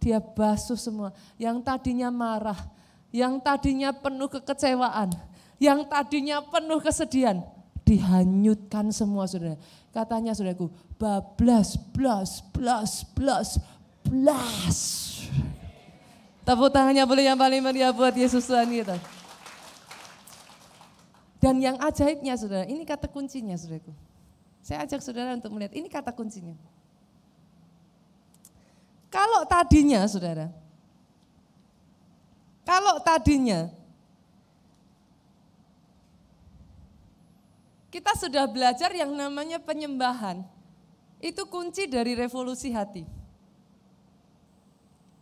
dia 0.00 0.16
basuh 0.22 0.78
semua. 0.78 1.12
Yang 1.36 1.60
tadinya 1.66 2.08
marah, 2.08 2.56
yang 3.14 3.38
tadinya 3.38 3.94
penuh 3.94 4.26
kekecewaan, 4.26 5.14
yang 5.62 5.86
tadinya 5.86 6.42
penuh 6.42 6.82
kesedihan, 6.82 7.46
dihanyutkan 7.86 8.90
semua 8.90 9.30
saudara. 9.30 9.54
Katanya 9.94 10.34
saudaraku, 10.34 10.66
bablas, 10.98 11.78
blas, 11.94 12.42
blas, 12.50 13.06
blas, 13.14 13.48
blas. 14.02 14.78
Tepuk 16.42 16.74
tangannya 16.74 17.06
boleh 17.06 17.30
yang 17.30 17.38
paling 17.38 17.62
meriah 17.62 17.94
buat 17.94 18.12
Yesus 18.18 18.50
Tuhan 18.50 18.66
kita. 18.66 18.98
Dan 21.38 21.62
yang 21.62 21.78
ajaibnya 21.78 22.34
saudara, 22.34 22.66
ini 22.66 22.82
kata 22.82 23.06
kuncinya 23.06 23.54
saudaraku. 23.54 23.94
Saya 24.58 24.82
ajak 24.82 24.98
saudara 24.98 25.38
untuk 25.38 25.54
melihat, 25.54 25.70
ini 25.78 25.86
kata 25.86 26.10
kuncinya. 26.10 26.58
Kalau 29.06 29.46
tadinya 29.46 30.02
saudara, 30.10 30.50
kalau 32.64 32.98
tadinya 33.04 33.70
Kita 37.94 38.10
sudah 38.18 38.50
belajar 38.50 38.90
yang 38.90 39.14
namanya 39.14 39.62
penyembahan. 39.62 40.42
Itu 41.22 41.46
kunci 41.46 41.86
dari 41.86 42.18
revolusi 42.18 42.74
hati. 42.74 43.06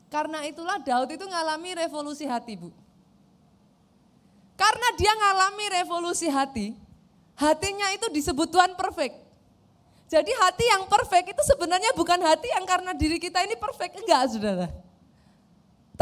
Karena 0.09 0.40
itulah 0.49 0.80
Daud 0.80 1.12
itu 1.12 1.20
ngalami 1.20 1.76
revolusi 1.76 2.24
hati, 2.24 2.57
Bu. 2.57 2.72
Karena 4.57 4.88
dia 4.97 5.12
ngalami 5.12 5.84
revolusi 5.84 6.32
hati, 6.32 6.72
hatinya 7.36 7.93
itu 7.93 8.09
disebut 8.09 8.49
Tuhan 8.49 8.72
perfect. 8.72 9.20
Jadi 10.09 10.32
hati 10.32 10.64
yang 10.64 10.88
perfect 10.88 11.28
itu 11.28 11.43
sebenarnya 11.45 11.93
bukan 11.93 12.24
hati 12.24 12.49
yang 12.57 12.64
karena 12.64 12.97
diri 12.97 13.20
kita 13.20 13.45
ini 13.45 13.53
perfect, 13.53 14.01
enggak 14.01 14.32
saudara. 14.32 14.72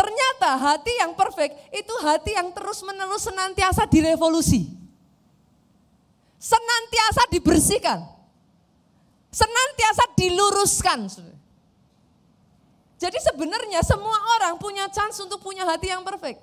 Ternyata 0.01 0.57
hati 0.57 0.93
yang 0.97 1.13
perfect 1.13 1.61
itu 1.77 1.95
hati 2.01 2.33
yang 2.33 2.49
terus 2.57 2.81
menerus 2.81 3.29
senantiasa 3.29 3.85
direvolusi 3.85 4.81
senantiasa 6.41 7.29
dibersihkan. 7.29 8.01
Senantiasa 9.31 10.05
diluruskan. 10.17 10.99
Jadi 12.99 13.19
sebenarnya 13.23 13.85
semua 13.85 14.19
orang 14.41 14.59
punya 14.59 14.89
chance 14.91 15.21
untuk 15.23 15.39
punya 15.39 15.63
hati 15.69 15.93
yang 15.93 16.03
perfect. 16.03 16.43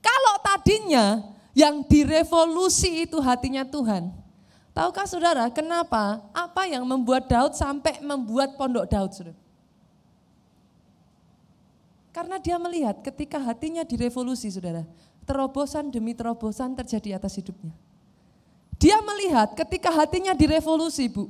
Kalau 0.00 0.40
tadinya 0.40 1.20
yang 1.52 1.84
direvolusi 1.84 3.04
itu 3.04 3.18
hatinya 3.20 3.66
Tuhan. 3.66 4.14
Tahukah 4.72 5.04
saudara 5.10 5.44
kenapa? 5.50 6.22
Apa 6.30 6.70
yang 6.70 6.86
membuat 6.86 7.26
Daud 7.26 7.52
sampai 7.52 7.98
membuat 7.98 8.54
pondok 8.54 8.86
Daud 8.86 9.10
saudara? 9.10 9.36
Karena 12.10 12.40
dia 12.40 12.56
melihat 12.56 12.98
ketika 13.04 13.38
hatinya 13.38 13.84
direvolusi 13.84 14.48
saudara. 14.48 14.84
Terobosan 15.28 15.92
demi 15.92 16.16
terobosan 16.16 16.72
terjadi 16.72 17.20
atas 17.20 17.36
hidupnya. 17.36 17.76
Dia 18.80 18.96
melihat 19.04 19.52
ketika 19.58 19.92
hatinya 19.92 20.32
direvolusi, 20.32 21.10
Bu. 21.10 21.28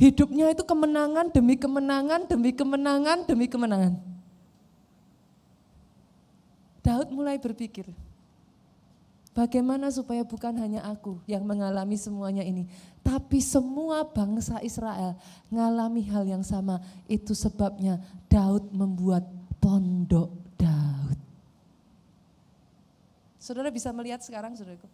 Hidupnya 0.00 0.50
itu 0.50 0.64
kemenangan 0.64 1.30
demi 1.30 1.54
kemenangan, 1.54 2.26
demi 2.26 2.50
kemenangan, 2.50 3.18
demi 3.28 3.46
kemenangan. 3.46 3.94
Daud 6.82 7.14
mulai 7.14 7.38
berpikir, 7.38 7.86
bagaimana 9.30 9.86
supaya 9.94 10.26
bukan 10.26 10.58
hanya 10.58 10.82
aku 10.82 11.22
yang 11.30 11.46
mengalami 11.46 11.94
semuanya 11.94 12.42
ini, 12.42 12.66
tapi 13.06 13.38
semua 13.38 14.02
bangsa 14.02 14.58
Israel 14.66 15.14
mengalami 15.46 16.02
hal 16.10 16.26
yang 16.26 16.42
sama. 16.42 16.82
Itu 17.06 17.38
sebabnya 17.38 18.02
Daud 18.26 18.74
membuat 18.74 19.22
pondok 19.62 20.58
Daud. 20.58 21.18
Saudara 23.38 23.70
bisa 23.70 23.94
melihat 23.94 24.18
sekarang, 24.18 24.58
saudaraku. 24.58 24.90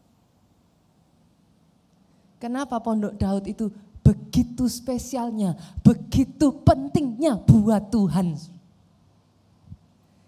Kenapa 2.38 2.78
Pondok 2.78 3.18
Daud 3.18 3.44
itu 3.50 3.72
begitu 4.00 4.70
spesialnya, 4.70 5.58
begitu 5.82 6.54
pentingnya 6.62 7.36
buat 7.44 7.90
Tuhan. 7.90 8.38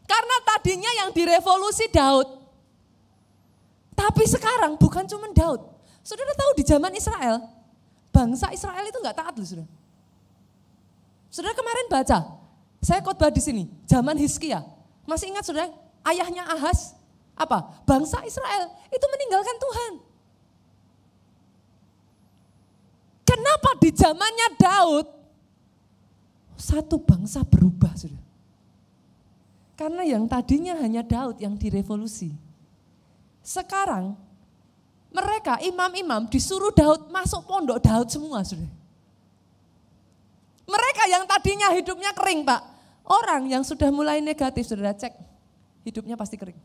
Karena 0.05 0.37
tadinya 0.43 0.91
yang 1.05 1.15
direvolusi 1.15 1.87
Daud. 1.89 2.29
Tapi 3.95 4.25
sekarang 4.27 4.75
bukan 4.75 5.07
cuma 5.07 5.31
Daud. 5.31 5.63
Saudara 6.03 6.35
tahu 6.35 6.51
di 6.59 6.65
zaman 6.67 6.93
Israel, 6.99 7.47
bangsa 8.11 8.51
Israel 8.51 8.85
itu 8.85 8.99
enggak 8.99 9.17
taat 9.17 9.35
loh 9.39 9.47
saudara. 9.47 9.71
Saudara 11.31 11.55
kemarin 11.55 11.87
baca, 11.87 12.19
saya 12.81 13.05
khotbah 13.05 13.29
di 13.29 13.45
sini, 13.45 13.69
zaman 13.85 14.17
Hizkia. 14.17 14.65
Masih 15.05 15.29
ingat 15.29 15.45
saudara, 15.45 15.69
ayahnya 16.09 16.49
Ahas, 16.49 16.97
apa? 17.37 17.85
Bangsa 17.85 18.25
Israel 18.25 18.73
itu 18.89 19.07
meninggalkan 19.09 19.57
Tuhan. 19.61 19.93
Kenapa 23.29 23.71
di 23.79 23.91
zamannya 23.93 24.49
Daud 24.57 25.07
satu 26.57 26.97
bangsa 26.99 27.45
berubah 27.45 27.93
sudah? 27.95 28.25
Karena 29.77 30.05
yang 30.05 30.29
tadinya 30.29 30.77
hanya 30.81 31.01
Daud 31.01 31.41
yang 31.41 31.57
direvolusi. 31.57 32.33
Sekarang 33.41 34.17
mereka 35.13 35.61
imam-imam 35.65 36.29
disuruh 36.29 36.73
Daud 36.73 37.09
masuk 37.09 37.45
pondok 37.45 37.81
Daud 37.81 38.09
semua 38.09 38.41
sudah. 38.45 38.80
Mereka 40.71 41.03
yang 41.11 41.27
tadinya 41.27 41.75
hidupnya 41.75 42.15
kering 42.15 42.47
pak. 42.47 42.63
Orang 43.11 43.51
yang 43.51 43.67
sudah 43.67 43.91
mulai 43.91 44.23
negatif 44.23 44.71
sudah 44.71 44.95
cek 44.95 45.11
hidupnya 45.83 46.15
pasti 46.15 46.39
kering. 46.39 46.57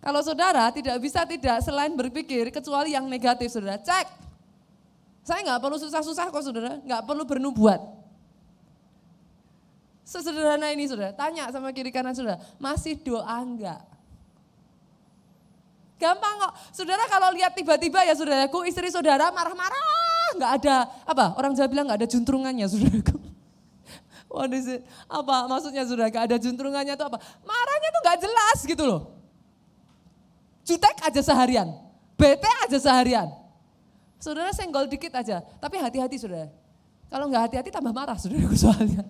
Kalau 0.00 0.20
saudara 0.24 0.68
tidak 0.72 0.96
bisa 1.00 1.24
tidak 1.28 1.60
selain 1.60 1.92
berpikir 1.92 2.48
kecuali 2.48 2.96
yang 2.96 3.04
negatif 3.08 3.52
saudara. 3.52 3.80
Cek. 3.80 4.08
Saya 5.20 5.44
nggak 5.44 5.60
perlu 5.60 5.76
susah-susah 5.76 6.32
kok 6.32 6.44
saudara, 6.44 6.80
nggak 6.80 7.02
perlu 7.04 7.28
bernubuat. 7.28 7.80
Sesederhana 10.08 10.72
ini 10.74 10.88
saudara, 10.88 11.14
tanya 11.14 11.46
sama 11.52 11.70
kiri 11.70 11.92
kanan 11.92 12.16
saudara, 12.16 12.40
masih 12.58 12.98
doa 12.98 13.36
enggak? 13.38 13.78
Gampang 16.00 16.34
kok. 16.48 16.52
Saudara 16.72 17.04
kalau 17.06 17.30
lihat 17.36 17.52
tiba-tiba 17.52 18.00
ya 18.02 18.16
saudaraku, 18.16 18.64
istri 18.64 18.88
saudara 18.88 19.28
marah-marah, 19.30 19.84
nggak 20.36 20.52
ada 20.62 20.76
apa? 21.08 21.34
Orang 21.34 21.52
Jawa 21.56 21.68
bilang 21.70 21.86
nggak 21.88 22.04
ada 22.04 22.08
juntrungannya 22.08 22.66
saudaraku. 22.68 23.16
What 24.30 24.54
is 24.54 24.66
it? 24.70 24.86
Apa 25.10 25.50
maksudnya 25.50 25.82
saudara? 25.82 26.06
Gak 26.06 26.30
ada 26.30 26.36
juntrungannya 26.38 26.94
itu 26.94 27.04
apa? 27.04 27.18
Marahnya 27.42 27.88
tuh 27.90 28.00
nggak 28.06 28.18
jelas 28.22 28.58
gitu 28.62 28.84
loh. 28.86 29.02
Jutek 30.62 31.02
aja 31.02 31.18
seharian, 31.18 31.66
bete 32.14 32.46
aja 32.62 32.78
seharian. 32.78 33.26
Saudara 34.22 34.54
senggol 34.54 34.86
dikit 34.86 35.10
aja, 35.16 35.42
tapi 35.58 35.80
hati-hati 35.82 36.14
saudara. 36.20 36.52
Kalau 37.10 37.26
nggak 37.26 37.50
hati-hati 37.50 37.74
tambah 37.74 37.90
marah 37.90 38.14
saudara 38.14 38.46
soalnya. 38.54 39.02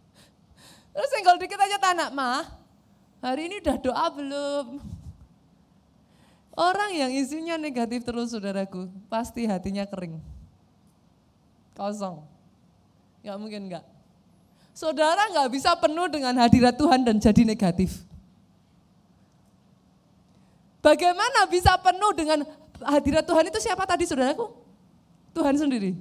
Terus 0.94 1.10
senggol 1.10 1.42
dikit 1.42 1.58
aja 1.58 1.80
tanah, 1.82 2.08
mah 2.14 2.46
hari 3.18 3.50
ini 3.50 3.58
udah 3.64 3.76
doa 3.82 4.06
belum? 4.14 4.66
Orang 6.60 6.92
yang 6.92 7.08
isinya 7.08 7.56
negatif 7.56 8.04
terus 8.04 8.36
saudaraku, 8.36 8.92
pasti 9.08 9.48
hatinya 9.48 9.88
kering. 9.88 10.20
Kosong. 11.72 12.20
Gak 13.24 13.40
mungkin 13.40 13.72
enggak. 13.72 13.84
Saudara 14.76 15.32
nggak 15.32 15.48
bisa 15.56 15.72
penuh 15.80 16.12
dengan 16.12 16.36
hadirat 16.36 16.76
Tuhan 16.76 17.00
dan 17.00 17.16
jadi 17.16 17.48
negatif. 17.48 18.04
Bagaimana 20.84 21.48
bisa 21.48 21.80
penuh 21.80 22.12
dengan 22.12 22.44
hadirat 22.84 23.24
Tuhan 23.24 23.48
itu 23.48 23.58
siapa 23.60 23.88
tadi 23.88 24.04
saudaraku? 24.04 24.52
Tuhan 25.32 25.56
sendiri. 25.56 25.96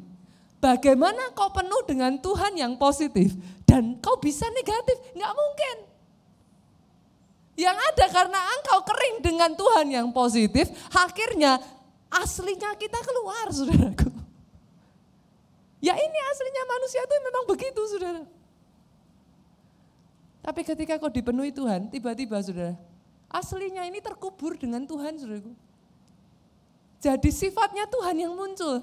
Bagaimana 0.60 1.32
kau 1.36 1.56
penuh 1.56 1.88
dengan 1.88 2.20
Tuhan 2.20 2.60
yang 2.60 2.76
positif 2.76 3.32
dan 3.64 3.96
kau 4.04 4.20
bisa 4.20 4.44
negatif? 4.52 5.00
Enggak 5.16 5.32
mungkin. 5.32 5.89
Yang 7.60 7.76
ada 7.76 8.06
karena 8.08 8.40
engkau 8.56 8.80
kering 8.88 9.18
dengan 9.20 9.52
Tuhan 9.52 9.88
yang 9.92 10.08
positif, 10.16 10.72
akhirnya 10.96 11.60
aslinya 12.08 12.72
kita 12.80 13.04
keluar 13.04 13.52
saudaraku. 13.58 14.08
Ya 15.84 15.96
ini 15.96 16.20
aslinya 16.32 16.64
manusia 16.64 17.04
itu 17.04 17.16
memang 17.20 17.44
begitu 17.52 17.82
saudara. 17.92 18.24
Tapi 20.40 20.62
ketika 20.64 20.96
kau 20.96 21.12
dipenuhi 21.12 21.52
Tuhan, 21.52 21.92
tiba-tiba 21.92 22.40
saudara, 22.40 22.80
Aslinya 23.30 23.86
ini 23.86 24.02
terkubur 24.02 24.58
dengan 24.58 24.82
Tuhan, 24.90 25.22
saudaraku. 25.22 25.54
Jadi 26.98 27.30
sifatnya 27.30 27.86
Tuhan 27.86 28.18
yang 28.18 28.34
muncul. 28.34 28.82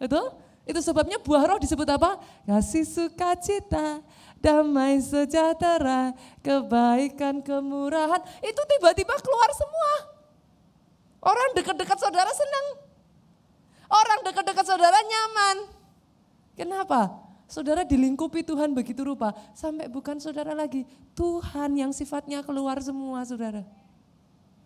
Betul? 0.00 0.32
Itu 0.64 0.80
sebabnya 0.80 1.20
buah 1.20 1.44
roh 1.44 1.60
disebut 1.60 1.84
apa? 1.92 2.16
Kasih 2.48 2.88
sukacita, 2.88 4.00
damai 4.44 5.00
sejahtera, 5.00 6.12
kebaikan, 6.44 7.40
kemurahan. 7.40 8.20
Itu 8.44 8.60
tiba-tiba 8.76 9.16
keluar 9.24 9.50
semua. 9.56 9.92
Orang 11.24 11.56
dekat-dekat 11.56 11.96
saudara 11.96 12.28
senang. 12.36 12.66
Orang 13.88 14.20
dekat-dekat 14.28 14.64
saudara 14.68 15.00
nyaman. 15.00 15.56
Kenapa? 16.52 17.24
Saudara 17.48 17.80
dilingkupi 17.88 18.44
Tuhan 18.44 18.76
begitu 18.76 19.00
rupa. 19.08 19.32
Sampai 19.56 19.88
bukan 19.88 20.20
saudara 20.20 20.52
lagi. 20.52 20.84
Tuhan 21.16 21.80
yang 21.80 21.92
sifatnya 21.96 22.44
keluar 22.44 22.76
semua 22.84 23.24
saudara. 23.24 23.64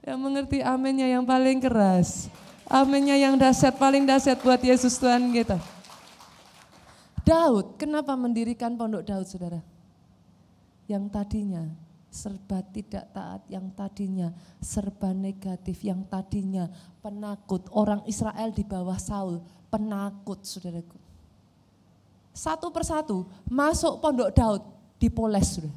Yang 0.03 0.19
mengerti 0.19 0.59
aminnya 0.67 1.07
yang 1.07 1.23
paling 1.23 1.63
keras. 1.63 2.27
Aminnya 2.69 3.15
yang 3.15 3.39
dahsyat, 3.39 3.79
paling 3.79 4.05
dahsyat 4.05 4.43
buat 4.43 4.61
Yesus 4.61 4.99
Tuhan 4.99 5.31
kita. 5.31 5.57
Daud, 7.29 7.77
kenapa 7.77 8.17
mendirikan 8.17 8.73
pondok 8.73 9.05
Daud 9.05 9.29
saudara? 9.29 9.61
Yang 10.89 11.05
tadinya 11.13 11.65
serba 12.09 12.65
tidak 12.73 13.05
taat, 13.13 13.45
yang 13.53 13.69
tadinya 13.77 14.33
serba 14.59 15.13
negatif, 15.13 15.85
yang 15.85 16.03
tadinya 16.09 16.73
penakut. 17.05 17.69
Orang 17.71 18.03
Israel 18.09 18.49
di 18.51 18.65
bawah 18.65 18.97
Saul, 18.97 19.45
penakut 19.69 20.41
saudaraku. 20.43 20.97
Satu 22.33 22.73
persatu 22.73 23.29
masuk 23.45 24.01
pondok 24.01 24.33
Daud, 24.33 24.63
dipoles 24.97 25.61
sudah. 25.61 25.75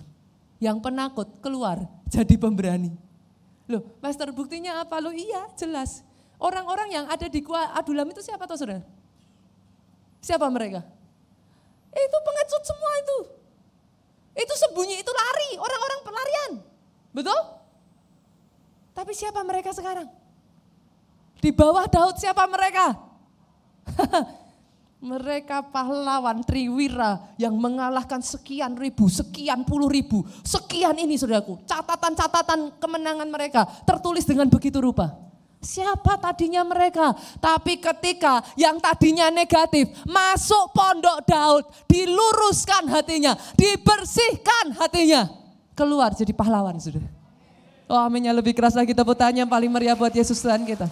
Yang 0.61 0.77
penakut 0.79 1.27
keluar 1.43 1.83
jadi 2.07 2.37
pemberani. 2.37 2.93
Loh, 3.67 3.81
master 3.99 4.31
buktinya 4.31 4.83
apa? 4.85 5.01
Loh 5.01 5.11
iya, 5.11 5.49
jelas. 5.57 6.05
Orang-orang 6.41 6.89
yang 6.89 7.05
ada 7.09 7.27
di 7.29 7.39
gua 7.41 7.73
Adulam 7.77 8.09
itu 8.09 8.21
siapa 8.23 8.45
tuh 8.45 8.57
saudara? 8.57 8.81
Siapa 10.21 10.45
mereka? 10.53 10.85
Itu 11.91 12.17
pengecut 12.23 12.63
semua 12.63 12.91
itu. 13.01 13.17
Itu 14.31 14.53
sembunyi, 14.55 15.03
itu 15.03 15.11
lari, 15.11 15.59
orang-orang 15.59 15.99
pelarian. 16.03 16.51
Betul? 17.11 17.39
Tapi 18.95 19.11
siapa 19.11 19.43
mereka 19.43 19.75
sekarang? 19.75 20.07
Di 21.41 21.49
bawah 21.49 21.89
Daud 21.89 22.15
siapa 22.21 22.45
mereka? 22.47 22.95
mereka 25.01 25.65
pahlawan 25.65 26.45
Triwira 26.45 27.33
yang 27.41 27.57
mengalahkan 27.57 28.21
sekian 28.21 28.77
ribu, 28.77 29.09
sekian 29.09 29.65
puluh 29.65 29.89
ribu, 29.89 30.21
sekian 30.45 30.93
ini 31.01 31.17
saudaraku. 31.17 31.57
Catatan-catatan 31.65 32.77
kemenangan 32.77 33.25
mereka 33.25 33.65
tertulis 33.83 34.23
dengan 34.29 34.45
begitu 34.47 34.77
rupa. 34.77 35.30
Siapa 35.61 36.17
tadinya 36.17 36.65
mereka? 36.65 37.13
Tapi 37.37 37.77
ketika 37.77 38.41
yang 38.57 38.81
tadinya 38.81 39.29
negatif 39.29 39.93
masuk 40.09 40.73
pondok 40.73 41.21
Daud, 41.29 41.63
diluruskan 41.85 42.89
hatinya, 42.89 43.37
dibersihkan 43.53 44.73
hatinya, 44.81 45.29
keluar 45.77 46.17
jadi 46.17 46.33
pahlawan 46.33 46.81
sudah. 46.81 47.05
Oh 47.85 48.01
aminnya 48.01 48.33
lebih 48.33 48.57
keras 48.57 48.73
lagi 48.73 48.97
tepuk 48.97 49.13
tangan 49.13 49.45
yang 49.45 49.49
paling 49.51 49.69
meriah 49.69 49.93
buat 49.93 50.09
Yesus 50.09 50.41
Tuhan 50.41 50.65
kita. 50.65 50.89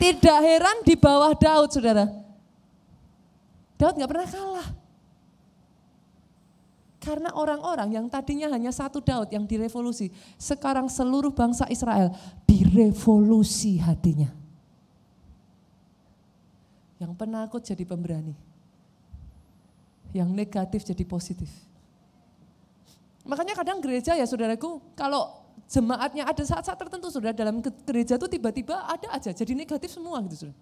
Tidak 0.00 0.38
heran 0.40 0.80
di 0.80 0.96
bawah 0.96 1.36
Daud 1.36 1.68
saudara. 1.68 2.08
Daud 3.76 3.92
nggak 4.00 4.08
pernah 4.08 4.28
kalah. 4.28 4.68
Karena 7.06 7.30
orang-orang 7.38 7.94
yang 7.94 8.10
tadinya 8.10 8.50
hanya 8.50 8.74
satu 8.74 8.98
Daud 8.98 9.30
yang 9.30 9.46
direvolusi, 9.46 10.10
sekarang 10.34 10.90
seluruh 10.90 11.30
bangsa 11.30 11.62
Israel 11.70 12.10
direvolusi 12.50 13.78
hatinya. 13.78 14.26
Yang 16.98 17.12
penakut 17.14 17.62
jadi 17.62 17.86
pemberani. 17.86 18.34
Yang 20.10 20.30
negatif 20.34 20.80
jadi 20.82 21.04
positif. 21.06 21.46
Makanya 23.22 23.54
kadang 23.54 23.78
gereja 23.78 24.18
ya 24.18 24.26
saudaraku, 24.26 24.82
kalau 24.98 25.46
jemaatnya 25.70 26.26
ada 26.26 26.42
saat-saat 26.42 26.74
tertentu 26.74 27.06
sudah 27.06 27.30
dalam 27.30 27.62
gereja 27.86 28.18
itu 28.18 28.26
tiba-tiba 28.26 28.82
ada 28.86 29.14
aja 29.14 29.30
jadi 29.30 29.54
negatif 29.54 29.94
semua 29.94 30.18
gitu 30.26 30.46
sudah. 30.46 30.56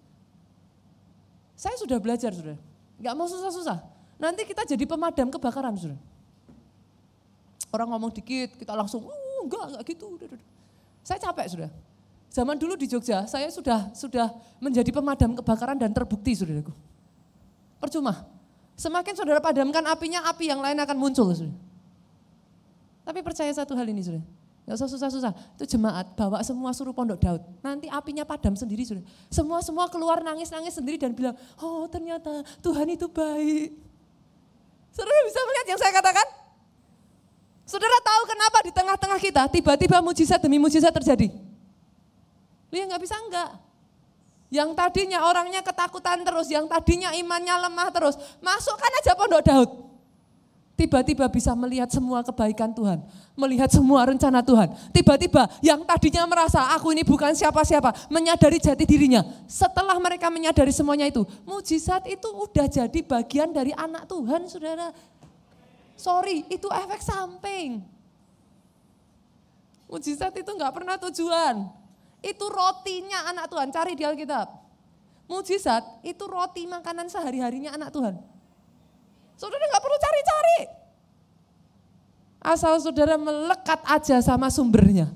Saya 1.57 1.73
sudah 1.81 1.97
belajar 1.97 2.29
sudah, 2.37 2.57
nggak 3.01 3.13
mau 3.17 3.25
susah-susah. 3.25 3.79
Nanti 4.21 4.45
kita 4.45 4.61
jadi 4.67 4.83
pemadam 4.85 5.33
kebakaran 5.33 5.73
sudah. 5.73 6.14
Orang 7.71 7.91
ngomong 7.91 8.11
dikit, 8.15 8.55
kita 8.55 8.71
langsung, 8.71 9.03
oh, 9.03 9.39
enggak, 9.43 9.75
enggak 9.75 9.83
gitu. 9.89 10.05
Saya 11.05 11.19
capek 11.19 11.47
sudah. 11.51 11.69
Zaman 12.31 12.59
dulu 12.59 12.75
di 12.75 12.87
Jogja, 12.89 13.23
saya 13.27 13.47
sudah 13.47 13.95
sudah 13.95 14.27
menjadi 14.59 14.91
pemadam 14.91 15.39
kebakaran 15.39 15.79
dan 15.79 15.95
terbukti, 15.95 16.35
saudaraku. 16.35 16.75
Percuma. 17.79 18.27
Semakin 18.75 19.15
saudara 19.15 19.39
padamkan 19.39 19.83
apinya, 19.87 20.27
api 20.27 20.51
yang 20.51 20.59
lain 20.59 20.75
akan 20.75 20.97
muncul. 20.99 21.31
Saudara. 21.31 21.55
Tapi 23.07 23.19
percaya 23.23 23.51
satu 23.55 23.71
hal 23.77 23.87
ini, 23.87 24.03
saudara. 24.03 24.25
Gak 24.65 24.81
usah 24.81 24.89
susah-susah. 24.89 25.31
Itu 25.55 25.77
jemaat 25.77 26.17
bawa 26.17 26.41
semua 26.41 26.73
suruh 26.73 26.91
pondok 26.91 27.21
Daud. 27.21 27.41
Nanti 27.61 27.85
apinya 27.85 28.25
padam 28.25 28.57
sendiri 28.57 28.81
sudah. 28.81 29.05
Semua-semua 29.29 29.85
keluar 29.93 30.25
nangis-nangis 30.25 30.73
sendiri 30.73 30.97
dan 30.97 31.13
bilang, 31.13 31.37
oh 31.61 31.85
ternyata 31.85 32.41
Tuhan 32.65 32.89
itu 32.89 33.05
baik. 33.05 33.77
Saudara 34.89 35.21
bisa 35.21 35.39
melihat 35.45 35.65
yang 35.69 35.79
saya 35.79 35.93
katakan? 35.93 36.27
Saudara 37.65 37.97
tahu 37.97 38.21
kenapa 38.29 38.57
di 38.61 38.71
tengah-tengah 38.71 39.19
kita 39.19 39.43
tiba-tiba 39.49 39.97
mujizat 40.05 40.37
demi 40.37 40.61
mujizat 40.61 40.93
terjadi? 40.93 41.33
Lu 42.69 42.75
ya 42.77 42.85
nggak 42.85 43.01
bisa 43.01 43.17
enggak. 43.17 43.49
Yang 44.53 44.77
tadinya 44.77 45.25
orangnya 45.25 45.65
ketakutan 45.65 46.21
terus, 46.21 46.47
yang 46.53 46.69
tadinya 46.69 47.09
imannya 47.17 47.65
lemah 47.65 47.89
terus, 47.89 48.15
masukkan 48.37 48.91
aja 49.01 49.17
pondok 49.17 49.41
Daud. 49.41 49.69
Tiba-tiba 50.75 51.31
bisa 51.31 51.55
melihat 51.55 51.87
semua 51.87 52.19
kebaikan 52.19 52.75
Tuhan, 52.75 52.99
melihat 53.39 53.71
semua 53.71 54.03
rencana 54.11 54.43
Tuhan. 54.43 54.75
Tiba-tiba 54.91 55.47
yang 55.63 55.87
tadinya 55.87 56.27
merasa 56.27 56.67
aku 56.75 56.91
ini 56.91 56.99
bukan 57.01 57.31
siapa-siapa, 57.31 58.11
menyadari 58.11 58.59
jati 58.59 58.83
dirinya. 58.83 59.23
Setelah 59.47 59.95
mereka 60.03 60.27
menyadari 60.27 60.75
semuanya 60.75 61.07
itu, 61.07 61.23
mujizat 61.47 62.03
itu 62.11 62.27
udah 62.27 62.67
jadi 62.67 62.99
bagian 63.07 63.55
dari 63.55 63.71
anak 63.71 64.03
Tuhan, 64.03 64.51
saudara. 64.51 64.91
Sorry, 65.95 66.43
itu 66.51 66.67
efek 66.67 66.99
samping. 66.99 67.83
Mujizat 69.87 70.35
itu 70.35 70.51
nggak 70.51 70.75
pernah 70.75 70.99
tujuan. 71.07 71.71
Itu 72.19 72.45
rotinya 72.51 73.31
anak 73.31 73.47
Tuhan, 73.47 73.69
cari 73.71 73.93
di 73.95 74.03
Alkitab. 74.03 74.47
Mujizat 75.25 75.81
itu 76.05 76.21
roti 76.29 76.69
makanan 76.69 77.09
sehari-harinya 77.09 77.73
anak 77.73 77.89
Tuhan. 77.89 78.13
Saudara 79.35 79.63
nggak 79.65 79.83
perlu 79.83 79.97
cari-cari. 79.97 80.59
Asal 82.45 82.77
saudara 82.77 83.17
melekat 83.17 83.81
aja 83.89 84.21
sama 84.21 84.53
sumbernya. 84.53 85.09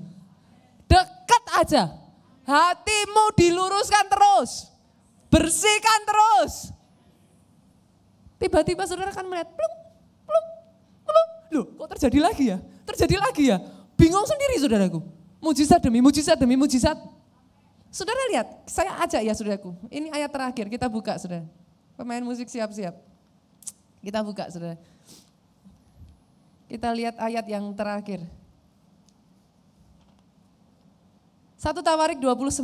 Dekat 0.90 1.44
aja. 1.62 1.82
Hatimu 2.42 3.38
diluruskan 3.38 4.10
terus. 4.10 4.66
Bersihkan 5.30 6.00
terus. 6.10 6.74
Tiba-tiba 8.42 8.82
saudara 8.82 9.14
akan 9.14 9.30
melihat, 9.30 9.52
pluk, 9.54 9.74
Loh 11.50 11.66
kok 11.66 11.98
terjadi 11.98 12.18
lagi 12.22 12.44
ya? 12.54 12.58
Terjadi 12.86 13.16
lagi 13.18 13.44
ya? 13.50 13.58
Bingung 13.98 14.24
sendiri 14.24 14.56
saudaraku. 14.62 15.02
Mujizat 15.42 15.82
demi 15.82 15.98
mujizat 15.98 16.38
demi 16.38 16.54
mujizat. 16.54 16.96
Saudara 17.90 18.22
lihat, 18.30 18.46
saya 18.70 18.94
ajak 19.02 19.20
ya 19.26 19.34
saudaraku. 19.34 19.74
Ini 19.90 20.14
ayat 20.14 20.30
terakhir, 20.30 20.70
kita 20.70 20.86
buka 20.86 21.18
saudara. 21.18 21.42
Pemain 21.98 22.22
musik 22.22 22.46
siap-siap. 22.46 22.94
Kita 23.98 24.22
buka 24.22 24.46
saudara. 24.46 24.78
Kita 26.70 26.94
lihat 26.94 27.18
ayat 27.18 27.44
yang 27.50 27.66
terakhir. 27.74 28.22
Satu 31.58 31.82
Tawarik 31.82 32.22
29. 32.22 32.62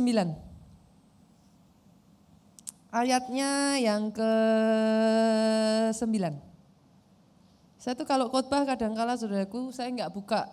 Ayatnya 2.87 3.77
yang 3.83 4.09
ke 4.09 4.31
9. 5.91 6.46
Saya 7.87 7.95
tuh 7.95 8.03
kalau 8.03 8.27
khotbah 8.27 8.67
kadang-kala 8.67 9.15
saudaraku 9.15 9.71
saya 9.71 9.87
nggak 9.87 10.11
buka 10.11 10.43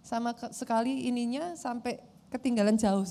sama 0.00 0.32
sekali 0.56 1.04
ininya 1.04 1.52
sampai 1.52 2.00
ketinggalan 2.32 2.80
jauh. 2.80 3.04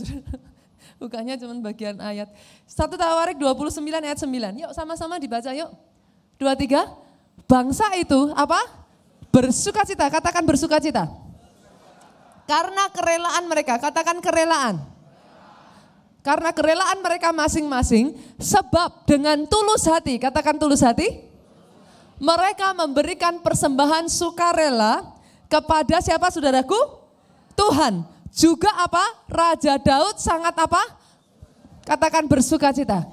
Bukannya 0.98 1.38
cuma 1.38 1.54
bagian 1.70 2.02
ayat. 2.02 2.34
Satu 2.66 2.98
Tawarik 2.98 3.38
29 3.38 3.86
ayat 3.86 4.18
9. 4.18 4.66
Yuk 4.66 4.72
sama-sama 4.74 5.22
dibaca 5.22 5.54
yuk. 5.54 5.70
Dua 6.42 6.58
tiga. 6.58 6.90
Bangsa 7.46 7.86
itu 8.02 8.34
apa? 8.34 8.58
Bersuka 9.30 9.86
cita. 9.86 10.10
Katakan 10.10 10.42
bersuka 10.42 10.82
cita. 10.82 11.06
Karena 12.50 12.90
kerelaan 12.90 13.46
mereka. 13.46 13.78
Katakan 13.78 14.26
kerelaan. 14.26 14.82
Karena 16.26 16.50
kerelaan 16.50 16.98
mereka 16.98 17.30
masing-masing. 17.30 18.18
Sebab 18.42 19.06
dengan 19.06 19.46
tulus 19.46 19.86
hati. 19.86 20.18
Katakan 20.18 20.58
tulus 20.58 20.82
hati 20.82 21.30
mereka 22.22 22.70
memberikan 22.78 23.42
persembahan 23.42 24.06
sukarela 24.06 25.02
kepada 25.50 25.98
siapa 26.06 26.30
saudaraku? 26.30 26.78
Tuhan. 27.58 28.06
Juga 28.30 28.70
apa? 28.78 29.02
Raja 29.26 29.76
Daud 29.82 30.22
sangat 30.22 30.54
apa? 30.54 30.80
Katakan 31.84 32.30
bersuka 32.30 32.70
cita. 32.72 33.04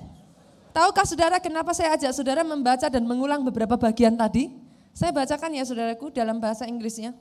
Tahukah 0.77 1.09
saudara 1.09 1.41
kenapa 1.41 1.73
saya 1.73 1.97
ajak 1.97 2.13
saudara 2.15 2.45
membaca 2.45 2.87
dan 2.87 3.03
mengulang 3.03 3.43
beberapa 3.43 3.75
bagian 3.81 4.15
tadi? 4.15 4.53
Saya 4.93 5.11
bacakan 5.11 5.57
ya 5.57 5.65
saudaraku 5.65 6.13
dalam 6.13 6.39
bahasa 6.39 6.69
Inggrisnya. 6.69 7.17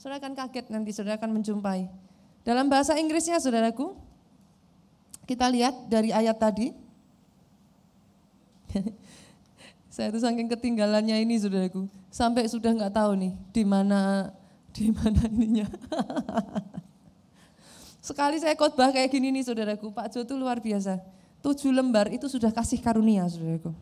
Saudara 0.00 0.18
akan 0.24 0.32
kaget 0.32 0.72
nanti, 0.72 0.90
saudara 0.90 1.20
akan 1.20 1.36
menjumpai. 1.36 1.86
Dalam 2.42 2.66
bahasa 2.72 2.96
Inggrisnya 2.96 3.36
saudaraku, 3.38 3.92
kita 5.28 5.46
lihat 5.52 5.86
dari 5.86 6.10
ayat 6.10 6.40
tadi. 6.40 6.72
saya 10.00 10.08
itu 10.16 10.24
saking 10.24 10.48
ketinggalannya 10.48 11.12
ini 11.20 11.36
saudaraku, 11.36 11.84
sampai 12.08 12.48
sudah 12.48 12.72
nggak 12.72 12.96
tahu 12.96 13.20
nih 13.20 13.36
di 13.52 13.68
mana 13.68 14.32
di 14.76 14.88
mana 14.88 15.28
ininya. 15.28 15.68
Sekali 18.08 18.40
saya 18.40 18.56
khotbah 18.56 18.96
kayak 18.96 19.12
gini 19.12 19.28
nih 19.28 19.44
saudaraku, 19.44 19.92
Pak 19.92 20.16
Jo 20.16 20.24
itu 20.24 20.32
luar 20.40 20.56
biasa. 20.56 21.04
Tujuh 21.44 21.68
lembar 21.68 22.08
itu 22.08 22.32
sudah 22.32 22.48
kasih 22.48 22.80
karunia 22.80 23.28
saudaraku. 23.28 23.76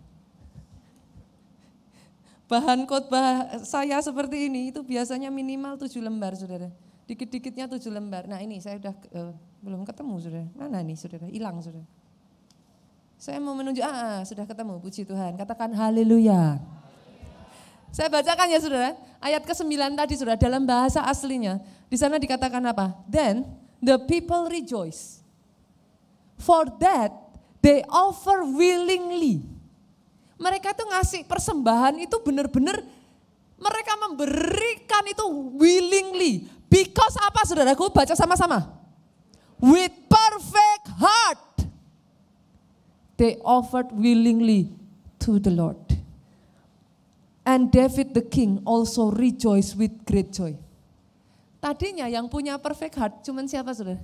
Bahan 2.50 2.82
khotbah 2.90 3.62
saya 3.62 4.02
seperti 4.02 4.50
ini 4.50 4.74
itu 4.74 4.82
biasanya 4.82 5.30
minimal 5.30 5.78
tujuh 5.78 6.02
lembar 6.02 6.34
saudara. 6.34 6.74
Dikit-dikitnya 7.06 7.70
tujuh 7.70 7.94
lembar. 7.94 8.26
Nah 8.26 8.42
ini 8.42 8.58
saya 8.58 8.82
sudah 8.82 8.94
uh, 9.14 9.32
belum 9.62 9.86
ketemu 9.86 10.14
saudara. 10.18 10.48
Mana 10.58 10.82
nih 10.82 10.98
saudara? 10.98 11.30
Hilang 11.30 11.62
saudara. 11.62 11.86
Saya 13.18 13.42
mau 13.42 13.50
menunjuk, 13.58 13.82
ah, 13.82 13.90
ah 13.90 14.18
sudah 14.22 14.46
ketemu, 14.46 14.78
puji 14.78 15.02
Tuhan. 15.02 15.34
Katakan 15.34 15.74
haleluya. 15.74 16.62
Saya 17.90 18.06
bacakan 18.06 18.46
ya 18.46 18.62
saudara, 18.62 18.94
ayat 19.18 19.42
ke-9 19.42 19.74
tadi 19.98 20.14
saudara, 20.14 20.38
dalam 20.38 20.62
bahasa 20.62 21.02
aslinya. 21.02 21.58
Di 21.90 21.98
sana 21.98 22.14
dikatakan 22.22 22.62
apa? 22.62 22.94
Then 23.10 23.42
the 23.82 23.98
people 24.06 24.46
rejoice. 24.46 25.18
For 26.38 26.70
that 26.78 27.10
they 27.58 27.82
offer 27.90 28.46
willingly. 28.46 29.42
Mereka 30.38 30.70
itu 30.70 30.84
ngasih 30.86 31.20
persembahan 31.26 31.98
itu 31.98 32.14
benar-benar 32.22 32.78
mereka 33.58 33.98
memberikan 33.98 35.02
itu 35.10 35.26
willingly. 35.58 36.46
Because 36.70 37.18
apa 37.18 37.42
saudaraku? 37.42 37.90
Baca 37.90 38.14
sama-sama. 38.14 38.78
With 39.58 39.90
perfect 40.06 40.94
heart. 40.94 41.47
They 43.18 43.36
offered 43.42 43.90
willingly 43.90 44.70
to 45.26 45.42
the 45.42 45.50
Lord. 45.50 45.82
And 47.42 47.72
David 47.74 48.14
the 48.14 48.22
king 48.22 48.62
also 48.62 49.10
rejoiced 49.10 49.74
with 49.74 50.06
great 50.06 50.30
joy. 50.30 50.54
Tadinya 51.58 52.06
yang 52.06 52.30
punya 52.30 52.54
perfect 52.62 52.94
heart 52.94 53.26
cuman 53.26 53.50
siapa 53.50 53.74
saudara? 53.74 53.98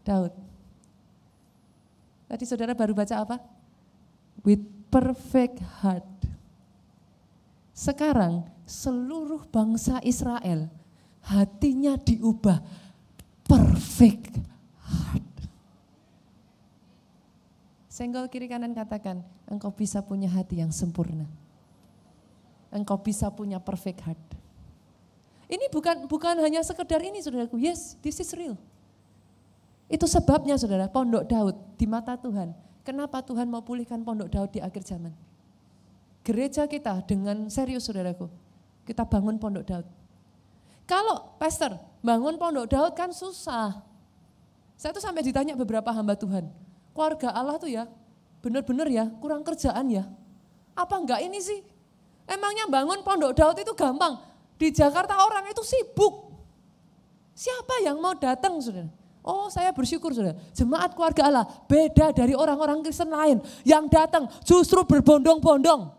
Daud. 0.00 0.32
Tadi 2.26 2.44
saudara 2.48 2.72
baru 2.72 2.96
baca 2.96 3.14
apa? 3.20 3.36
With 4.40 4.64
perfect 4.88 5.60
heart. 5.84 6.08
Sekarang 7.76 8.48
seluruh 8.64 9.44
bangsa 9.52 10.00
Israel 10.00 10.72
hatinya 11.26 12.00
diubah 12.00 12.64
perfect 13.44 14.40
heart. 14.80 15.35
Senggol 17.96 18.28
kiri 18.28 18.44
kanan 18.44 18.76
katakan, 18.76 19.24
engkau 19.48 19.72
bisa 19.72 20.04
punya 20.04 20.28
hati 20.28 20.60
yang 20.60 20.68
sempurna. 20.68 21.24
Engkau 22.68 23.00
bisa 23.00 23.32
punya 23.32 23.56
perfect 23.56 24.04
heart. 24.04 24.20
Ini 25.48 25.72
bukan 25.72 26.04
bukan 26.04 26.36
hanya 26.44 26.60
sekedar 26.60 27.00
ini 27.00 27.24
saudaraku. 27.24 27.56
Yes, 27.56 27.96
this 28.04 28.20
is 28.20 28.28
real. 28.36 28.60
Itu 29.88 30.04
sebabnya 30.04 30.60
saudara, 30.60 30.92
pondok 30.92 31.24
Daud 31.24 31.56
di 31.80 31.88
mata 31.88 32.20
Tuhan. 32.20 32.52
Kenapa 32.84 33.24
Tuhan 33.24 33.48
mau 33.48 33.64
pulihkan 33.64 34.04
pondok 34.04 34.28
Daud 34.28 34.52
di 34.52 34.60
akhir 34.60 34.84
zaman? 34.84 35.16
Gereja 36.20 36.68
kita 36.68 37.00
dengan 37.08 37.48
serius 37.48 37.88
saudaraku, 37.88 38.28
kita 38.84 39.08
bangun 39.08 39.40
pondok 39.40 39.64
Daud. 39.64 39.86
Kalau 40.84 41.32
pastor 41.40 41.80
bangun 42.04 42.36
pondok 42.36 42.68
Daud 42.68 42.92
kan 42.92 43.08
susah. 43.08 43.80
Saya 44.76 44.92
tuh 44.92 45.00
sampai 45.00 45.24
ditanya 45.24 45.56
beberapa 45.56 45.88
hamba 45.96 46.12
Tuhan, 46.12 46.44
keluarga 46.96 47.36
Allah 47.36 47.60
tuh 47.60 47.68
ya 47.68 47.84
benar-benar 48.40 48.88
ya 48.88 49.04
kurang 49.20 49.44
kerjaan 49.44 49.84
ya. 49.92 50.08
Apa 50.72 50.96
enggak 50.96 51.20
ini 51.20 51.36
sih? 51.44 51.60
Emangnya 52.24 52.64
bangun 52.66 53.04
pondok 53.04 53.36
Daud 53.36 53.60
itu 53.60 53.76
gampang? 53.76 54.16
Di 54.56 54.72
Jakarta 54.72 55.20
orang 55.20 55.44
itu 55.52 55.60
sibuk. 55.60 56.32
Siapa 57.36 57.84
yang 57.84 58.00
mau 58.00 58.16
datang 58.16 58.56
saudara? 58.64 58.88
Oh 59.20 59.52
saya 59.52 59.74
bersyukur 59.74 60.14
saudara, 60.16 60.38
jemaat 60.56 60.96
keluarga 60.96 61.28
Allah 61.28 61.44
beda 61.66 62.14
dari 62.16 62.32
orang-orang 62.32 62.80
Kristen 62.80 63.12
lain 63.12 63.42
yang 63.66 63.90
datang 63.90 64.30
justru 64.46 64.80
berbondong-bondong. 64.86 65.92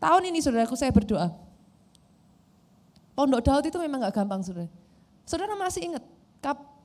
Tahun 0.00 0.22
ini 0.26 0.40
saudaraku 0.40 0.74
saya 0.74 0.90
berdoa. 0.90 1.30
Pondok 3.16 3.40
Daud 3.44 3.64
itu 3.68 3.78
memang 3.80 4.04
gak 4.08 4.16
gampang 4.16 4.40
saudara. 4.44 4.68
Saudara 5.28 5.52
masih 5.56 5.92
ingat 5.92 6.04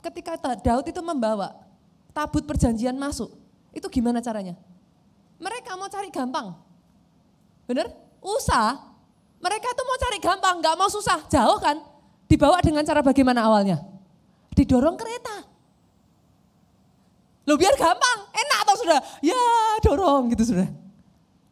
ketika 0.04 0.36
Daud 0.60 0.86
itu 0.88 1.02
membawa 1.04 1.56
tabut 2.12 2.44
perjanjian 2.46 2.96
masuk, 2.96 3.32
itu 3.72 3.88
gimana 3.88 4.20
caranya? 4.20 4.56
Mereka 5.42 5.74
mau 5.80 5.90
cari 5.90 6.14
gampang. 6.14 6.54
Bener? 7.66 7.90
Usah 8.22 8.92
mereka 9.42 9.74
tuh 9.74 9.86
mau 9.90 9.98
cari 9.98 10.18
gampang, 10.22 10.56
nggak 10.62 10.76
mau 10.78 10.88
susah, 10.88 11.26
jauh 11.26 11.58
kan? 11.58 11.82
Dibawa 12.30 12.62
dengan 12.62 12.86
cara 12.86 13.02
bagaimana 13.02 13.50
awalnya? 13.50 13.82
Didorong 14.54 14.96
kereta. 14.96 15.50
Lo 17.50 17.58
biar 17.58 17.74
gampang, 17.74 18.30
enak 18.30 18.60
atau 18.64 18.76
sudah? 18.78 19.00
Ya 19.26 19.42
dorong 19.82 20.30
gitu 20.38 20.54
sudah. 20.54 20.70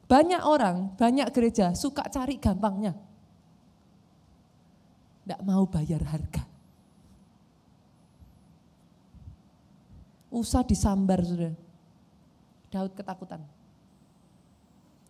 Banyak 0.05 0.41
orang, 0.45 0.93
banyak 0.95 1.27
gereja 1.33 1.73
suka 1.73 2.05
cari 2.13 2.37
gampangnya. 2.37 2.93
Tidak 5.25 5.41
mau 5.41 5.65
bayar 5.65 6.05
harga. 6.05 6.45
Usah 10.29 10.61
disambar 10.61 11.25
sudah. 11.25 11.53
Daud 12.69 12.93
ketakutan. 12.93 13.41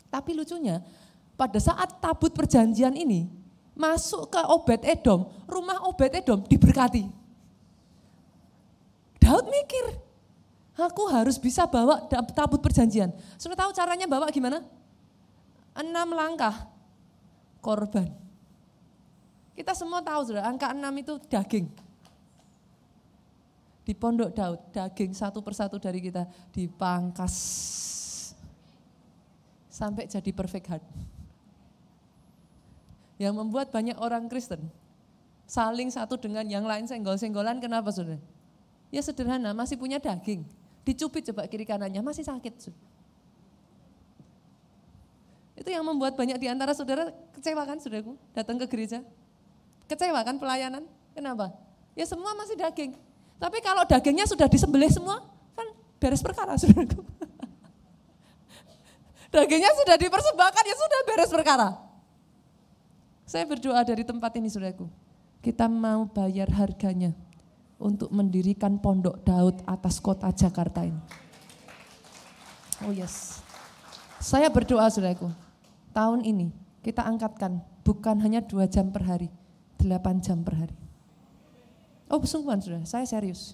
Tapi 0.10 0.32
lucunya 0.34 0.82
pada 1.36 1.60
saat 1.60 2.00
tabut 2.02 2.32
perjanjian 2.34 2.96
ini 2.96 3.30
masuk 3.76 4.28
ke 4.32 4.42
Obed 4.52 4.82
Edom, 4.84 5.28
rumah 5.48 5.80
Obed 5.88 6.12
Edom 6.12 6.44
diberkati. 6.44 7.08
Daud 9.20 9.46
mikir, 9.48 9.96
aku 10.76 11.04
harus 11.12 11.40
bisa 11.40 11.64
bawa 11.70 12.04
tabut 12.36 12.60
perjanjian. 12.60 13.14
Sudah 13.40 13.56
tahu 13.56 13.72
caranya 13.72 14.08
bawa 14.10 14.28
gimana? 14.34 14.64
Enam 15.78 16.12
langkah 16.12 16.68
korban. 17.64 18.12
Kita 19.56 19.76
semua 19.76 20.00
tahu 20.00 20.32
sudah, 20.32 20.48
angka 20.48 20.72
enam 20.72 20.96
itu 21.00 21.20
daging. 21.28 21.68
Di 23.90 23.98
pondok 23.98 24.38
Daud, 24.38 24.70
daging 24.70 25.18
satu 25.18 25.42
persatu 25.42 25.82
dari 25.82 25.98
kita 25.98 26.30
dipangkas 26.54 27.34
sampai 29.66 30.06
jadi 30.06 30.30
perfect 30.30 30.70
heart 30.70 30.86
yang 33.18 33.34
membuat 33.34 33.74
banyak 33.74 33.98
orang 33.98 34.30
Kristen 34.30 34.70
saling 35.50 35.90
satu 35.90 36.22
dengan 36.22 36.46
yang 36.46 36.70
lain 36.70 36.86
senggol-senggolan 36.86 37.58
kenapa 37.58 37.90
saudara? 37.90 38.22
Ya 38.94 39.02
sederhana, 39.02 39.58
masih 39.58 39.74
punya 39.74 39.98
daging. 39.98 40.46
Dicubit 40.86 41.26
coba 41.34 41.50
kiri 41.50 41.66
kanannya, 41.66 42.06
masih 42.06 42.22
sakit. 42.22 42.70
Saudara. 42.70 42.86
Itu 45.58 45.70
yang 45.74 45.82
membuat 45.82 46.14
banyak 46.14 46.38
di 46.38 46.46
antara 46.46 46.78
saudara 46.78 47.10
kecewa 47.34 47.66
kan 47.66 47.82
saudaraku 47.82 48.14
datang 48.38 48.62
ke 48.62 48.70
gereja. 48.70 49.02
Kecewa 49.90 50.22
kan 50.22 50.38
pelayanan? 50.38 50.86
Kenapa? 51.18 51.58
Ya 51.98 52.06
semua 52.06 52.38
masih 52.38 52.54
daging. 52.54 53.09
Tapi 53.40 53.58
kalau 53.64 53.88
dagingnya 53.88 54.28
sudah 54.28 54.52
disembelih 54.52 54.92
semua, 54.92 55.24
kan 55.56 55.68
beres 55.96 56.20
perkara 56.20 56.54
saudaraku. 56.60 57.02
dagingnya 59.32 59.72
sudah 59.80 59.96
dipersembahkan, 59.96 60.64
ya 60.68 60.76
sudah 60.76 61.00
beres 61.08 61.32
perkara. 61.32 61.70
Saya 63.24 63.48
berdoa 63.48 63.80
dari 63.88 64.04
tempat 64.04 64.36
ini 64.36 64.52
saudaraku. 64.52 64.92
Kita 65.40 65.72
mau 65.72 66.04
bayar 66.12 66.52
harganya 66.52 67.16
untuk 67.80 68.12
mendirikan 68.12 68.76
pondok 68.76 69.24
Daud 69.24 69.64
atas 69.64 70.04
kota 70.04 70.28
Jakarta 70.36 70.84
ini. 70.84 71.00
Oh 72.84 72.92
yes. 72.92 73.40
Saya 74.20 74.52
berdoa 74.52 74.92
saudaraku, 74.92 75.32
tahun 75.96 76.28
ini 76.28 76.52
kita 76.84 77.08
angkatkan 77.08 77.64
bukan 77.88 78.20
hanya 78.20 78.44
dua 78.44 78.68
jam 78.68 78.92
per 78.92 79.08
hari, 79.08 79.32
delapan 79.80 80.20
jam 80.20 80.44
per 80.44 80.60
hari. 80.60 80.89
Oh 82.10 82.22
sungguhan 82.26 82.58
saudara, 82.58 82.84
saya 82.90 83.06
serius. 83.06 83.54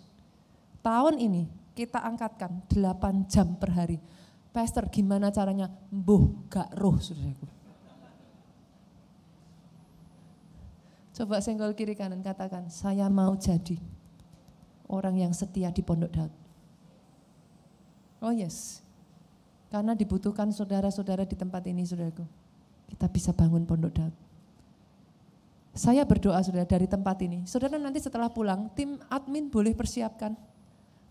Tahun 0.79 1.19
ini 1.19 1.51
kita 1.75 1.99
angkatkan 1.99 2.63
delapan 2.71 3.27
jam 3.27 3.59
per 3.59 3.75
hari. 3.75 3.99
Pastor 4.55 4.87
gimana 4.87 5.27
caranya? 5.27 5.67
Mbuh 5.91 6.47
gak 6.47 6.71
roh 6.79 6.95
saudaraku. 6.95 7.43
Coba 11.15 11.39
senggol 11.43 11.75
kiri 11.75 11.95
kanan 11.95 12.23
katakan, 12.23 12.71
saya 12.71 13.07
mau 13.11 13.35
jadi 13.35 13.79
orang 14.87 15.19
yang 15.19 15.31
setia 15.35 15.71
di 15.71 15.83
pondok 15.83 16.11
Daud. 16.11 16.33
Oh 18.23 18.31
yes. 18.31 18.83
Karena 19.71 19.91
dibutuhkan 19.91 20.51
saudara-saudara 20.55 21.27
di 21.27 21.35
tempat 21.35 21.63
ini, 21.67 21.83
saudaraku. 21.83 22.23
Kita 22.87 23.11
bisa 23.11 23.35
bangun 23.35 23.67
pondok 23.67 23.91
Daud. 23.91 24.15
Saya 25.75 26.07
berdoa 26.07 26.39
saudara 26.39 26.63
dari 26.63 26.87
tempat 26.87 27.19
ini. 27.19 27.43
Saudara 27.43 27.75
nanti 27.75 27.99
setelah 27.99 28.31
pulang, 28.31 28.71
tim 28.71 28.95
admin 29.11 29.51
boleh 29.51 29.75
persiapkan. 29.75 30.31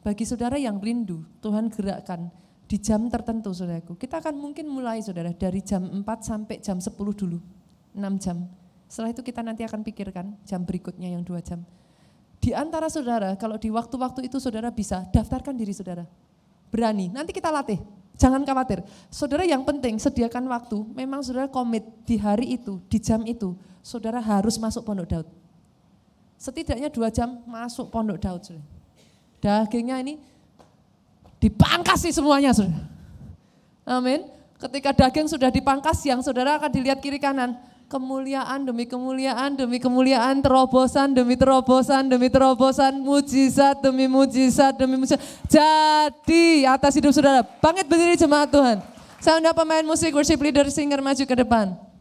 Bagi 0.01 0.25
saudara 0.25 0.57
yang 0.57 0.81
rindu, 0.81 1.21
Tuhan 1.45 1.69
gerakkan 1.69 2.33
di 2.65 2.81
jam 2.81 3.05
tertentu 3.13 3.53
saudaraku. 3.53 3.93
Kita 4.01 4.25
akan 4.25 4.41
mungkin 4.41 4.65
mulai 4.73 5.05
saudara 5.05 5.37
dari 5.37 5.61
jam 5.61 5.85
4 5.85 6.01
sampai 6.25 6.65
jam 6.65 6.81
10 6.81 6.97
dulu. 6.97 7.45
6 7.93 8.01
jam. 8.25 8.49
Setelah 8.89 9.13
itu 9.13 9.21
kita 9.21 9.45
nanti 9.45 9.69
akan 9.69 9.85
pikirkan 9.85 10.33
jam 10.49 10.65
berikutnya 10.65 11.13
yang 11.13 11.21
2 11.21 11.45
jam. 11.45 11.61
Di 12.41 12.57
antara 12.57 12.89
saudara, 12.89 13.37
kalau 13.37 13.61
di 13.61 13.69
waktu-waktu 13.69 14.33
itu 14.33 14.41
saudara 14.41 14.73
bisa 14.73 15.05
daftarkan 15.13 15.57
diri 15.57 15.77
saudara. 15.77 16.09
Berani, 16.73 17.13
nanti 17.13 17.37
kita 17.37 17.53
latih. 17.53 17.81
Jangan 18.15 18.47
khawatir. 18.47 18.83
Saudara 19.11 19.43
yang 19.43 19.67
penting 19.67 19.99
sediakan 19.99 20.47
waktu. 20.47 20.87
Memang 20.95 21.21
saudara 21.27 21.51
komit 21.51 21.83
di 22.07 22.15
hari 22.15 22.55
itu, 22.55 22.79
di 22.87 23.03
jam 23.03 23.27
itu, 23.27 23.59
saudara 23.83 24.23
harus 24.23 24.55
masuk 24.55 24.87
pondok 24.87 25.07
Daud. 25.11 25.29
Setidaknya 26.39 26.91
dua 26.95 27.11
jam 27.11 27.43
masuk 27.45 27.91
pondok 27.91 28.23
Daud. 28.23 28.43
Saudara. 28.47 28.67
Dagingnya 29.43 29.99
ini 30.01 30.15
dipangkas 31.43 32.07
sih 32.07 32.15
semuanya. 32.15 32.55
Saudara. 32.55 32.87
Amin. 33.85 34.31
Ketika 34.57 34.95
daging 34.95 35.29
sudah 35.29 35.51
dipangkas, 35.51 36.01
yang 36.07 36.23
saudara 36.25 36.57
akan 36.57 36.71
dilihat 36.71 37.03
kiri 37.03 37.21
kanan 37.21 37.59
kemuliaan 37.95 38.67
demi 38.67 38.91
kemuliaan 38.91 39.55
demi 39.55 39.79
kemuliaan, 39.79 40.43
terobosan 40.43 41.15
demi 41.15 41.39
terobosan 41.39 42.11
demi 42.11 42.27
terobosan, 42.27 42.99
mujizat 42.99 43.79
demi 43.79 44.11
mujizat 44.11 44.75
demi 44.75 44.99
mujizat. 44.99 45.23
Jadi 45.47 46.67
atas 46.67 46.99
hidup 46.99 47.15
saudara, 47.15 47.47
bangkit 47.63 47.87
berdiri 47.87 48.19
jemaat 48.19 48.51
Tuhan. 48.51 48.83
Saya 49.23 49.39
undang 49.39 49.55
pemain 49.55 49.87
musik, 49.87 50.11
worship 50.11 50.43
leader, 50.43 50.67
singer 50.75 50.99
maju 50.99 51.23
ke 51.23 51.37
depan. 51.39 51.94